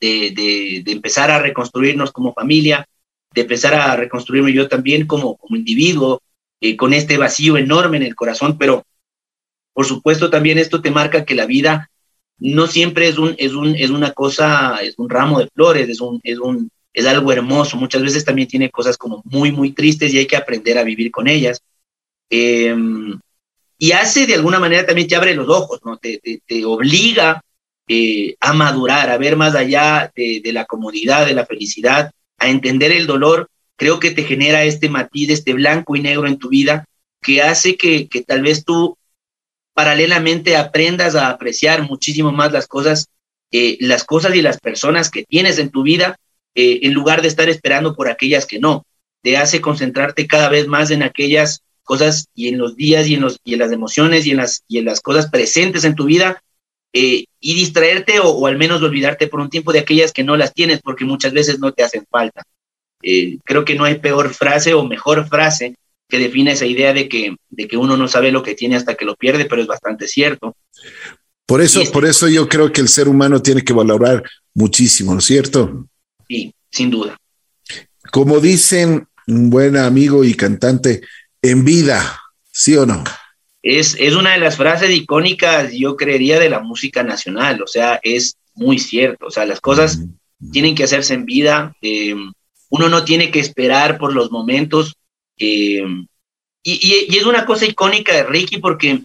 de, 0.00 0.82
de, 0.84 0.92
empezar 0.92 1.30
a 1.32 1.40
reconstruirnos 1.40 2.12
como 2.12 2.32
familia, 2.32 2.86
de 3.32 3.40
empezar 3.40 3.74
a 3.74 3.96
reconstruirme 3.96 4.52
yo 4.52 4.68
también 4.68 5.04
como, 5.04 5.36
como 5.36 5.56
individuo, 5.56 6.22
eh, 6.64 6.78
con 6.78 6.94
este 6.94 7.18
vacío 7.18 7.58
enorme 7.58 7.98
en 7.98 8.04
el 8.04 8.14
corazón, 8.14 8.56
pero 8.56 8.86
por 9.74 9.84
supuesto 9.84 10.30
también 10.30 10.56
esto 10.56 10.80
te 10.80 10.90
marca 10.90 11.26
que 11.26 11.34
la 11.34 11.44
vida 11.44 11.90
no 12.38 12.66
siempre 12.66 13.06
es, 13.06 13.18
un, 13.18 13.34
es, 13.36 13.52
un, 13.52 13.74
es 13.74 13.90
una 13.90 14.12
cosa, 14.12 14.78
es 14.78 14.94
un 14.96 15.10
ramo 15.10 15.40
de 15.40 15.50
flores, 15.54 15.90
es, 15.90 16.00
un, 16.00 16.22
es, 16.22 16.38
un, 16.38 16.70
es 16.94 17.04
algo 17.04 17.30
hermoso, 17.32 17.76
muchas 17.76 18.00
veces 18.00 18.24
también 18.24 18.48
tiene 18.48 18.70
cosas 18.70 18.96
como 18.96 19.20
muy, 19.26 19.52
muy 19.52 19.72
tristes 19.72 20.14
y 20.14 20.18
hay 20.18 20.24
que 20.24 20.38
aprender 20.38 20.78
a 20.78 20.84
vivir 20.84 21.10
con 21.10 21.28
ellas. 21.28 21.60
Em, 22.30 23.20
y 23.76 23.92
hace 23.92 24.26
de 24.26 24.36
alguna 24.36 24.58
manera 24.58 24.86
también 24.86 25.06
te 25.06 25.16
abre 25.16 25.34
los 25.34 25.50
ojos, 25.50 25.80
¿no? 25.84 25.98
Te, 25.98 26.18
te, 26.46 26.64
obliga 26.64 27.42
eh, 27.86 28.36
a 28.40 28.54
madurar, 28.54 29.10
a 29.10 29.18
ver 29.18 29.36
más 29.36 29.54
allá 29.54 30.10
de, 30.16 30.40
de, 30.42 30.52
la 30.54 30.64
comodidad, 30.64 31.26
de 31.26 31.34
la 31.34 31.44
felicidad, 31.44 32.10
a 32.38 32.48
entender 32.48 32.90
el 32.90 33.06
dolor. 33.06 33.50
Creo 33.76 34.00
que 34.00 34.10
te 34.10 34.24
genera 34.24 34.64
este 34.64 34.88
matiz, 34.88 35.30
este 35.30 35.52
blanco 35.52 35.96
y 35.96 36.00
negro 36.00 36.26
en 36.26 36.38
tu 36.38 36.48
vida, 36.48 36.84
que 37.22 37.42
hace 37.42 37.76
que, 37.76 38.08
que 38.08 38.22
tal 38.22 38.42
vez 38.42 38.64
tú 38.64 38.96
paralelamente 39.74 40.56
aprendas 40.56 41.14
a 41.16 41.28
apreciar 41.28 41.82
muchísimo 41.82 42.32
más 42.32 42.52
las 42.52 42.66
cosas, 42.66 43.08
eh, 43.50 43.76
las 43.80 44.04
cosas 44.04 44.34
y 44.34 44.42
las 44.42 44.58
personas 44.58 45.10
que 45.10 45.24
tienes 45.24 45.58
en 45.58 45.70
tu 45.70 45.82
vida, 45.82 46.16
eh, 46.54 46.80
en 46.82 46.94
lugar 46.94 47.20
de 47.20 47.28
estar 47.28 47.48
esperando 47.48 47.94
por 47.94 48.08
aquellas 48.08 48.46
que 48.46 48.60
no. 48.60 48.84
Te 49.22 49.36
hace 49.36 49.60
concentrarte 49.60 50.26
cada 50.26 50.48
vez 50.48 50.68
más 50.68 50.90
en 50.90 51.02
aquellas 51.02 51.62
cosas 51.82 52.28
y 52.34 52.48
en 52.48 52.58
los 52.58 52.76
días 52.76 53.08
y 53.08 53.14
en, 53.14 53.22
los, 53.22 53.38
y 53.44 53.54
en 53.54 53.58
las 53.58 53.72
emociones 53.72 54.26
y 54.26 54.30
en 54.30 54.38
las, 54.38 54.62
y 54.68 54.78
en 54.78 54.84
las 54.84 55.00
cosas 55.00 55.28
presentes 55.28 55.84
en 55.84 55.94
tu 55.94 56.04
vida 56.04 56.42
eh, 56.92 57.24
y 57.40 57.54
distraerte 57.54 58.20
o, 58.20 58.46
al 58.46 58.56
menos 58.56 58.80
olvidarte 58.82 59.26
por 59.26 59.40
un 59.40 59.50
tiempo 59.50 59.72
de 59.72 59.80
aquellas 59.80 60.12
que 60.12 60.22
no 60.22 60.36
las 60.36 60.54
tienes 60.54 60.80
porque 60.80 61.04
muchas 61.04 61.32
veces 61.32 61.58
no 61.58 61.72
te 61.72 61.82
hacen 61.82 62.06
falta. 62.08 62.42
Creo 63.44 63.64
que 63.64 63.74
no 63.74 63.84
hay 63.84 63.96
peor 63.96 64.32
frase 64.32 64.74
o 64.74 64.84
mejor 64.84 65.28
frase 65.28 65.74
que 66.08 66.18
define 66.18 66.52
esa 66.52 66.66
idea 66.66 66.92
de 66.92 67.08
que, 67.08 67.36
de 67.50 67.68
que 67.68 67.76
uno 67.76 67.96
no 67.96 68.08
sabe 68.08 68.30
lo 68.30 68.42
que 68.42 68.54
tiene 68.54 68.76
hasta 68.76 68.94
que 68.94 69.04
lo 69.04 69.16
pierde, 69.16 69.46
pero 69.46 69.62
es 69.62 69.68
bastante 69.68 70.06
cierto. 70.06 70.56
Por 71.46 71.60
eso, 71.60 71.82
por 71.92 72.06
eso 72.06 72.28
yo 72.28 72.48
creo 72.48 72.72
que 72.72 72.80
el 72.80 72.88
ser 72.88 73.08
humano 73.08 73.42
tiene 73.42 73.62
que 73.62 73.72
valorar 73.72 74.22
muchísimo, 74.54 75.12
¿no 75.12 75.18
es 75.18 75.26
cierto? 75.26 75.86
Sí, 76.26 76.54
sin 76.70 76.90
duda. 76.90 77.16
Como 78.10 78.40
dicen 78.40 79.06
un 79.26 79.50
buen 79.50 79.76
amigo 79.76 80.24
y 80.24 80.34
cantante, 80.34 81.02
en 81.42 81.64
vida, 81.64 82.20
¿sí 82.50 82.76
o 82.76 82.86
no? 82.86 83.04
Es, 83.62 83.96
es 83.98 84.14
una 84.14 84.32
de 84.32 84.38
las 84.38 84.56
frases 84.56 84.90
icónicas, 84.90 85.72
yo 85.72 85.96
creería, 85.96 86.38
de 86.38 86.50
la 86.50 86.60
música 86.60 87.02
nacional, 87.02 87.62
o 87.62 87.66
sea, 87.66 88.00
es 88.02 88.36
muy 88.54 88.78
cierto, 88.78 89.26
o 89.26 89.30
sea, 89.30 89.46
las 89.46 89.60
cosas 89.60 90.00
tienen 90.52 90.74
que 90.74 90.84
hacerse 90.84 91.14
en 91.14 91.24
vida, 91.24 91.74
eh, 91.80 92.14
uno 92.74 92.88
no 92.88 93.04
tiene 93.04 93.30
que 93.30 93.38
esperar 93.38 93.98
por 93.98 94.12
los 94.12 94.32
momentos, 94.32 94.96
eh, 95.38 95.84
y, 96.64 97.16
es 97.16 97.24
una 97.24 97.46
cosa 97.46 97.66
icónica 97.66 98.12
de 98.12 98.24
Ricky 98.24 98.58
porque 98.58 99.00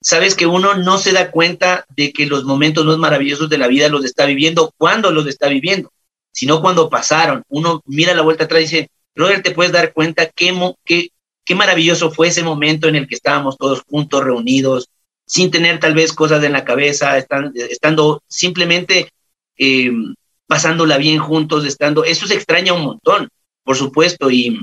sabes 0.00 0.34
que 0.34 0.46
uno 0.46 0.76
no 0.76 0.96
se 0.96 1.12
da 1.12 1.30
cuenta 1.30 1.84
de 1.94 2.10
que 2.10 2.24
los 2.24 2.44
momentos 2.44 2.86
más 2.86 2.96
maravillosos 2.96 3.50
de 3.50 3.58
la 3.58 3.68
vida 3.68 3.90
los 3.90 4.06
está 4.06 4.24
viviendo 4.24 4.72
cuando 4.78 5.10
los 5.10 5.26
está 5.26 5.48
viviendo, 5.48 5.92
sino 6.32 6.62
cuando 6.62 6.88
pasaron. 6.88 7.42
Uno 7.50 7.82
mira 7.84 8.14
la 8.14 8.22
vuelta 8.22 8.44
atrás 8.44 8.60
y 8.60 8.64
dice, 8.64 8.88
Robert, 9.14 9.44
te 9.44 9.50
puedes 9.50 9.72
dar 9.72 9.92
cuenta 9.92 10.30
qué, 10.34 10.54
qué, 10.82 11.08
qué 11.44 11.54
maravilloso 11.54 12.12
fue 12.12 12.28
ese 12.28 12.42
momento 12.42 12.88
en 12.88 12.96
el 12.96 13.06
que 13.06 13.16
estábamos 13.16 13.58
todos 13.58 13.82
juntos, 13.82 14.24
reunidos, 14.24 14.88
sin 15.26 15.50
tener 15.50 15.80
tal 15.80 15.92
vez 15.92 16.14
cosas 16.14 16.42
en 16.44 16.52
la 16.52 16.64
cabeza, 16.64 17.18
estando 17.18 18.22
simplemente 18.26 19.10
eh, 19.58 19.92
pasándola 20.52 20.98
bien 20.98 21.18
juntos, 21.18 21.64
estando, 21.64 22.04
eso 22.04 22.26
se 22.26 22.34
extraña 22.34 22.74
un 22.74 22.84
montón, 22.84 23.30
por 23.64 23.74
supuesto, 23.74 24.30
y, 24.30 24.62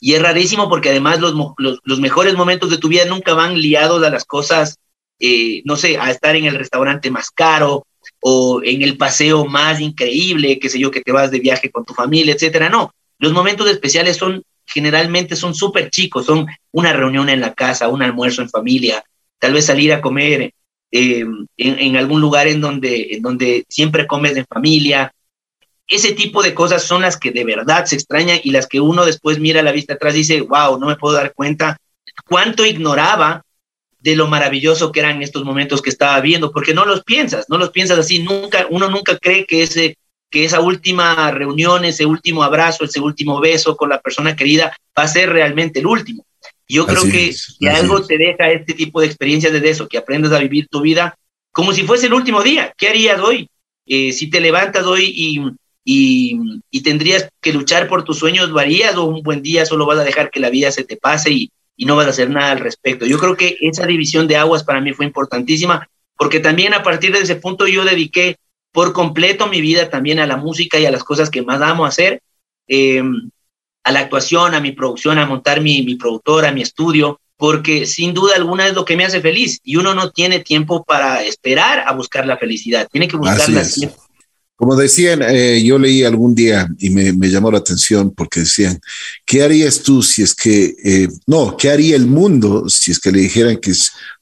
y 0.00 0.14
es 0.14 0.22
rarísimo 0.22 0.70
porque 0.70 0.88
además 0.88 1.20
los, 1.20 1.34
los, 1.58 2.00
mejores 2.00 2.36
momentos 2.36 2.70
de 2.70 2.78
tu 2.78 2.88
vida 2.88 3.04
nunca 3.04 3.34
van 3.34 3.60
liados 3.60 4.02
a 4.02 4.08
las 4.08 4.24
cosas, 4.24 4.78
eh, 5.18 5.60
no 5.66 5.76
sé, 5.76 5.98
a 5.98 6.10
estar 6.10 6.36
en 6.36 6.46
el 6.46 6.54
restaurante 6.54 7.10
más 7.10 7.30
caro 7.30 7.86
o 8.22 8.62
en 8.64 8.80
el 8.80 8.96
paseo 8.96 9.44
más 9.44 9.78
increíble, 9.78 10.58
qué 10.58 10.70
sé 10.70 10.78
yo, 10.78 10.90
que 10.90 11.02
te 11.02 11.12
vas 11.12 11.30
de 11.30 11.40
viaje 11.40 11.70
con 11.70 11.84
tu 11.84 11.92
familia, 11.92 12.32
etcétera. 12.32 12.70
No, 12.70 12.94
los 13.18 13.34
momentos 13.34 13.68
especiales 13.68 14.16
son 14.16 14.42
generalmente 14.64 15.36
son 15.36 15.54
súper 15.54 15.90
chicos, 15.90 16.24
son 16.24 16.46
una 16.72 16.94
reunión 16.94 17.28
en 17.28 17.42
la 17.42 17.52
casa, 17.52 17.88
un 17.88 18.02
almuerzo 18.02 18.40
en 18.40 18.48
familia, 18.48 19.04
tal 19.38 19.52
vez 19.52 19.66
salir 19.66 19.92
a 19.92 20.00
comer 20.00 20.54
eh, 20.92 21.24
en, 21.56 21.96
algún 21.96 22.20
lugar 22.20 22.48
en 22.48 22.60
donde, 22.60 23.08
en 23.12 23.22
donde 23.22 23.64
siempre 23.68 24.06
comes 24.06 24.36
en 24.36 24.46
familia, 24.46 25.12
ese 25.86 26.12
tipo 26.12 26.42
de 26.42 26.54
cosas 26.54 26.82
son 26.82 27.02
las 27.02 27.16
que 27.16 27.30
de 27.30 27.44
verdad 27.44 27.84
se 27.84 27.96
extrañan 27.96 28.40
y 28.42 28.50
las 28.50 28.66
que 28.66 28.80
uno 28.80 29.04
después 29.04 29.38
mira 29.38 29.62
la 29.62 29.72
vista 29.72 29.94
atrás 29.94 30.14
y 30.14 30.18
dice, 30.18 30.40
wow, 30.40 30.78
no 30.78 30.86
me 30.86 30.96
puedo 30.96 31.14
dar 31.14 31.34
cuenta 31.34 31.76
cuánto 32.26 32.64
ignoraba 32.64 33.42
de 33.98 34.16
lo 34.16 34.28
maravilloso 34.28 34.92
que 34.92 35.00
eran 35.00 35.22
estos 35.22 35.44
momentos 35.44 35.82
que 35.82 35.90
estaba 35.90 36.20
viendo, 36.20 36.52
porque 36.52 36.74
no 36.74 36.86
los 36.86 37.04
piensas, 37.04 37.46
no 37.48 37.58
los 37.58 37.70
piensas 37.70 37.98
así, 37.98 38.22
nunca, 38.22 38.66
uno 38.70 38.88
nunca 38.88 39.18
cree 39.18 39.46
que 39.46 39.62
ese 39.62 39.96
que 40.30 40.44
esa 40.44 40.60
última 40.60 41.30
reunión, 41.32 41.84
ese 41.84 42.06
último 42.06 42.44
abrazo, 42.44 42.84
ese 42.84 43.00
último 43.00 43.40
beso 43.40 43.76
con 43.76 43.88
la 43.90 44.00
persona 44.00 44.36
querida 44.36 44.76
va 44.96 45.02
a 45.02 45.08
ser 45.08 45.28
realmente 45.28 45.80
el 45.80 45.86
último. 45.86 46.24
Yo 46.70 46.86
creo 46.86 47.02
que 47.02 47.32
si 47.32 47.66
algo 47.66 48.02
te 48.04 48.16
deja 48.16 48.50
este 48.50 48.74
tipo 48.74 49.00
de 49.00 49.06
experiencias 49.06 49.52
de 49.52 49.68
eso, 49.68 49.88
que 49.88 49.98
aprendas 49.98 50.32
a 50.32 50.38
vivir 50.38 50.68
tu 50.68 50.80
vida 50.80 51.16
como 51.52 51.72
si 51.72 51.82
fuese 51.82 52.06
el 52.06 52.14
último 52.14 52.42
día. 52.42 52.72
¿Qué 52.76 52.88
harías 52.88 53.20
hoy? 53.20 53.48
Eh, 53.86 54.12
si 54.12 54.30
te 54.30 54.40
levantas 54.40 54.86
hoy 54.86 55.12
y 55.14 55.40
y, 55.84 56.82
tendrías 56.82 57.28
que 57.40 57.52
luchar 57.52 57.88
por 57.88 58.04
tus 58.04 58.18
sueños, 58.18 58.52
varías 58.52 58.96
o 58.96 59.04
un 59.04 59.22
buen 59.22 59.42
día 59.42 59.66
solo 59.66 59.86
vas 59.86 59.98
a 59.98 60.04
dejar 60.04 60.30
que 60.30 60.40
la 60.40 60.50
vida 60.50 60.70
se 60.70 60.84
te 60.84 60.96
pase 60.96 61.30
y, 61.30 61.52
no 61.78 61.96
vas 61.96 62.08
a 62.08 62.10
hacer 62.10 62.28
nada 62.28 62.52
al 62.52 62.60
respecto. 62.60 63.06
Yo 63.06 63.18
creo 63.18 63.38
que 63.38 63.56
esa 63.62 63.86
división 63.86 64.28
de 64.28 64.36
aguas 64.36 64.64
para 64.64 64.82
mí 64.82 64.92
fue 64.92 65.06
importantísima 65.06 65.88
porque 66.14 66.38
también 66.38 66.74
a 66.74 66.82
partir 66.82 67.10
de 67.10 67.20
ese 67.20 67.36
punto 67.36 67.66
yo 67.66 67.86
dediqué 67.86 68.36
por 68.70 68.92
completo 68.92 69.46
mi 69.46 69.62
vida 69.62 69.88
también 69.88 70.18
a 70.18 70.26
la 70.26 70.36
música 70.36 70.78
y 70.78 70.84
a 70.84 70.90
las 70.90 71.02
cosas 71.02 71.30
que 71.30 71.40
más 71.40 71.62
amo 71.62 71.86
hacer, 71.86 72.20
em, 72.68 73.30
a 73.84 73.92
la 73.92 74.00
actuación, 74.00 74.54
a 74.54 74.60
mi 74.60 74.72
producción, 74.72 75.18
a 75.18 75.26
montar 75.26 75.60
mi, 75.60 75.82
mi 75.82 75.96
productora, 75.96 76.52
mi 76.52 76.62
estudio, 76.62 77.20
porque 77.36 77.86
sin 77.86 78.12
duda 78.12 78.36
alguna 78.36 78.66
es 78.66 78.74
lo 78.74 78.84
que 78.84 78.96
me 78.96 79.04
hace 79.04 79.20
feliz. 79.20 79.60
Y 79.64 79.76
uno 79.76 79.94
no 79.94 80.10
tiene 80.10 80.40
tiempo 80.40 80.84
para 80.84 81.22
esperar 81.22 81.84
a 81.86 81.92
buscar 81.92 82.26
la 82.26 82.36
felicidad, 82.36 82.88
tiene 82.90 83.08
que 83.08 83.16
buscarla 83.16 83.64
siempre 83.64 83.98
como 84.60 84.76
decían, 84.76 85.22
eh, 85.22 85.62
yo 85.64 85.78
leí 85.78 86.04
algún 86.04 86.34
día 86.34 86.68
y 86.78 86.90
me, 86.90 87.14
llamó 87.30 87.50
la 87.50 87.56
atención 87.56 88.12
porque 88.14 88.40
decían, 88.40 88.78
¿qué 89.24 89.42
harías 89.42 89.80
tú 89.80 90.02
si 90.02 90.22
es 90.22 90.34
que, 90.34 90.74
eh, 90.84 91.08
no, 91.26 91.56
qué 91.56 91.70
haría 91.70 91.96
el 91.96 92.04
mundo 92.04 92.68
si 92.68 92.90
es 92.90 92.98
que 92.98 93.10
le 93.10 93.20
dijeran 93.20 93.56
que 93.56 93.72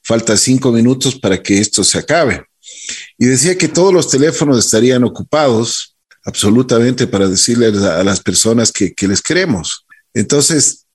falta 0.01 0.37
cinco 0.37 0.71
minutos 0.71 1.19
para 1.19 1.43
que 1.43 1.59
esto 1.59 1.83
se 1.83 1.99
acabe? 1.99 2.45
Y 3.17 3.25
decía 3.25 3.57
que 3.57 3.67
todos 3.67 3.93
los 3.93 4.09
teléfonos 4.09 4.63
estarían 4.63 5.03
ocupados 5.03 5.97
absolutamente 6.29 7.07
para 7.07 7.27
decirles 7.27 7.77
a, 7.81 8.03
las 8.03 8.21
personas 8.21 8.71
que, 8.71 8.93
que 8.93 9.07
les 9.07 9.21
queremos. 9.21 9.85
Entonces, 10.13 10.85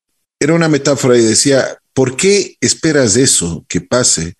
era 0.40 0.54
una 0.54 0.68
metáfora 0.68 1.18
y 1.18 1.22
decía, 1.22 1.78
¿por 1.92 2.16
qué 2.16 2.56
esperas 2.60 3.16
eso 3.16 3.64
que 3.68 3.80
pase? 3.80 4.34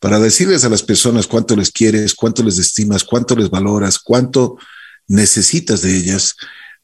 para 0.00 0.20
decirles 0.20 0.64
a 0.64 0.68
las 0.68 0.82
personas 0.82 1.26
cuánto 1.26 1.56
les 1.56 1.70
quieres, 1.70 2.14
cuánto 2.14 2.42
les 2.42 2.58
estimas, 2.58 3.04
cuánto 3.04 3.34
les 3.34 3.50
valoras, 3.50 3.98
cuánto 3.98 4.56
necesitas 5.08 5.82
de 5.82 5.96
ellas. 5.96 6.36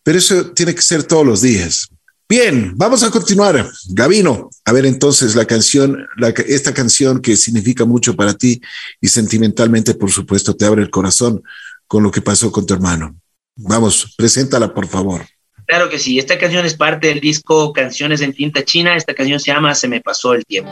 Pero 0.03 0.19
eso 0.19 0.51
tiene 0.53 0.75
que 0.75 0.83
ser 0.83 1.05
todos 1.05 1.25
los 1.25 1.41
días. 1.41 1.89
Bien, 2.29 2.73
vamos 2.77 3.03
a 3.03 3.11
continuar. 3.11 3.71
Gavino, 3.91 4.51
a 4.65 4.73
ver 4.73 4.87
entonces 4.87 5.35
la 5.35 5.45
canción, 5.45 6.07
esta 6.47 6.75
canción 6.75 7.21
que 7.21 7.37
significa 7.37 7.85
mucho 7.85 8.17
para 8.17 8.35
ti 8.35 8.61
y 9.01 9.09
sentimentalmente, 9.09 9.95
por 9.95 10.11
supuesto, 10.11 10.57
te 10.57 10.65
abre 10.65 10.83
el 10.83 10.91
corazón 10.91 11.43
con 11.87 12.03
lo 12.03 12.11
que 12.11 12.23
pasó 12.23 12.51
con 12.51 12.67
tu 12.67 12.75
hermano. 12.75 13.17
Vamos, 13.57 14.15
preséntala, 14.17 14.73
por 14.73 14.87
favor. 14.87 15.25
Claro 15.67 15.89
que 15.89 15.99
sí, 15.99 16.19
esta 16.19 16.39
canción 16.39 16.67
es 16.67 16.75
parte 16.75 17.09
del 17.09 17.21
disco 17.21 17.73
Canciones 17.73 18.21
en 18.21 18.33
Tinta 18.33 18.65
China. 18.65 18.97
Esta 18.97 19.15
canción 19.15 19.41
se 19.41 19.53
llama 19.53 19.75
Se 19.75 19.89
me 19.89 20.01
pasó 20.01 20.35
el 20.35 20.45
tiempo. 20.45 20.71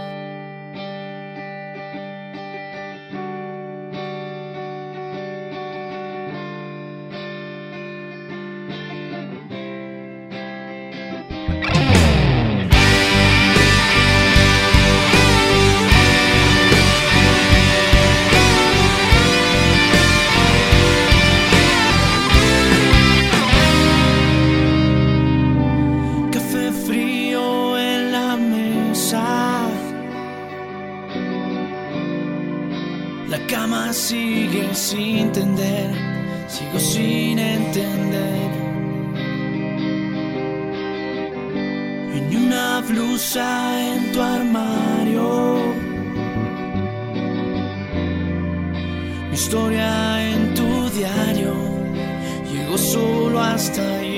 Solo 53.62 53.76
hasta 53.76 54.11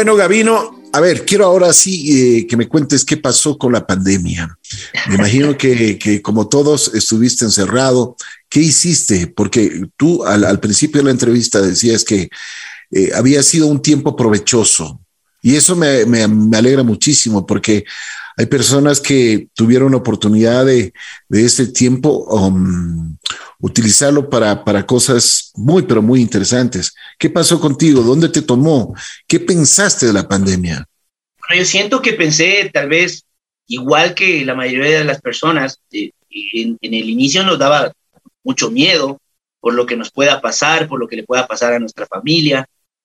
Bueno, 0.00 0.16
Gavino, 0.16 0.80
a 0.94 1.00
ver, 1.00 1.26
quiero 1.26 1.44
ahora 1.44 1.74
sí 1.74 2.38
eh, 2.38 2.46
que 2.46 2.56
me 2.56 2.66
cuentes 2.66 3.04
qué 3.04 3.18
pasó 3.18 3.58
con 3.58 3.70
la 3.70 3.86
pandemia. 3.86 4.48
Me 5.10 5.16
imagino 5.16 5.58
que, 5.58 5.98
que 5.98 6.22
como 6.22 6.48
todos 6.48 6.94
estuviste 6.94 7.44
encerrado. 7.44 8.16
¿Qué 8.48 8.60
hiciste? 8.60 9.26
Porque 9.26 9.82
tú 9.98 10.24
al, 10.24 10.58
principio 10.58 11.02
de 11.02 11.04
la 11.04 11.10
entrevista 11.10 11.60
decías 11.60 12.02
que 12.02 12.30
eh, 12.90 13.10
había 13.14 13.42
sido 13.42 13.66
un 13.66 13.82
tiempo 13.82 14.16
provechoso. 14.16 15.02
Y 15.42 15.56
eso 15.56 15.76
me, 15.76 16.06
me 16.06 16.56
alegra 16.56 16.82
muchísimo 16.82 17.44
porque 17.44 17.84
hay 18.40 18.46
personas 18.46 19.02
que 19.02 19.48
tuvieron 19.54 19.90
la 19.90 19.98
oportunidad 19.98 20.64
de, 20.64 20.94
de 21.28 21.44
este 21.44 21.66
tiempo 21.66 22.24
um, 22.24 23.14
utilizarlo 23.58 24.30
para, 24.30 24.64
para 24.64 24.86
cosas 24.86 25.52
muy, 25.56 25.82
pero 25.82 26.00
muy 26.00 26.22
interesantes. 26.22 26.94
¿Qué 27.18 27.28
pasó 27.28 27.60
contigo? 27.60 28.00
¿Dónde 28.00 28.30
te 28.30 28.40
tomó? 28.40 28.94
¿Qué 29.28 29.40
pensaste 29.40 30.06
de 30.06 30.14
la 30.14 30.26
pandemia? 30.26 30.86
Bueno, 31.38 31.62
yo 31.62 31.66
siento 31.66 32.00
que 32.00 32.14
pensé 32.14 32.70
tal 32.72 32.88
vez 32.88 33.26
igual 33.66 34.14
que 34.14 34.42
la 34.46 34.54
mayoría 34.54 35.00
de 35.00 35.04
las 35.04 35.20
personas, 35.20 35.78
eh, 35.92 36.10
en, 36.30 36.78
el 36.80 37.10
inicio 37.10 37.44
nos 37.44 37.58
daba 37.58 37.92
mucho 38.42 38.70
miedo 38.70 39.20
por 39.60 39.74
lo 39.74 39.84
que 39.84 39.96
nos 39.96 40.10
pueda 40.10 40.40
pasar, 40.40 40.88
por 40.88 40.98
lo 40.98 41.08
que 41.08 41.16
le 41.16 41.24
pueda 41.24 41.46
pasar 41.46 41.74
a 41.74 41.78
nuestra 41.78 42.06
familia. 42.06 42.64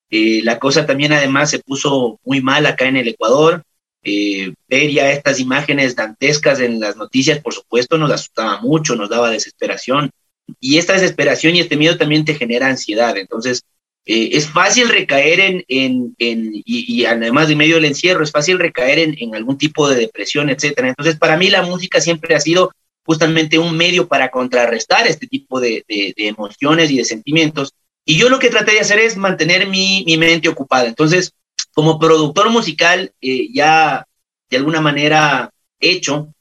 Eh, 0.10 0.40
la 0.46 0.60
cosa 0.60 0.86
también 0.86 1.12
además 1.12 1.50
se 1.50 1.60
puso 1.60 2.22
muy 2.24 2.40
mal 2.42 2.66
acá 2.66 2.88
en 2.88 2.96
el 2.96 3.10
Ecuador. 3.10 3.66
Eh, 4.08 4.53
ver 4.68 4.91
ya 4.91 5.12
estas 5.12 5.39
imágenes 5.39 5.95
dantescas 5.95 6.60
en 6.60 6.80
las 6.80 6.95
noticias, 6.95 7.39
por 7.39 7.56
supuesto, 7.56 7.97
nos 7.97 8.12
asustaba 8.12 8.62
mucho, 8.62 8.95
nos 8.95 9.10
daba 9.10 9.32
desesperación. 9.32 10.12
Y 10.60 10.78
esta 10.78 10.93
desesperación 10.93 11.56
y 11.56 11.62
este 11.62 11.76
miedo 11.76 11.97
también 11.97 12.24
te 12.24 12.36
genera 12.36 12.68
ansiedad. 12.68 13.18
Entonces, 13.18 13.64
eh, 14.06 14.30
es 14.34 14.47
fácil 14.47 14.89
recaer 14.89 15.39
en, 15.39 15.66
en, 15.68 16.51
y, 16.53 17.03
además 17.06 17.47
de 17.47 17.56
medio 17.56 17.76
del 17.76 17.86
encierro, 17.86 18.24
es 18.24 18.32
fácil 18.32 18.60
recaer 18.60 18.99
en, 18.99 19.16
en 19.18 19.34
algún 19.34 19.58
tipo 19.58 19.89
de 19.89 19.95
depresión, 19.95 20.51
etcétera. 20.51 20.89
Entonces, 20.89 21.18
para 21.18 21.36
mí 21.36 21.49
la 21.49 21.64
música 21.64 21.99
siempre 21.99 22.36
ha 22.36 22.39
sido 22.39 22.72
justamente 23.03 23.58
un 23.58 23.76
medio 23.76 24.08
para 24.08 24.30
contrarrestar 24.30 25.08
este 25.08 25.26
tipo 25.26 25.60
de, 25.60 25.84
de, 25.88 26.14
de 26.16 26.28
emociones 26.28 26.91
y 26.91 26.97
de 26.97 27.06
sentimientos. 27.06 27.74
Y 28.06 28.18
yo 28.18 28.30
lo 28.30 28.38
que 28.38 28.51
traté 28.51 28.74
de 28.74 28.82
hacer 28.82 28.99
es 28.99 29.18
mantener 29.18 29.68
mi, 29.68 30.03
mi 30.06 30.18
mente 30.18 30.47
ocupada. 30.47 30.86
Entonces, 30.86 31.32
como 31.76 32.00
productor 32.00 32.50
musical, 32.50 33.12
eh, 33.22 33.50
ya 33.54 34.08
de 34.50 34.58
alguna 34.58 34.80
manera 34.80 35.52
hecho, 35.78 36.34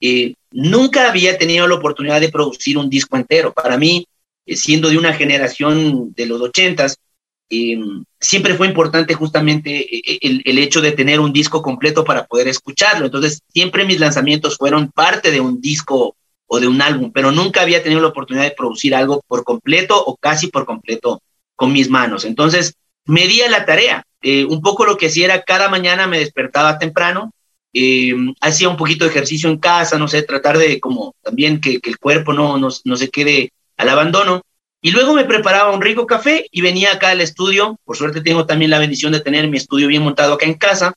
eh, 0.00 0.34
nunca 0.50 1.08
había 1.08 1.38
tenido 1.38 1.66
la 1.66 1.76
oportunidad 1.76 2.20
de 2.20 2.28
producir 2.28 2.76
un 2.76 2.90
disco 2.90 3.16
entero. 3.16 3.54
Para 3.54 3.78
mí, 3.78 4.06
eh, 4.44 4.54
siendo 4.54 4.90
de 4.90 4.98
una 4.98 5.14
generación 5.14 6.12
de 6.14 6.26
los 6.26 6.40
ochentas, 6.42 6.98
siempre 8.18 8.54
fue 8.54 8.66
importante 8.66 9.12
justamente 9.12 9.86
el, 10.26 10.40
el, 10.46 10.58
hecho 10.58 10.80
de 10.80 10.92
tener 10.92 11.20
un 11.20 11.34
disco 11.34 11.60
completo 11.60 12.02
para 12.02 12.24
poder 12.24 12.48
escucharlo. 12.48 13.04
Entonces, 13.04 13.42
siempre 13.48 13.84
mis 13.84 14.00
lanzamientos 14.00 14.56
fueron 14.56 14.90
parte 14.90 15.30
de 15.30 15.40
un 15.40 15.60
disco 15.60 16.16
o 16.46 16.60
de 16.60 16.66
un 16.66 16.80
álbum, 16.80 17.12
pero 17.12 17.30
nunca 17.30 17.60
había 17.60 17.82
tenido 17.82 18.00
la 18.00 18.08
oportunidad 18.08 18.44
de 18.44 18.54
producir 18.56 18.94
algo 18.94 19.22
por 19.26 19.44
completo 19.44 20.02
o 20.02 20.16
casi 20.16 20.46
por 20.46 20.64
completo 20.64 21.22
con 21.54 21.74
mis 21.74 21.90
manos. 21.90 22.24
Entonces, 22.24 22.74
me 23.04 23.26
di 23.26 23.42
a 23.42 23.50
la 23.50 23.66
tarea. 23.66 24.06
Eh, 24.22 24.44
un 24.44 24.60
poco 24.60 24.84
lo 24.84 24.96
que 24.96 25.06
hacía 25.06 25.26
era 25.26 25.42
cada 25.42 25.68
mañana 25.68 26.06
me 26.06 26.18
despertaba 26.18 26.78
temprano, 26.78 27.32
eh, 27.72 28.14
hacía 28.40 28.68
un 28.68 28.76
poquito 28.76 29.04
de 29.04 29.10
ejercicio 29.10 29.48
en 29.48 29.58
casa, 29.58 29.98
no 29.98 30.08
sé, 30.08 30.22
tratar 30.22 30.58
de 30.58 30.78
como 30.80 31.14
también 31.22 31.60
que, 31.60 31.80
el 31.82 31.98
cuerpo 31.98 32.32
no, 32.32 32.58
no, 32.58 32.68
no 32.84 32.96
se 32.96 33.10
quede 33.10 33.52
al 33.76 33.88
abandono. 33.88 34.42
Y 34.80 34.90
luego 34.90 35.14
me 35.14 35.24
preparaba 35.24 35.72
un 35.72 35.80
rico 35.80 36.06
café 36.06 36.46
y 36.50 36.60
venía 36.60 36.92
acá 36.92 37.10
al 37.10 37.20
estudio. 37.20 37.78
Por 37.84 37.96
suerte 37.96 38.20
tengo 38.20 38.46
también 38.46 38.70
la 38.70 38.80
bendición 38.80 39.12
de 39.12 39.20
tener 39.20 39.48
mi 39.48 39.56
estudio 39.56 39.86
bien 39.86 40.02
montado 40.02 40.34
acá 40.34 40.46
en 40.46 40.54
casa 40.54 40.92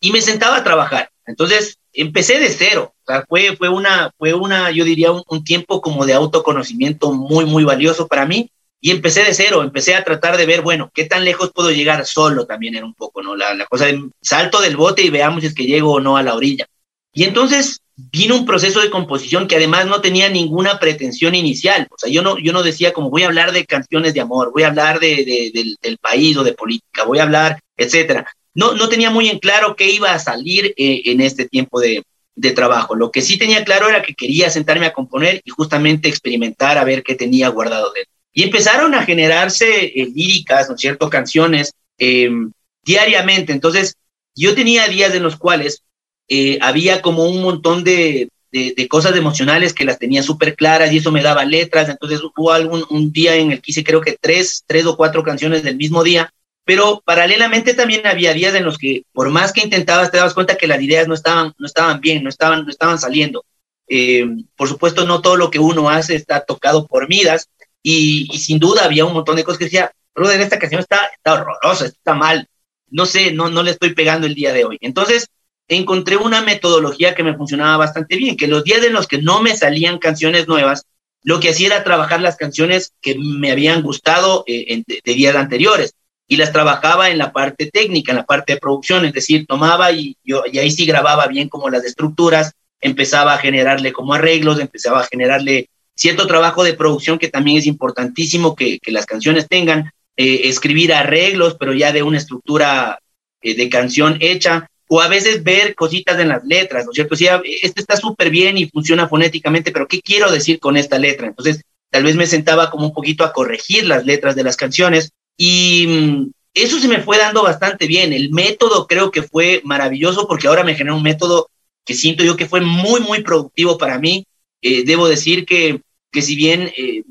y 0.00 0.10
me 0.10 0.20
sentaba 0.20 0.56
a 0.56 0.64
trabajar. 0.64 1.10
Entonces 1.24 1.78
empecé 1.92 2.38
de 2.38 2.48
cero. 2.48 2.94
O 3.02 3.12
sea, 3.12 3.24
fue, 3.28 3.56
fue, 3.56 3.68
una, 3.68 4.10
fue 4.18 4.34
una, 4.34 4.70
yo 4.70 4.84
diría, 4.84 5.12
un, 5.12 5.44
tiempo 5.44 5.80
como 5.80 6.06
de 6.06 6.14
autoconocimiento 6.14 7.12
muy, 7.12 7.44
muy 7.44 7.64
valioso 7.64 8.06
para 8.06 8.26
mí. 8.26 8.50
Y 8.80 8.90
empecé 8.92 9.24
de 9.24 9.34
cero, 9.34 9.62
empecé 9.62 9.94
a 9.94 10.04
tratar 10.04 10.36
de 10.36 10.46
ver, 10.46 10.62
bueno, 10.62 10.90
qué 10.94 11.04
tan 11.04 11.24
lejos 11.24 11.50
puedo 11.52 11.70
llegar 11.70 12.06
solo 12.06 12.46
también 12.46 12.76
era 12.76 12.86
un 12.86 12.94
poco, 12.94 13.22
¿no? 13.22 13.34
La, 13.34 13.54
la 13.54 13.66
cosa 13.66 13.86
de 13.86 14.00
salto 14.20 14.60
del 14.60 14.76
bote 14.76 15.02
y 15.02 15.10
veamos 15.10 15.40
si 15.40 15.48
es 15.48 15.54
que 15.54 15.66
llego 15.66 15.92
o 15.92 16.00
no 16.00 16.16
a 16.16 16.22
la 16.22 16.34
orilla. 16.34 16.66
Y 17.12 17.24
entonces 17.24 17.80
vino 17.96 18.36
un 18.36 18.46
proceso 18.46 18.80
de 18.80 18.90
composición 18.90 19.48
que 19.48 19.56
además 19.56 19.86
no 19.86 20.00
tenía 20.00 20.28
ninguna 20.28 20.78
pretensión 20.78 21.34
inicial. 21.34 21.88
O 21.90 21.98
sea, 21.98 22.10
yo 22.10 22.22
no, 22.22 22.38
yo 22.38 22.52
no 22.52 22.62
decía 22.62 22.92
como 22.92 23.10
voy 23.10 23.24
a 23.24 23.26
hablar 23.26 23.50
de 23.52 23.66
canciones 23.66 24.14
de 24.14 24.20
amor, 24.20 24.52
voy 24.52 24.62
a 24.62 24.68
hablar 24.68 25.00
de, 25.00 25.50
del, 25.82 25.98
país 25.98 26.36
o 26.36 26.44
de 26.44 26.52
política, 26.52 27.04
voy 27.04 27.18
a 27.18 27.24
hablar, 27.24 27.58
etcétera. 27.76 28.26
No, 28.54 28.74
no 28.74 28.88
tenía 28.88 29.10
muy 29.10 29.28
en 29.28 29.40
claro 29.40 29.74
qué 29.74 29.90
iba 29.90 30.12
a 30.12 30.18
salir 30.18 30.74
eh, 30.76 31.02
en 31.06 31.20
este 31.20 31.48
tiempo 31.48 31.80
de, 31.80 32.04
de 32.36 32.52
trabajo. 32.52 32.94
Lo 32.94 33.10
que 33.10 33.20
sí 33.20 33.36
tenía 33.36 33.64
claro 33.64 33.88
era 33.88 34.02
que 34.02 34.14
quería 34.14 34.48
sentarme 34.48 34.86
a 34.86 34.92
componer 34.92 35.40
y 35.44 35.50
justamente 35.50 36.08
experimentar 36.08 36.78
a 36.78 36.84
ver 36.84 37.02
qué 37.02 37.16
tenía 37.16 37.48
guardado 37.48 37.92
dentro. 37.92 38.12
Y 38.32 38.44
empezaron 38.44 38.94
a 38.94 39.04
generarse 39.04 39.86
eh, 39.86 40.08
líricas, 40.14 40.68
¿no 40.68 40.74
es 40.74 40.80
cierto?, 40.80 41.10
canciones 41.10 41.72
em, 41.96 42.52
diariamente. 42.84 43.52
Entonces, 43.52 43.96
yo 44.34 44.54
tenía 44.54 44.86
días 44.86 45.14
en 45.14 45.22
los 45.22 45.36
cuales 45.36 45.82
eh, 46.28 46.58
había 46.60 47.02
como 47.02 47.24
un 47.24 47.42
montón 47.42 47.84
de, 47.84 48.28
de, 48.50 48.88
cosas 48.88 49.14
emocionales 49.16 49.74
que 49.74 49.84
las 49.84 49.98
tenía 49.98 50.22
súper 50.22 50.56
claras 50.56 50.92
y 50.92 50.98
eso 50.98 51.12
me 51.12 51.22
daba 51.22 51.44
letras. 51.44 51.88
Entonces 51.88 52.20
hubo 52.22 52.52
algún 52.52 52.84
un 52.90 53.12
día 53.12 53.34
en 53.36 53.52
el 53.52 53.60
que 53.60 53.70
hice 53.72 53.84
creo 53.84 54.00
que 54.00 54.16
tres, 54.20 54.64
tres 54.66 54.86
o 54.86 54.96
cuatro 54.96 55.22
canciones 55.22 55.62
del 55.62 55.76
mismo 55.76 56.02
día, 56.02 56.32
pero 56.64 57.02
paralelamente 57.04 57.74
también 57.74 58.06
había 58.06 58.34
días 58.34 58.54
en 58.54 58.64
los 58.64 58.78
que 58.78 59.02
por 59.12 59.30
más 59.30 59.52
que 59.52 59.62
intentabas 59.62 60.10
te 60.10 60.18
dabas 60.18 60.34
cuenta 60.34 60.56
que 60.56 60.66
las 60.66 60.82
ideas 60.82 61.08
no 61.08 61.14
estaban, 61.14 61.52
no 61.58 61.66
estaban 61.66 62.00
bien, 62.00 62.22
no 62.22 62.28
estaban, 62.28 62.64
no 62.64 62.70
estaban 62.70 62.98
saliendo. 62.98 63.44
Eh, 63.88 64.26
por 64.54 64.68
supuesto, 64.68 65.06
no 65.06 65.22
todo 65.22 65.36
lo 65.36 65.50
que 65.50 65.58
uno 65.58 65.88
hace 65.88 66.14
está 66.14 66.40
tocado 66.40 66.86
por 66.86 67.08
miras 67.08 67.48
y, 67.82 68.26
sin 68.38 68.58
duda 68.58 68.84
había 68.84 69.04
un 69.04 69.14
montón 69.14 69.36
de 69.36 69.44
cosas 69.44 69.58
que 69.58 69.64
decía, 69.64 69.92
brother, 70.14 70.40
esta 70.40 70.58
canción 70.58 70.80
está, 70.80 71.06
está 71.14 71.34
horrorosa, 71.34 71.86
está 71.86 72.14
mal, 72.14 72.48
no 72.90 73.06
sé, 73.06 73.32
no, 73.32 73.50
no 73.50 73.62
le 73.62 73.72
estoy 73.72 73.94
pegando 73.94 74.26
el 74.26 74.34
día 74.34 74.52
de 74.52 74.64
hoy. 74.64 74.78
Entonces, 74.80 75.28
encontré 75.68 76.16
una 76.16 76.42
metodología 76.42 77.14
que 77.14 77.22
me 77.22 77.36
funcionaba 77.36 77.76
bastante 77.76 78.16
bien, 78.16 78.36
que 78.36 78.48
los 78.48 78.64
días 78.64 78.84
en 78.84 78.94
los 78.94 79.06
que 79.06 79.20
no 79.20 79.42
me 79.42 79.56
salían 79.56 79.98
canciones 79.98 80.48
nuevas, 80.48 80.86
lo 81.22 81.40
que 81.40 81.50
hacía 81.50 81.68
era 81.68 81.84
trabajar 81.84 82.20
las 82.20 82.36
canciones 82.36 82.92
que 83.00 83.16
me 83.18 83.50
habían 83.50 83.82
gustado 83.82 84.44
eh, 84.46 84.82
de, 84.86 85.14
días 85.14 85.36
anteriores 85.36 85.94
y 86.26 86.36
las 86.36 86.52
trabajaba 86.52 87.10
en 87.10 87.18
la 87.18 87.32
parte 87.32 87.70
técnica, 87.70 88.12
en 88.12 88.18
la 88.18 88.26
parte 88.26 88.54
de 88.54 88.60
producción, 88.60 89.04
es 89.04 89.12
decir, 89.12 89.46
tomaba 89.46 89.92
y, 89.92 90.16
yo, 90.22 90.44
y 90.50 90.58
ahí 90.58 90.70
sí 90.70 90.86
grababa 90.86 91.26
bien 91.26 91.48
como 91.48 91.70
las 91.70 91.84
estructuras, 91.84 92.52
empezaba 92.80 93.34
a 93.34 93.38
generarle 93.38 93.92
como 93.92 94.14
arreglos, 94.14 94.60
empezaba 94.60 95.00
a 95.00 95.06
generarle 95.06 95.68
cierto 95.98 96.26
trabajo 96.26 96.62
de 96.62 96.74
producción 96.74 97.18
que 97.18 97.28
también 97.28 97.58
es 97.58 97.66
importantísimo 97.66 98.54
que, 98.54 98.78
las 98.86 99.04
canciones 99.04 99.48
tengan, 99.48 99.90
eh, 100.16 100.42
escribir 100.44 100.94
arreglos, 100.94 101.56
pero 101.58 101.74
ya 101.74 101.92
de 101.92 102.02
una 102.02 102.18
estructura 102.18 103.00
eh, 103.42 103.54
de 103.54 103.68
canción 103.68 104.16
hecha, 104.20 104.68
o 104.88 105.00
a 105.00 105.08
veces 105.08 105.42
ver 105.42 105.74
cositas 105.74 106.18
en 106.18 106.28
las 106.28 106.44
letras, 106.44 106.84
¿no 106.84 106.92
es 106.92 106.94
cierto? 106.94 107.16
Si 107.16 107.26
este 107.26 107.80
está 107.80 107.96
súper 107.96 108.30
bien 108.30 108.56
y 108.56 108.68
funciona 108.68 109.08
fonéticamente, 109.08 109.70
pero 109.70 109.86
¿qué 109.86 110.00
quiero 110.00 110.30
decir 110.30 110.60
con 110.60 110.76
esta 110.76 110.98
letra? 110.98 111.26
Entonces, 111.26 111.62
tal 111.90 112.04
vez 112.04 112.16
me 112.16 112.26
sentaba 112.26 112.70
como 112.70 112.86
un 112.86 112.92
poquito 112.92 113.24
a 113.24 113.32
corregir 113.32 113.84
las 113.84 114.06
letras 114.06 114.34
de 114.34 114.44
las 114.44 114.56
canciones 114.56 115.10
y 115.36 115.86
mm, 115.88 116.30
eso 116.54 116.78
se 116.78 116.88
me 116.88 117.00
fue 117.00 117.18
dando 117.18 117.42
bastante 117.42 117.86
bien. 117.86 118.12
El 118.12 118.30
método 118.30 118.86
creo 118.86 119.10
que 119.10 119.22
fue 119.22 119.60
maravilloso 119.64 120.26
porque 120.26 120.46
ahora 120.46 120.64
me 120.64 120.74
generó 120.74 120.96
un 120.96 121.02
método 121.02 121.50
que 121.84 121.94
siento 121.94 122.24
yo 122.24 122.36
que 122.36 122.46
fue 122.46 122.60
muy, 122.60 123.00
muy 123.00 123.22
productivo 123.22 123.76
para 123.76 123.98
mí. 123.98 124.26
Eh, 124.62 124.84
debo 124.84 125.08
decir 125.08 125.44
que, 125.44 125.82
que 126.10 126.22
si 126.22 126.36
bien 126.36 126.72
eh, 126.76 127.02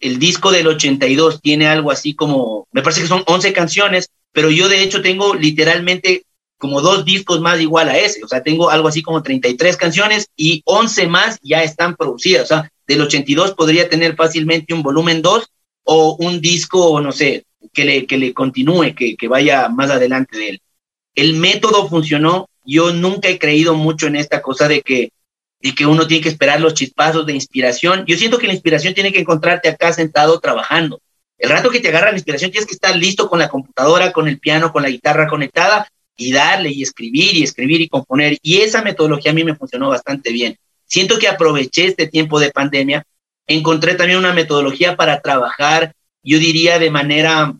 el 0.00 0.18
disco 0.18 0.50
del 0.50 0.66
82 0.66 1.40
tiene 1.40 1.66
algo 1.66 1.90
así 1.90 2.14
como, 2.14 2.66
me 2.72 2.82
parece 2.82 3.02
que 3.02 3.08
son 3.08 3.24
11 3.26 3.52
canciones, 3.52 4.10
pero 4.32 4.50
yo 4.50 4.68
de 4.68 4.82
hecho 4.82 5.00
tengo 5.00 5.34
literalmente 5.34 6.24
como 6.58 6.80
dos 6.80 7.04
discos 7.04 7.40
más 7.40 7.60
igual 7.60 7.88
a 7.88 7.98
ese. 7.98 8.24
O 8.24 8.28
sea, 8.28 8.42
tengo 8.42 8.70
algo 8.70 8.88
así 8.88 9.02
como 9.02 9.22
33 9.22 9.76
canciones 9.76 10.28
y 10.36 10.62
11 10.64 11.06
más 11.08 11.38
ya 11.42 11.62
están 11.62 11.96
producidas. 11.96 12.44
O 12.44 12.46
sea, 12.46 12.70
del 12.86 13.02
82 13.02 13.52
podría 13.52 13.88
tener 13.88 14.16
fácilmente 14.16 14.74
un 14.74 14.82
volumen 14.82 15.22
2 15.22 15.46
o 15.84 16.16
un 16.18 16.40
disco, 16.40 17.00
no 17.00 17.12
sé, 17.12 17.44
que 17.72 17.84
le, 17.84 18.06
que 18.06 18.18
le 18.18 18.32
continúe, 18.32 18.94
que, 18.94 19.16
que 19.16 19.28
vaya 19.28 19.68
más 19.68 19.90
adelante 19.90 20.38
de 20.38 20.48
él. 20.50 20.62
El 21.14 21.34
método 21.34 21.88
funcionó. 21.88 22.48
Yo 22.66 22.94
nunca 22.94 23.28
he 23.28 23.38
creído 23.38 23.74
mucho 23.74 24.06
en 24.06 24.16
esta 24.16 24.40
cosa 24.40 24.66
de 24.66 24.80
que, 24.80 25.10
de 25.64 25.74
que 25.74 25.86
uno 25.86 26.06
tiene 26.06 26.22
que 26.22 26.28
esperar 26.28 26.60
los 26.60 26.74
chispazos 26.74 27.24
de 27.24 27.32
inspiración. 27.32 28.04
Yo 28.06 28.18
siento 28.18 28.36
que 28.36 28.46
la 28.46 28.52
inspiración 28.52 28.92
tiene 28.92 29.10
que 29.14 29.20
encontrarte 29.20 29.70
acá 29.70 29.94
sentado 29.94 30.38
trabajando. 30.38 31.00
El 31.38 31.48
rato 31.48 31.70
que 31.70 31.80
te 31.80 31.88
agarra 31.88 32.10
la 32.10 32.18
inspiración 32.18 32.50
tienes 32.50 32.66
que 32.66 32.74
estar 32.74 32.94
listo 32.94 33.30
con 33.30 33.38
la 33.38 33.48
computadora, 33.48 34.12
con 34.12 34.28
el 34.28 34.38
piano, 34.38 34.72
con 34.72 34.82
la 34.82 34.90
guitarra 34.90 35.26
conectada 35.26 35.88
y 36.18 36.32
darle 36.32 36.70
y 36.70 36.82
escribir 36.82 37.34
y 37.34 37.44
escribir 37.44 37.80
y 37.80 37.88
componer. 37.88 38.36
Y 38.42 38.58
esa 38.58 38.82
metodología 38.82 39.30
a 39.30 39.34
mí 39.34 39.42
me 39.42 39.56
funcionó 39.56 39.88
bastante 39.88 40.32
bien. 40.32 40.58
Siento 40.84 41.18
que 41.18 41.28
aproveché 41.28 41.86
este 41.86 42.08
tiempo 42.08 42.38
de 42.38 42.50
pandemia, 42.50 43.06
encontré 43.46 43.94
también 43.94 44.18
una 44.18 44.34
metodología 44.34 44.96
para 44.96 45.22
trabajar, 45.22 45.94
yo 46.22 46.38
diría, 46.38 46.78
de 46.78 46.90
manera 46.90 47.54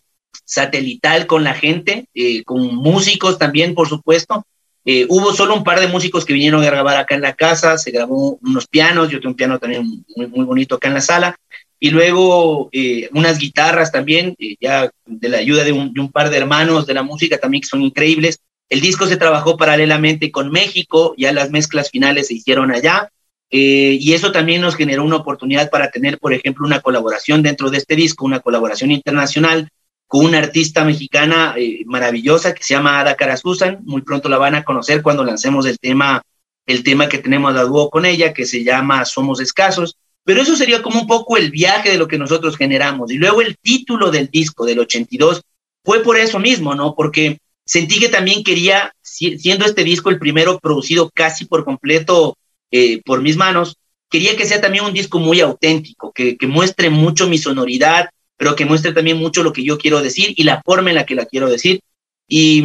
satelital 0.45 1.25
con 1.25 1.43
la 1.43 1.55
gente, 1.55 2.05
eh, 2.13 2.43
con 2.43 2.75
músicos 2.75 3.39
también, 3.39 3.73
por 3.73 3.89
supuesto. 3.89 4.45
Eh, 4.87 5.07
hubo 5.09 5.33
solo 5.33 5.55
un 5.55 5.63
par 5.63 5.79
de 5.79 5.87
músicos 5.87 6.25
que 6.25 6.33
vinieron 6.33 6.61
a 6.61 6.65
grabar 6.67 6.97
acá 6.97 7.15
en 7.15 7.21
la 7.21 7.33
casa, 7.33 7.77
se 7.79 7.89
grabó 7.89 8.37
unos 8.43 8.67
pianos, 8.67 9.09
yo 9.09 9.19
tengo 9.19 9.31
un 9.31 9.35
piano 9.35 9.57
también 9.57 10.05
muy, 10.15 10.27
muy 10.27 10.45
bonito 10.45 10.75
acá 10.75 10.89
en 10.89 10.93
la 10.93 11.01
sala, 11.01 11.35
y 11.79 11.89
luego 11.89 12.69
eh, 12.71 13.09
unas 13.13 13.39
guitarras 13.39 13.91
también, 13.91 14.35
eh, 14.37 14.55
ya 14.61 14.91
de 15.05 15.29
la 15.29 15.37
ayuda 15.37 15.63
de 15.63 15.71
un, 15.71 16.11
par 16.11 16.29
de 16.29 16.37
hermanos 16.37 16.85
de 16.85 16.93
la 16.93 17.01
música 17.01 17.39
también 17.39 17.61
que 17.61 17.67
son 17.67 17.81
increíbles. 17.81 18.39
El 18.69 18.79
disco 18.79 19.07
se 19.07 19.17
trabajó 19.17 19.57
paralelamente 19.57 20.31
con 20.31 20.51
México, 20.51 21.15
ya 21.17 21.31
las 21.31 21.49
mezclas 21.49 21.89
finales 21.89 22.27
se 22.27 22.35
hicieron 22.35 22.71
allá, 22.71 23.09
eh, 23.49 23.97
y 23.99 24.13
eso 24.13 24.31
también 24.31 24.61
nos 24.61 24.75
generó 24.75 25.03
una 25.03 25.17
oportunidad 25.17 25.71
para 25.71 25.89
tener, 25.89 26.19
por 26.19 26.33
ejemplo, 26.33 26.65
una 26.65 26.81
colaboración 26.81 27.41
dentro 27.41 27.71
de 27.71 27.77
este 27.77 27.95
disco, 27.95 28.25
una 28.25 28.39
colaboración 28.39 28.91
internacional 28.91 29.69
una 30.17 30.39
artista 30.39 30.83
mexicana 30.83 31.55
maravillosa 31.85 32.53
que 32.53 32.63
se 32.63 32.73
llama 32.73 32.99
Ada 32.99 33.15
Cara 33.15 33.37
Susan. 33.37 33.79
Muy 33.83 34.01
pronto 34.01 34.29
la 34.29 34.37
van 34.37 34.55
a 34.55 34.63
conocer 34.63 35.01
cuando 35.01 35.23
lancemos 35.23 35.65
el 35.65 35.79
tema, 35.79 36.21
el 36.65 36.83
tema 36.83 37.09
que 37.09 37.17
tenemos 37.17 37.55
a 37.55 37.63
dúo 37.63 37.89
con 37.89 38.05
ella, 38.05 38.33
que 38.33 38.45
se 38.45 38.63
llama 38.63 39.05
Somos 39.05 39.39
Escasos. 39.39 39.95
Pero 40.23 40.41
eso 40.41 40.55
sería 40.55 40.81
como 40.81 41.01
un 41.01 41.07
poco 41.07 41.37
el 41.37 41.51
viaje 41.51 41.89
de 41.89 41.97
lo 41.97 42.07
que 42.07 42.17
nosotros 42.17 42.57
generamos. 42.57 43.11
Y 43.11 43.17
luego 43.17 43.41
el 43.41 43.57
título 43.61 44.11
del 44.11 44.29
disco 44.29 44.65
del 44.65 44.79
82 44.79 45.41
fue 45.83 46.01
por 46.01 46.17
eso 46.17 46.39
mismo, 46.39 46.73
¿no? 46.73 46.95
Porque 46.95 47.37
sentí 47.65 47.99
que 47.99 48.09
también 48.09 48.43
quería, 48.43 48.93
siendo 49.01 49.65
este 49.65 49.83
disco 49.83 50.09
el 50.09 50.19
primero 50.19 50.59
producido 50.59 51.11
casi 51.13 51.45
por 51.45 51.63
completo 51.63 52.37
eh, 52.71 53.01
por 53.03 53.21
mis 53.21 53.37
manos, 53.37 53.77
quería 54.09 54.35
que 54.35 54.45
sea 54.45 54.61
también 54.61 54.85
un 54.85 54.93
disco 54.93 55.19
muy 55.19 55.41
auténtico, 55.41 56.11
que 56.13 56.37
muestre 56.47 56.89
mucho 56.89 57.27
mi 57.27 57.37
sonoridad, 57.37 58.09
pero 58.37 58.55
que 58.55 58.65
muestre 58.65 58.93
también 58.93 59.17
mucho 59.17 59.43
lo 59.43 59.53
que 59.53 59.63
yo 59.63 59.77
quiero 59.77 60.01
decir 60.01 60.33
y 60.35 60.43
la 60.43 60.61
forma 60.63 60.89
en 60.89 60.95
la 60.95 61.05
que 61.05 61.15
la 61.15 61.25
quiero 61.25 61.49
decir. 61.49 61.81
Y, 62.27 62.63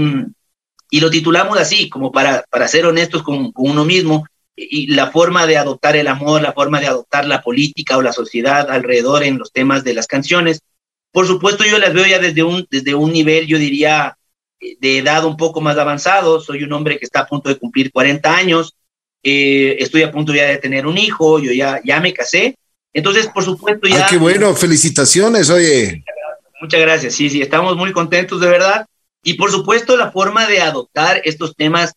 y 0.91 1.01
lo 1.01 1.11
titulamos 1.11 1.59
así, 1.59 1.89
como 1.89 2.11
para, 2.11 2.45
para 2.51 2.69
ser 2.69 2.87
honestos 2.87 3.23
con, 3.23 3.53
con 3.53 3.71
uno 3.71 3.85
mismo, 3.85 4.27
y 4.57 4.89
la 4.89 5.11
forma 5.11 5.47
de 5.47 5.57
adoptar 5.57 5.97
el 5.97 6.09
amor, 6.09 6.43
la 6.43 6.53
forma 6.53 6.81
de 6.81 6.87
adoptar 6.87 7.27
la 7.27 7.43
política 7.43 7.97
o 7.97 8.03
la 8.03 8.13
sociedad 8.13 8.71
alrededor 8.71 9.23
en 9.23 9.39
los 9.39 9.53
temas 9.53 9.85
de 9.85 9.95
las 9.95 10.07
canciones. 10.07 10.61
Por 11.13 11.27
supuesto, 11.27 11.65
yo 11.65 11.79
las 11.79 11.95
veo 11.95 12.07
ya 12.07 12.19
desde 12.19 12.43
un, 12.43 12.67
desde 12.71 12.95
un 12.95 13.13
nivel, 13.13 13.47
yo 13.47 13.59
diría, 13.59 14.17
de 14.61 14.99
edad 14.99 15.25
un 15.25 15.37
poco 15.37 15.61
más 15.61 15.79
avanzado. 15.79 16.41
Soy 16.41 16.63
un 16.63 16.73
hombre 16.73 16.99
que 16.99 17.05
está 17.05 17.21
a 17.21 17.27
punto 17.27 17.49
de 17.49 17.57
cumplir 17.57 17.91
40 17.91 18.35
años, 18.35 18.75
eh, 19.23 19.77
estoy 19.79 20.03
a 20.03 20.13
punto 20.13 20.35
ya 20.35 20.45
de 20.45 20.59
tener 20.59 20.87
un 20.87 20.99
hijo, 20.99 21.39
yo 21.39 21.53
ya, 21.53 21.81
ya 21.85 22.01
me 22.01 22.13
casé. 22.13 22.57
Entonces, 22.93 23.29
por 23.29 23.45
supuesto, 23.45 23.87
ya... 23.87 24.05
Ah, 24.05 24.07
qué 24.11 24.19
bueno, 24.19 24.55
felicitaciones, 24.55 25.51
oye. 25.51 26.05
Muchas 26.61 26.81
gracias, 26.81 27.15
sí, 27.15 27.31
sí, 27.31 27.41
estamos 27.41 27.77
muy 27.77 27.93
contentos 27.93 28.41
de 28.41 28.49
verdad. 28.49 28.87
Y 29.23 29.35
por 29.35 29.51
supuesto, 29.51 29.97
la 29.97 30.11
forma 30.11 30.47
de 30.47 30.61
adoptar 30.61 31.21
estos 31.25 31.55
temas 31.55 31.93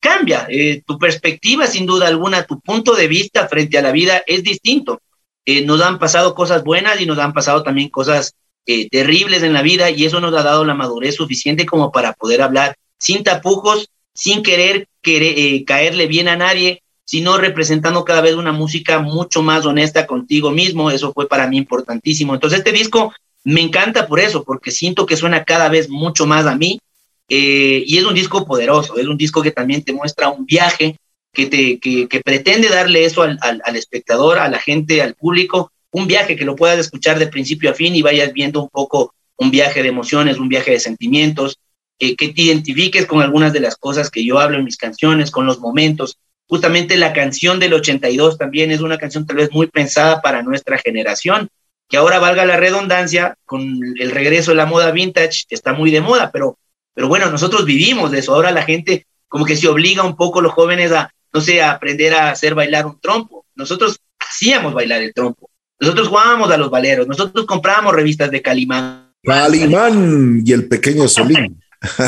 cambia. 0.00 0.46
Eh, 0.48 0.82
tu 0.86 0.98
perspectiva, 0.98 1.66
sin 1.66 1.86
duda 1.86 2.08
alguna, 2.08 2.44
tu 2.44 2.60
punto 2.60 2.94
de 2.94 3.08
vista 3.08 3.48
frente 3.48 3.78
a 3.78 3.82
la 3.82 3.92
vida 3.92 4.22
es 4.26 4.42
distinto. 4.42 5.00
Eh, 5.44 5.64
nos 5.64 5.80
han 5.80 5.98
pasado 5.98 6.34
cosas 6.34 6.64
buenas 6.64 7.00
y 7.00 7.06
nos 7.06 7.18
han 7.18 7.32
pasado 7.32 7.62
también 7.62 7.88
cosas 7.88 8.34
eh, 8.66 8.88
terribles 8.88 9.42
en 9.42 9.52
la 9.52 9.62
vida 9.62 9.90
y 9.90 10.04
eso 10.04 10.20
nos 10.20 10.34
ha 10.34 10.42
dado 10.42 10.64
la 10.64 10.74
madurez 10.74 11.14
suficiente 11.14 11.66
como 11.66 11.92
para 11.92 12.12
poder 12.12 12.42
hablar 12.42 12.76
sin 12.98 13.22
tapujos, 13.22 13.88
sin 14.14 14.42
querer, 14.42 14.88
querer 15.02 15.64
caerle 15.64 16.06
bien 16.06 16.28
a 16.28 16.36
nadie, 16.36 16.82
sino 17.06 17.38
representando 17.38 18.04
cada 18.04 18.20
vez 18.20 18.34
una 18.34 18.52
música 18.52 18.98
mucho 18.98 19.40
más 19.40 19.64
honesta 19.64 20.06
contigo 20.06 20.50
mismo. 20.50 20.90
Eso 20.90 21.12
fue 21.14 21.26
para 21.28 21.46
mí 21.46 21.56
importantísimo. 21.56 22.34
Entonces 22.34 22.58
este 22.58 22.72
disco 22.72 23.14
me 23.44 23.62
encanta 23.62 24.06
por 24.06 24.20
eso, 24.20 24.44
porque 24.44 24.72
siento 24.72 25.06
que 25.06 25.16
suena 25.16 25.44
cada 25.44 25.68
vez 25.68 25.88
mucho 25.88 26.26
más 26.26 26.46
a 26.46 26.56
mí 26.56 26.80
eh, 27.28 27.82
y 27.86 27.96
es 27.96 28.04
un 28.04 28.14
disco 28.14 28.44
poderoso, 28.44 28.98
es 28.98 29.06
un 29.06 29.16
disco 29.16 29.40
que 29.40 29.52
también 29.52 29.82
te 29.82 29.92
muestra 29.92 30.28
un 30.28 30.44
viaje 30.44 30.96
que, 31.32 31.46
te, 31.46 31.78
que, 31.78 32.20
pretende 32.24 32.68
darle 32.68 33.04
eso 33.04 33.22
al, 33.22 33.38
al, 33.42 33.62
al, 33.64 33.76
espectador, 33.76 34.38
a 34.38 34.48
la 34.48 34.58
gente, 34.58 35.02
al 35.02 35.14
público, 35.14 35.70
un 35.90 36.06
viaje 36.06 36.34
que 36.34 36.44
lo 36.44 36.56
puedas 36.56 36.78
escuchar 36.78 37.18
de 37.18 37.26
principio 37.26 37.70
a 37.70 37.74
fin 37.74 37.94
y 37.94 38.02
vayas 38.02 38.32
viendo 38.32 38.62
un 38.62 38.68
poco 38.68 39.14
un 39.36 39.50
viaje 39.50 39.82
de 39.82 39.88
emociones, 39.88 40.38
un 40.38 40.48
viaje 40.48 40.72
de 40.72 40.80
sentimientos, 40.80 41.58
eh, 41.98 42.16
que 42.16 42.28
te 42.28 42.42
identifiques 42.42 43.06
con 43.06 43.22
algunas 43.22 43.52
de 43.52 43.60
las 43.60 43.76
cosas 43.76 44.10
que 44.10 44.24
yo 44.24 44.38
hablo 44.38 44.58
en 44.58 44.64
mis 44.64 44.76
canciones, 44.76 45.30
con 45.30 45.46
los 45.46 45.60
momentos. 45.60 46.18
Justamente 46.48 46.96
la 46.96 47.12
canción 47.12 47.58
del 47.58 47.74
82 47.74 48.38
también 48.38 48.70
es 48.70 48.80
una 48.80 48.98
canción 48.98 49.26
tal 49.26 49.36
vez 49.36 49.50
muy 49.52 49.66
pensada 49.66 50.20
para 50.20 50.42
nuestra 50.42 50.78
generación, 50.78 51.48
que 51.88 51.96
ahora 51.96 52.18
valga 52.18 52.46
la 52.46 52.56
redundancia, 52.56 53.36
con 53.44 53.80
el 53.98 54.10
regreso 54.10 54.52
de 54.52 54.56
la 54.56 54.66
moda 54.66 54.90
vintage, 54.90 55.44
está 55.50 55.72
muy 55.72 55.90
de 55.90 56.00
moda, 56.00 56.30
pero, 56.32 56.58
pero 56.94 57.08
bueno, 57.08 57.30
nosotros 57.30 57.64
vivimos 57.64 58.10
de 58.10 58.20
eso. 58.20 58.34
Ahora 58.34 58.52
la 58.52 58.62
gente 58.62 59.06
como 59.28 59.44
que 59.44 59.56
se 59.56 59.68
obliga 59.68 60.02
un 60.02 60.16
poco 60.16 60.40
los 60.40 60.52
jóvenes 60.52 60.92
a, 60.92 61.10
no 61.32 61.40
sé, 61.40 61.62
a 61.62 61.72
aprender 61.72 62.14
a 62.14 62.30
hacer 62.30 62.54
bailar 62.54 62.86
un 62.86 63.00
trompo. 63.00 63.44
Nosotros 63.54 63.98
hacíamos 64.18 64.72
bailar 64.72 65.02
el 65.02 65.12
trompo. 65.14 65.50
Nosotros 65.78 66.08
jugábamos 66.08 66.50
a 66.50 66.56
los 66.56 66.70
baleros, 66.70 67.06
nosotros 67.06 67.44
comprábamos 67.44 67.94
revistas 67.94 68.30
de 68.30 68.40
Calimán. 68.40 69.12
Calimán 69.22 70.42
y 70.44 70.52
el 70.52 70.68
pequeño 70.68 71.06
Solín. 71.08 71.60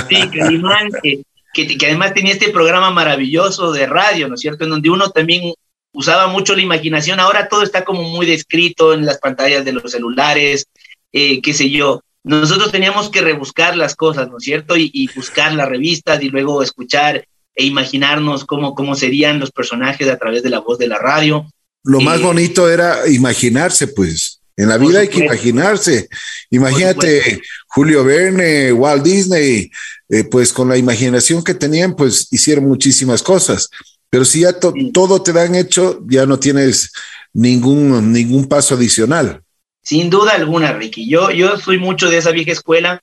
sí, 0.09 0.28
Calimán, 0.30 0.91
que, 1.03 1.22
que, 1.53 1.78
que, 1.78 1.86
además 1.86 2.14
tenía 2.14 2.32
este 2.32 2.51
programa 2.51 2.90
maravilloso 2.90 3.72
de 3.72 3.86
radio, 3.86 4.28
¿no 4.28 4.34
es 4.34 4.40
cierto? 4.40 4.64
En 4.64 4.70
donde 4.70 4.90
uno 4.90 5.11
también 5.11 5.53
usaba 5.92 6.26
mucho 6.28 6.55
la 6.55 6.62
imaginación, 6.62 7.20
ahora 7.20 7.49
todo 7.49 7.62
está 7.62 7.84
como 7.84 8.03
muy 8.03 8.26
descrito 8.26 8.94
en 8.94 9.07
las 9.07 9.18
pantallas 9.18 9.64
de 9.64 9.72
los 9.72 9.90
celulares, 9.90 10.66
eh, 11.12 11.40
qué 11.40 11.55
sé 11.55 11.70
yo. 11.70 12.03
Nosotros 12.24 12.70
teníamos 12.70 13.11
que 13.11 13.22
rebuscar 13.22 13.76
las 13.76 13.96
cosas, 13.96 14.28
¿no 14.28 14.38
es 14.38 14.44
cierto? 14.44 14.76
Y, 14.76 14.90
y, 14.92 15.09
buscar 15.14 15.55
las 15.55 15.68
revistas 15.68 16.22
y 16.22 16.28
luego 16.28 16.62
escuchar 16.62 17.26
e 17.55 17.64
imaginarnos 17.64 18.44
cómo, 18.44 18.74
cómo 18.74 18.94
serían 18.94 19.40
los 19.40 19.51
personajes 19.51 20.09
a 20.09 20.18
través 20.18 20.42
de 20.42 20.51
la 20.51 20.61
voz 20.61 20.78
de 20.78 20.88
la 20.88 20.99
radio. 20.99 21.51
Lo 21.82 22.01
eh, 22.01 22.05
más 22.05 22.20
bonito 22.20 22.68
era 22.68 23.09
imaginarse, 23.09 23.88
pues. 23.88 24.38
En 24.59 24.68
la 24.68 24.76
vida 24.76 24.98
hay 24.98 25.09
que 25.09 25.24
imaginarse. 25.24 26.09
Imagínate 26.50 27.40
Julio 27.68 28.02
Verne, 28.02 28.72
Walt 28.72 29.04
Disney, 29.04 29.70
eh, 30.09 30.24
pues 30.24 30.52
con 30.52 30.68
la 30.68 30.76
imaginación 30.76 31.44
que 31.44 31.54
tenían, 31.54 31.94
pues 31.94 32.26
hicieron 32.32 32.64
muchísimas 32.64 33.22
cosas. 33.22 33.70
Pero 34.11 34.24
si 34.24 34.40
ya 34.40 34.59
to 34.59 34.72
sí. 34.72 34.90
todo 34.92 35.22
te 35.22 35.32
dan 35.32 35.54
hecho, 35.54 36.00
ya 36.09 36.26
no 36.26 36.40
tienes 36.40 36.92
ningún, 37.32 38.12
ningún 38.12 38.46
paso 38.48 38.74
adicional. 38.74 39.42
Sin 39.80 40.11
duda 40.11 40.32
alguna, 40.32 40.72
Ricky. 40.72 41.09
Yo, 41.09 41.30
yo 41.30 41.56
soy 41.56 41.78
mucho 41.78 42.11
de 42.11 42.18
esa 42.18 42.32
vieja 42.32 42.50
escuela. 42.50 43.00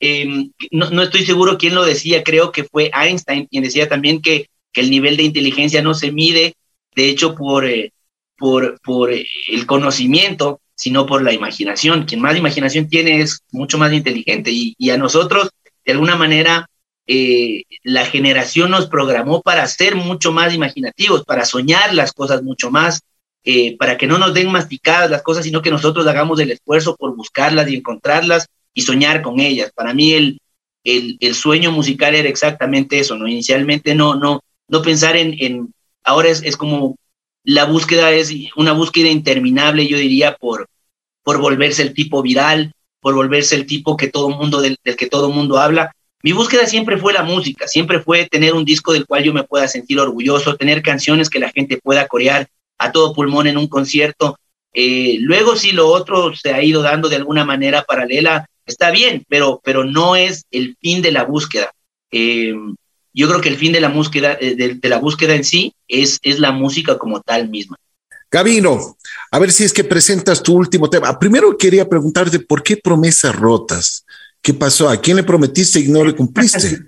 Eh, 0.00 0.26
no, 0.70 0.90
no, 0.90 1.02
estoy 1.04 1.24
seguro 1.24 1.56
quién 1.56 1.74
lo 1.74 1.86
decía, 1.86 2.22
creo 2.22 2.52
que 2.52 2.64
fue 2.64 2.90
Einstein 2.94 3.46
quien 3.46 3.64
decía 3.64 3.88
también 3.88 4.20
que, 4.20 4.50
que 4.72 4.82
el 4.82 4.90
nivel 4.90 5.16
de 5.16 5.22
inteligencia 5.22 5.80
no 5.80 5.94
se 5.94 6.12
mide, 6.12 6.54
de 6.94 7.08
hecho, 7.08 7.34
por, 7.34 7.64
eh, 7.64 7.92
por, 8.36 8.78
por 8.82 9.10
el 9.10 9.66
conocimiento, 9.66 10.60
sino 10.78 11.06
por 11.06 11.22
la 11.22 11.32
imaginación. 11.32 12.04
Quien 12.04 12.20
más 12.20 12.36
imaginación 12.36 12.88
tiene 12.88 13.20
es 13.20 13.40
mucho 13.50 13.78
más 13.78 13.92
inteligente 13.92 14.52
y, 14.52 14.76
y 14.78 14.90
a 14.90 14.96
nosotros, 14.96 15.50
de 15.84 15.92
alguna 15.92 16.14
manera, 16.14 16.70
eh, 17.08 17.64
la 17.82 18.06
generación 18.06 18.70
nos 18.70 18.86
programó 18.86 19.42
para 19.42 19.66
ser 19.66 19.96
mucho 19.96 20.30
más 20.30 20.54
imaginativos, 20.54 21.24
para 21.24 21.44
soñar 21.44 21.92
las 21.94 22.12
cosas 22.12 22.44
mucho 22.44 22.70
más, 22.70 23.00
eh, 23.44 23.76
para 23.76 23.98
que 23.98 24.06
no 24.06 24.18
nos 24.18 24.34
den 24.34 24.52
masticadas 24.52 25.10
las 25.10 25.22
cosas, 25.22 25.44
sino 25.44 25.62
que 25.62 25.72
nosotros 25.72 26.06
hagamos 26.06 26.38
el 26.38 26.52
esfuerzo 26.52 26.94
por 26.96 27.16
buscarlas 27.16 27.68
y 27.68 27.74
encontrarlas 27.74 28.46
y 28.72 28.82
soñar 28.82 29.20
con 29.20 29.40
ellas. 29.40 29.72
Para 29.74 29.92
mí 29.94 30.12
el, 30.12 30.38
el, 30.84 31.16
el 31.18 31.34
sueño 31.34 31.72
musical 31.72 32.14
era 32.14 32.28
exactamente 32.28 33.00
eso, 33.00 33.16
¿no? 33.16 33.26
Inicialmente 33.26 33.96
no, 33.96 34.14
no, 34.14 34.40
no 34.68 34.82
pensar 34.82 35.16
en, 35.16 35.34
en 35.40 35.74
ahora 36.04 36.28
es, 36.28 36.42
es 36.44 36.56
como 36.56 36.94
la 37.48 37.64
búsqueda 37.64 38.12
es 38.12 38.30
una 38.56 38.72
búsqueda 38.72 39.08
interminable, 39.08 39.86
yo 39.86 39.96
diría, 39.96 40.36
por, 40.36 40.68
por 41.22 41.38
volverse 41.40 41.80
el 41.80 41.94
tipo 41.94 42.20
viral, 42.20 42.74
por 43.00 43.14
volverse 43.14 43.54
el 43.54 43.64
tipo 43.64 43.96
que 43.96 44.08
todo 44.08 44.28
mundo, 44.28 44.60
del, 44.60 44.78
que 44.82 45.06
todo 45.06 45.30
mundo 45.30 45.56
habla, 45.56 45.90
mi 46.22 46.32
búsqueda 46.32 46.66
siempre 46.66 46.98
fue 46.98 47.14
la 47.14 47.22
música, 47.22 47.66
siempre 47.66 48.00
fue 48.00 48.26
tener 48.26 48.52
un 48.52 48.66
disco 48.66 48.92
del 48.92 49.06
cual 49.06 49.24
yo 49.24 49.32
me 49.32 49.44
pueda 49.44 49.66
sentir 49.66 49.98
orgulloso, 49.98 50.56
tener 50.56 50.82
canciones 50.82 51.30
que 51.30 51.38
la 51.38 51.50
gente 51.50 51.78
pueda 51.82 52.06
corear 52.06 52.48
a 52.76 52.92
todo 52.92 53.14
pulmón 53.14 53.46
en 53.46 53.56
un 53.56 53.68
concierto. 53.68 54.38
Eh, 54.74 55.16
luego 55.20 55.56
si 55.56 55.72
lo 55.72 55.88
otro 55.88 56.36
se 56.36 56.52
ha 56.52 56.62
ido 56.62 56.82
dando 56.82 57.08
de 57.08 57.16
alguna 57.16 57.46
manera 57.46 57.82
paralela, 57.82 58.46
está 58.66 58.90
bien, 58.90 59.24
pero, 59.26 59.62
pero 59.64 59.84
no 59.84 60.16
es 60.16 60.44
el 60.50 60.76
fin 60.82 61.00
de 61.00 61.12
la 61.12 61.24
búsqueda. 61.24 61.72
Eh, 62.10 62.54
yo 63.18 63.28
creo 63.28 63.40
que 63.40 63.48
el 63.48 63.56
fin 63.56 63.72
de 63.72 63.80
la 63.80 63.88
búsqueda, 63.88 64.38
eh, 64.40 64.54
de, 64.54 64.74
de, 64.74 64.88
la 64.88 64.98
búsqueda 64.98 65.34
en 65.34 65.42
sí 65.42 65.74
es, 65.88 66.20
es 66.22 66.38
la 66.38 66.52
música 66.52 66.96
como 66.98 67.20
tal 67.20 67.48
misma. 67.48 67.76
Gabino, 68.30 68.96
a 69.32 69.38
ver 69.40 69.50
si 69.50 69.64
es 69.64 69.72
que 69.72 69.82
presentas 69.82 70.40
tu 70.40 70.54
último 70.54 70.88
tema. 70.88 71.18
Primero 71.18 71.56
quería 71.58 71.88
preguntarte 71.88 72.38
por 72.38 72.62
qué 72.62 72.76
promesas 72.76 73.34
rotas. 73.34 74.04
¿Qué 74.40 74.54
pasó? 74.54 74.88
¿A 74.88 75.00
quién 75.00 75.16
le 75.16 75.24
prometiste 75.24 75.80
y 75.80 75.88
no 75.88 76.04
le 76.04 76.14
cumpliste? 76.14 76.78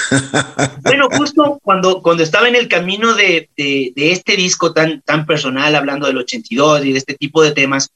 bueno, 0.82 1.08
justo 1.10 1.58
cuando, 1.62 2.02
cuando 2.02 2.22
estaba 2.22 2.46
en 2.46 2.56
el 2.56 2.68
camino 2.68 3.14
de, 3.14 3.48
de, 3.56 3.94
de, 3.96 4.12
este 4.12 4.36
disco 4.36 4.74
tan, 4.74 5.00
tan 5.00 5.24
personal, 5.24 5.74
hablando 5.74 6.06
del 6.06 6.18
82 6.18 6.84
y 6.84 6.92
de 6.92 6.98
este 6.98 7.14
tipo 7.14 7.42
de 7.42 7.52
temas, 7.52 7.88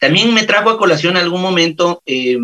también 0.00 0.34
me 0.34 0.42
trajo 0.42 0.70
a 0.70 0.78
colación 0.78 1.16
algún 1.16 1.40
momento 1.40 2.02
eh, 2.04 2.36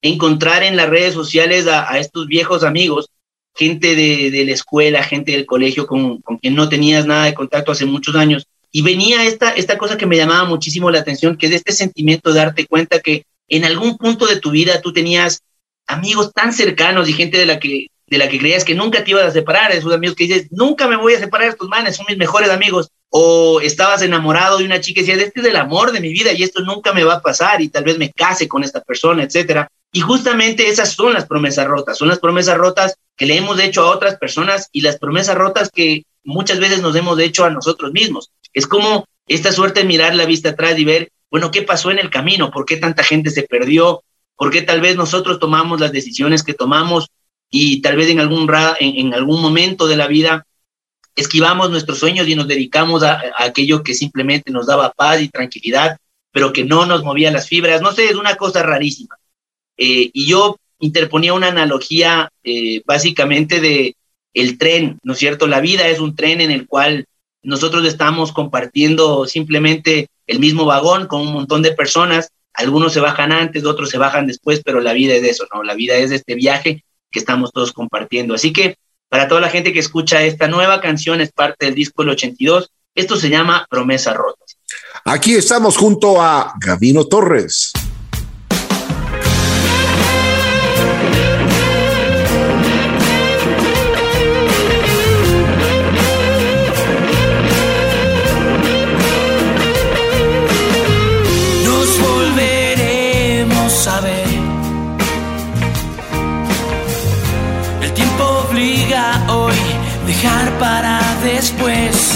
encontrar 0.00 0.62
en 0.62 0.76
las 0.76 0.88
redes 0.88 1.14
sociales 1.14 1.66
a, 1.66 1.90
a 1.90 1.98
estos 1.98 2.28
viejos 2.28 2.62
amigos, 2.62 3.10
gente 3.54 3.96
de, 3.96 4.30
de, 4.30 4.44
la 4.44 4.52
escuela, 4.52 5.02
gente 5.02 5.32
del 5.32 5.46
colegio 5.46 5.86
con, 5.86 6.20
con 6.22 6.38
quien 6.38 6.54
no 6.54 6.68
tenías 6.68 7.06
nada 7.06 7.24
de 7.24 7.34
contacto 7.34 7.72
hace 7.72 7.86
muchos 7.86 8.14
años. 8.14 8.46
Y 8.70 8.82
venía 8.82 9.24
esta, 9.24 9.50
esta 9.50 9.78
cosa 9.78 9.96
que 9.96 10.06
me 10.06 10.16
llamaba 10.16 10.44
muchísimo 10.44 10.90
la 10.90 11.00
atención, 11.00 11.36
que 11.36 11.46
es 11.46 11.52
este 11.52 11.72
sentimiento 11.72 12.32
de 12.32 12.38
darte 12.38 12.66
cuenta 12.66 13.00
que 13.00 13.24
en 13.48 13.64
algún 13.64 13.96
punto 13.96 14.26
de 14.26 14.40
tu 14.40 14.50
vida 14.50 14.80
tú 14.80 14.92
tenías 14.92 15.42
amigos 15.86 16.32
tan 16.32 16.52
cercanos 16.52 17.08
y 17.08 17.14
gente 17.14 17.38
de 17.38 17.46
la 17.46 17.58
que 17.58 17.88
de 18.10 18.18
la 18.18 18.28
que 18.28 18.38
creías 18.38 18.64
que 18.64 18.74
nunca 18.74 19.04
te 19.04 19.10
ibas 19.10 19.24
a 19.24 19.30
separar, 19.30 19.70
esos 19.72 19.92
amigos 19.92 20.16
que 20.16 20.24
dices, 20.24 20.48
nunca 20.50 20.88
me 20.88 20.96
voy 20.96 21.14
a 21.14 21.18
separar 21.18 21.48
estos 21.48 21.68
manes, 21.68 21.96
son 21.96 22.06
mis 22.08 22.16
mejores 22.16 22.50
amigos, 22.50 22.88
o 23.10 23.60
estabas 23.60 24.02
enamorado 24.02 24.58
de 24.58 24.64
una 24.64 24.80
chica 24.80 25.00
y 25.00 25.04
decías, 25.04 25.26
este 25.26 25.40
es 25.40 25.46
el 25.46 25.56
amor 25.56 25.92
de 25.92 26.00
mi 26.00 26.10
vida 26.10 26.32
y 26.32 26.42
esto 26.42 26.62
nunca 26.62 26.92
me 26.92 27.04
va 27.04 27.14
a 27.14 27.22
pasar 27.22 27.60
y 27.60 27.68
tal 27.68 27.84
vez 27.84 27.98
me 27.98 28.10
case 28.10 28.48
con 28.48 28.64
esta 28.64 28.80
persona, 28.80 29.22
etcétera. 29.22 29.68
Y 29.92 30.00
justamente 30.00 30.68
esas 30.68 30.92
son 30.92 31.14
las 31.14 31.26
promesas 31.26 31.66
rotas, 31.66 31.96
son 31.96 32.08
las 32.08 32.18
promesas 32.18 32.56
rotas 32.56 32.96
que 33.18 33.26
le 33.26 33.36
hemos 33.36 33.60
hecho 33.60 33.82
a 33.82 33.90
otras 33.90 34.16
personas 34.16 34.70
y 34.72 34.80
las 34.80 34.98
promesas 34.98 35.36
rotas 35.36 35.70
que 35.70 36.04
muchas 36.24 36.58
veces 36.58 36.80
nos 36.80 36.96
hemos 36.96 37.18
hecho 37.18 37.44
a 37.44 37.50
nosotros 37.50 37.92
mismos. 37.92 38.30
Es 38.54 38.66
como 38.66 39.04
esta 39.26 39.52
suerte 39.52 39.80
de 39.80 39.86
mirar 39.86 40.14
la 40.14 40.24
vista 40.24 40.50
atrás 40.50 40.78
y 40.78 40.84
ver, 40.86 41.10
bueno, 41.30 41.50
¿qué 41.50 41.60
pasó 41.60 41.90
en 41.90 41.98
el 41.98 42.08
camino? 42.08 42.50
¿Por 42.50 42.64
qué 42.64 42.78
tanta 42.78 43.02
gente 43.02 43.30
se 43.30 43.42
perdió? 43.42 44.02
porque 44.38 44.62
tal 44.62 44.80
vez 44.80 44.96
nosotros 44.96 45.40
tomamos 45.40 45.80
las 45.80 45.90
decisiones 45.90 46.44
que 46.44 46.54
tomamos 46.54 47.08
y 47.50 47.82
tal 47.82 47.96
vez 47.96 48.08
en 48.08 48.20
algún, 48.20 48.48
en, 48.78 48.96
en 49.06 49.14
algún 49.14 49.42
momento 49.42 49.88
de 49.88 49.96
la 49.96 50.06
vida 50.06 50.46
esquivamos 51.16 51.70
nuestros 51.70 51.98
sueños 51.98 52.28
y 52.28 52.36
nos 52.36 52.46
dedicamos 52.46 53.02
a, 53.02 53.14
a, 53.14 53.44
aquello 53.44 53.82
que 53.82 53.94
simplemente 53.94 54.52
nos 54.52 54.66
daba 54.66 54.92
paz 54.92 55.20
y 55.20 55.28
tranquilidad, 55.28 55.98
pero 56.30 56.52
que 56.52 56.64
no 56.64 56.86
nos 56.86 57.02
movía 57.02 57.32
las 57.32 57.48
fibras. 57.48 57.82
No 57.82 57.90
sé, 57.90 58.04
es 58.04 58.14
una 58.14 58.36
cosa 58.36 58.62
rarísima. 58.62 59.16
Eh, 59.76 60.08
y 60.12 60.26
yo 60.26 60.56
interponía 60.80 61.34
una 61.34 61.48
analogía 61.48 62.30
eh, 62.44 62.82
básicamente 62.84 63.60
de 63.60 63.96
el 64.34 64.58
tren, 64.58 64.98
¿no 65.02 65.14
es 65.14 65.18
cierto? 65.18 65.46
La 65.46 65.60
vida 65.60 65.88
es 65.88 66.00
un 66.00 66.14
tren 66.14 66.40
en 66.40 66.50
el 66.50 66.66
cual 66.66 67.06
nosotros 67.42 67.84
estamos 67.86 68.32
compartiendo 68.32 69.26
simplemente 69.26 70.08
el 70.26 70.38
mismo 70.38 70.64
vagón 70.64 71.06
con 71.06 71.22
un 71.22 71.32
montón 71.32 71.62
de 71.62 71.72
personas 71.72 72.30
algunos 72.58 72.92
se 72.92 72.98
bajan 72.98 73.30
antes, 73.30 73.64
otros 73.64 73.88
se 73.88 73.98
bajan 73.98 74.26
después, 74.26 74.62
pero 74.64 74.80
la 74.80 74.92
vida 74.92 75.14
es 75.14 75.22
eso, 75.22 75.46
¿no? 75.54 75.62
La 75.62 75.74
vida 75.74 75.94
es 75.94 76.10
este 76.10 76.34
viaje 76.34 76.84
que 77.08 77.18
estamos 77.20 77.52
todos 77.52 77.72
compartiendo. 77.72 78.34
Así 78.34 78.52
que 78.52 78.76
para 79.08 79.28
toda 79.28 79.40
la 79.40 79.48
gente 79.48 79.72
que 79.72 79.78
escucha 79.78 80.22
esta 80.22 80.48
nueva 80.48 80.80
canción, 80.80 81.20
es 81.20 81.30
parte 81.30 81.66
del 81.66 81.76
disco 81.76 82.02
El 82.02 82.10
82, 82.10 82.68
esto 82.96 83.16
se 83.16 83.30
llama 83.30 83.64
Promesas 83.70 84.16
Rotas. 84.16 84.58
Aquí 85.04 85.36
estamos 85.36 85.76
junto 85.76 86.20
a 86.20 86.52
Gabino 86.58 87.04
Torres. 87.04 87.72
Dejar 110.20 110.58
para 110.58 111.00
después. 111.22 112.12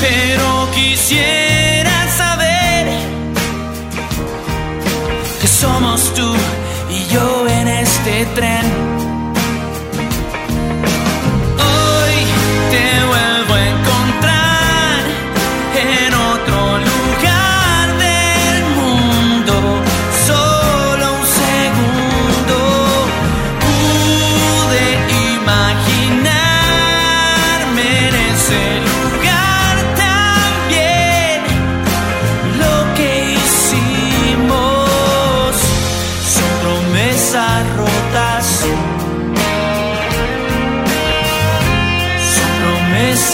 Pero 0.00 0.68
quisiera 0.72 2.08
saber 2.16 2.86
que 5.40 5.46
somos 5.48 6.12
tú 6.14 6.34
y 6.90 7.12
yo 7.12 7.48
en 7.48 7.68
este 7.68 8.26
tren 8.36 8.93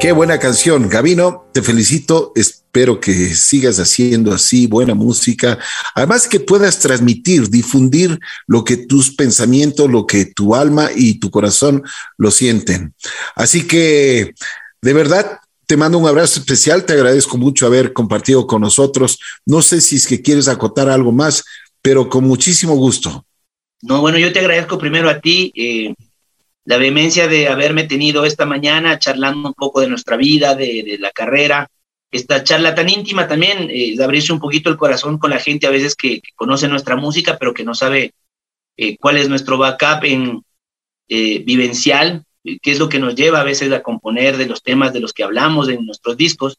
Qué 0.00 0.12
buena 0.12 0.38
canción, 0.38 0.88
Gabino, 0.88 1.50
te 1.52 1.60
felicito, 1.60 2.32
espero 2.34 3.00
que 3.00 3.12
sigas 3.34 3.78
haciendo 3.78 4.32
así 4.32 4.66
buena 4.66 4.94
música, 4.94 5.58
además 5.94 6.26
que 6.26 6.40
puedas 6.40 6.78
transmitir, 6.78 7.50
difundir 7.50 8.18
lo 8.46 8.64
que 8.64 8.78
tus 8.78 9.14
pensamientos, 9.14 9.90
lo 9.90 10.06
que 10.06 10.24
tu 10.24 10.54
alma 10.54 10.88
y 10.96 11.20
tu 11.20 11.30
corazón 11.30 11.82
lo 12.16 12.30
sienten. 12.30 12.94
Así 13.36 13.66
que, 13.66 14.32
de 14.80 14.92
verdad, 14.94 15.38
te 15.66 15.76
mando 15.76 15.98
un 15.98 16.08
abrazo 16.08 16.40
especial, 16.40 16.86
te 16.86 16.94
agradezco 16.94 17.36
mucho 17.36 17.66
haber 17.66 17.92
compartido 17.92 18.46
con 18.46 18.62
nosotros. 18.62 19.18
No 19.44 19.60
sé 19.60 19.82
si 19.82 19.96
es 19.96 20.06
que 20.06 20.22
quieres 20.22 20.48
acotar 20.48 20.88
algo 20.88 21.12
más, 21.12 21.44
pero 21.82 22.08
con 22.08 22.24
muchísimo 22.24 22.74
gusto. 22.74 23.26
No, 23.82 24.00
bueno, 24.00 24.16
yo 24.16 24.32
te 24.32 24.38
agradezco 24.38 24.78
primero 24.78 25.10
a 25.10 25.20
ti. 25.20 25.52
Eh 25.54 25.94
la 26.70 26.78
vehemencia 26.78 27.26
de 27.26 27.48
haberme 27.48 27.82
tenido 27.82 28.24
esta 28.24 28.46
mañana 28.46 28.96
charlando 28.96 29.48
un 29.48 29.54
poco 29.54 29.80
de 29.80 29.88
nuestra 29.88 30.16
vida, 30.16 30.54
de, 30.54 30.98
la 31.00 31.10
carrera, 31.10 31.68
esta 32.12 32.44
charla 32.44 32.76
tan 32.76 32.88
íntima 32.88 33.26
también, 33.26 33.68
eh, 33.72 33.94
de 33.96 34.04
abrirse 34.04 34.32
un 34.32 34.38
poquito 34.38 34.70
el 34.70 34.76
corazón 34.76 35.18
con 35.18 35.30
la 35.30 35.40
gente 35.40 35.66
a 35.66 35.70
veces 35.70 35.96
que, 35.96 36.22
conoce 36.36 36.68
nuestra 36.68 36.94
música, 36.94 37.38
pero 37.40 37.52
que 37.52 37.64
no 37.64 37.74
sabe 37.74 38.12
eh, 38.76 38.96
cuál 38.98 39.16
es 39.16 39.28
nuestro 39.28 39.58
backup 39.58 40.04
en 40.04 40.44
eh, 41.08 41.40
vivencial, 41.40 42.22
qué 42.44 42.70
es 42.70 42.78
lo 42.78 42.88
que 42.88 43.00
nos 43.00 43.16
lleva 43.16 43.40
a 43.40 43.44
veces 43.44 43.72
a 43.72 43.82
componer 43.82 44.36
de 44.36 44.46
los 44.46 44.62
temas 44.62 44.92
de 44.92 45.00
los 45.00 45.12
que 45.12 45.24
hablamos 45.24 45.68
en 45.68 45.84
nuestros 45.84 46.16
discos. 46.16 46.56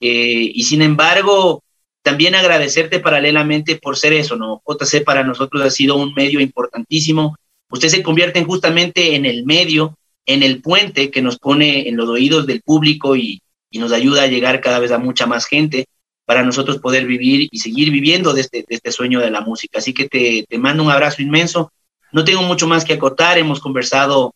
y 0.00 0.62
sin 0.62 0.80
embargo, 0.80 1.62
también 2.00 2.34
agradecerte 2.34 3.00
paralelamente 3.00 3.76
por 3.76 3.98
ser 3.98 4.14
eso, 4.14 4.34
¿no? 4.36 4.62
JC 4.66 5.04
para 5.04 5.24
nosotros 5.24 5.62
ha 5.62 5.70
sido 5.70 5.96
un 5.96 6.14
medio 6.14 6.40
importantísimo 6.40 7.36
usted 7.72 7.88
se 7.88 8.02
convierte 8.02 8.44
justamente 8.44 9.16
en 9.16 9.24
el 9.24 9.44
medio, 9.44 9.96
en 10.26 10.42
el 10.42 10.60
puente 10.60 11.10
que 11.10 11.22
nos 11.22 11.38
pone 11.38 11.88
en 11.88 11.96
los 11.96 12.08
oídos 12.08 12.46
del 12.46 12.62
público 12.62 13.16
y, 13.16 13.40
nos 13.74 13.92
ayuda 13.92 14.24
a 14.24 14.26
llegar 14.26 14.60
cada 14.60 14.78
vez 14.78 14.92
a 14.92 14.98
mucha 14.98 15.24
más 15.24 15.46
gente 15.46 15.86
para 16.26 16.42
nosotros 16.42 16.76
poder 16.76 17.06
vivir 17.06 17.48
y 17.50 17.58
seguir 17.58 17.90
viviendo 17.90 18.34
de 18.34 18.42
este, 18.42 18.66
este 18.68 18.92
sueño 18.92 19.18
de 19.18 19.30
la 19.30 19.40
música. 19.40 19.78
Así 19.78 19.94
que 19.94 20.10
te, 20.10 20.58
mando 20.58 20.82
un 20.82 20.90
abrazo 20.90 21.22
inmenso. 21.22 21.72
No 22.12 22.22
tengo 22.22 22.42
mucho 22.42 22.66
más 22.66 22.84
que 22.84 22.92
acotar, 22.92 23.38
hemos 23.38 23.60
conversado 23.60 24.34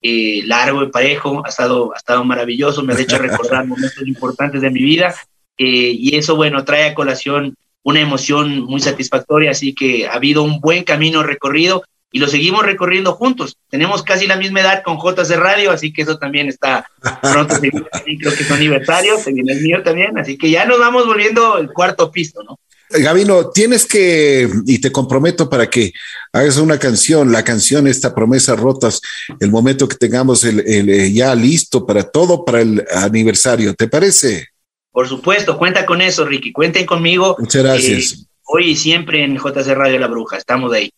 eh, 0.00 0.40
largo 0.46 0.82
y 0.82 0.90
parejo, 0.90 1.42
ha 1.44 1.50
estado, 1.50 1.92
ha 1.92 1.98
estado 1.98 2.24
maravilloso, 2.24 2.82
me 2.82 2.94
ha 2.94 2.98
hecho 2.98 3.18
recordar 3.18 3.66
momentos 3.66 4.08
importantes 4.08 4.62
de 4.62 4.70
mi 4.70 4.80
vida. 4.80 5.14
Eh, 5.58 5.92
y 5.94 6.16
eso, 6.16 6.34
bueno, 6.34 6.64
trae 6.64 6.84
a 6.84 6.94
colación 6.94 7.54
una 7.82 8.00
emoción 8.00 8.60
muy 8.60 8.80
satisfactoria, 8.80 9.50
así 9.50 9.74
que 9.74 10.06
ha 10.06 10.14
habido 10.14 10.42
un 10.42 10.58
buen 10.58 10.84
camino 10.84 11.22
recorrido 11.22 11.84
y 12.12 12.18
lo 12.18 12.26
seguimos 12.26 12.64
recorriendo 12.64 13.14
juntos. 13.14 13.56
Tenemos 13.68 14.02
casi 14.02 14.26
la 14.26 14.36
misma 14.36 14.60
edad 14.60 14.82
con 14.84 14.98
JC 14.98 15.36
Radio, 15.36 15.70
así 15.70 15.92
que 15.92 16.02
eso 16.02 16.18
también 16.18 16.48
está 16.48 16.86
pronto. 17.22 17.54
creo 17.60 18.34
que 18.34 18.42
es 18.42 18.50
aniversario, 18.50 19.18
se 19.18 19.32
viene 19.32 19.52
el 19.52 19.60
mío 19.60 19.82
también, 19.82 20.18
así 20.18 20.36
que 20.36 20.50
ya 20.50 20.64
nos 20.64 20.78
vamos 20.78 21.06
volviendo 21.06 21.58
el 21.58 21.72
cuarto 21.72 22.10
piso, 22.10 22.42
¿no? 22.42 22.58
Gabino, 22.92 23.50
tienes 23.50 23.86
que, 23.86 24.50
y 24.66 24.80
te 24.80 24.90
comprometo 24.90 25.48
para 25.48 25.70
que 25.70 25.92
hagas 26.32 26.56
una 26.56 26.76
canción, 26.76 27.30
la 27.30 27.44
canción, 27.44 27.86
esta 27.86 28.12
promesa 28.12 28.56
rotas, 28.56 29.00
el 29.38 29.48
momento 29.48 29.86
que 29.86 29.94
tengamos 29.94 30.42
el, 30.42 30.58
eh, 30.66 31.12
ya 31.12 31.32
listo 31.36 31.86
para 31.86 32.02
todo, 32.02 32.44
para 32.44 32.62
el 32.62 32.84
aniversario, 32.92 33.74
¿te 33.74 33.86
parece? 33.86 34.48
Por 34.90 35.08
supuesto, 35.08 35.56
cuenta 35.56 35.86
con 35.86 36.02
eso, 36.02 36.24
Ricky, 36.24 36.50
cuenten 36.50 36.84
conmigo. 36.84 37.36
Muchas 37.38 37.62
gracias. 37.62 38.12
Eh, 38.12 38.16
hoy 38.46 38.70
y 38.70 38.76
siempre 38.76 39.22
en 39.22 39.36
JC 39.36 39.68
Radio 39.68 40.00
La 40.00 40.08
Bruja, 40.08 40.36
estamos 40.36 40.72
ahí. 40.72 40.92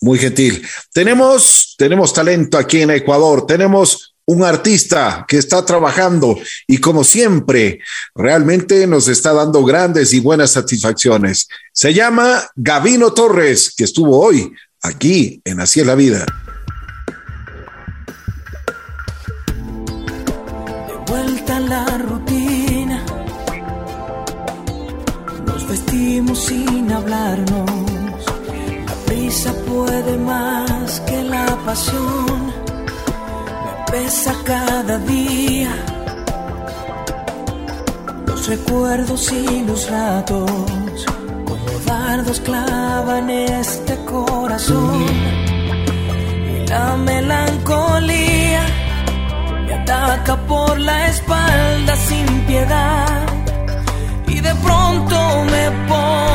Muy 0.00 0.18
gentil. 0.18 0.66
Tenemos, 0.92 1.74
tenemos 1.76 2.12
talento 2.12 2.58
aquí 2.58 2.82
en 2.82 2.90
Ecuador, 2.90 3.46
tenemos 3.46 4.14
un 4.28 4.44
artista 4.44 5.24
que 5.26 5.38
está 5.38 5.64
trabajando 5.64 6.38
y 6.66 6.78
como 6.78 7.02
siempre, 7.02 7.80
realmente 8.14 8.86
nos 8.86 9.08
está 9.08 9.32
dando 9.32 9.64
grandes 9.64 10.12
y 10.12 10.20
buenas 10.20 10.50
satisfacciones. 10.50 11.48
Se 11.72 11.94
llama 11.94 12.44
Gavino 12.54 13.14
Torres, 13.14 13.72
que 13.74 13.84
estuvo 13.84 14.20
hoy 14.20 14.52
aquí 14.82 15.40
en 15.44 15.60
Así 15.60 15.80
es 15.80 15.86
la 15.86 15.94
Vida. 15.94 16.26
De 20.88 21.10
vuelta 21.10 21.56
a 21.56 21.60
la 21.60 21.98
rutina, 21.98 23.06
nos 25.46 25.68
vestimos 25.68 26.44
sin 26.44 26.92
hablarnos. 26.92 27.77
Prisa 29.28 29.52
puede 29.66 30.16
más 30.16 31.00
que 31.00 31.22
la 31.22 31.44
pasión 31.66 32.50
pesa 33.90 34.32
cada 34.42 34.96
día. 35.00 35.68
Los 38.26 38.46
recuerdos 38.46 39.30
y 39.30 39.66
los 39.66 39.90
ratos, 39.90 40.50
como 41.44 41.70
dardos 41.84 42.40
clavan 42.40 43.28
este 43.28 43.98
corazón. 44.06 45.04
Y 46.54 46.66
la 46.66 46.96
melancolía 46.96 48.62
me 49.66 49.74
ataca 49.74 50.36
por 50.46 50.80
la 50.80 51.06
espalda 51.08 51.96
sin 51.96 52.26
piedad. 52.46 53.26
Y 54.26 54.40
de 54.40 54.54
pronto 54.54 55.44
me 55.52 55.70
pongo 55.86 56.28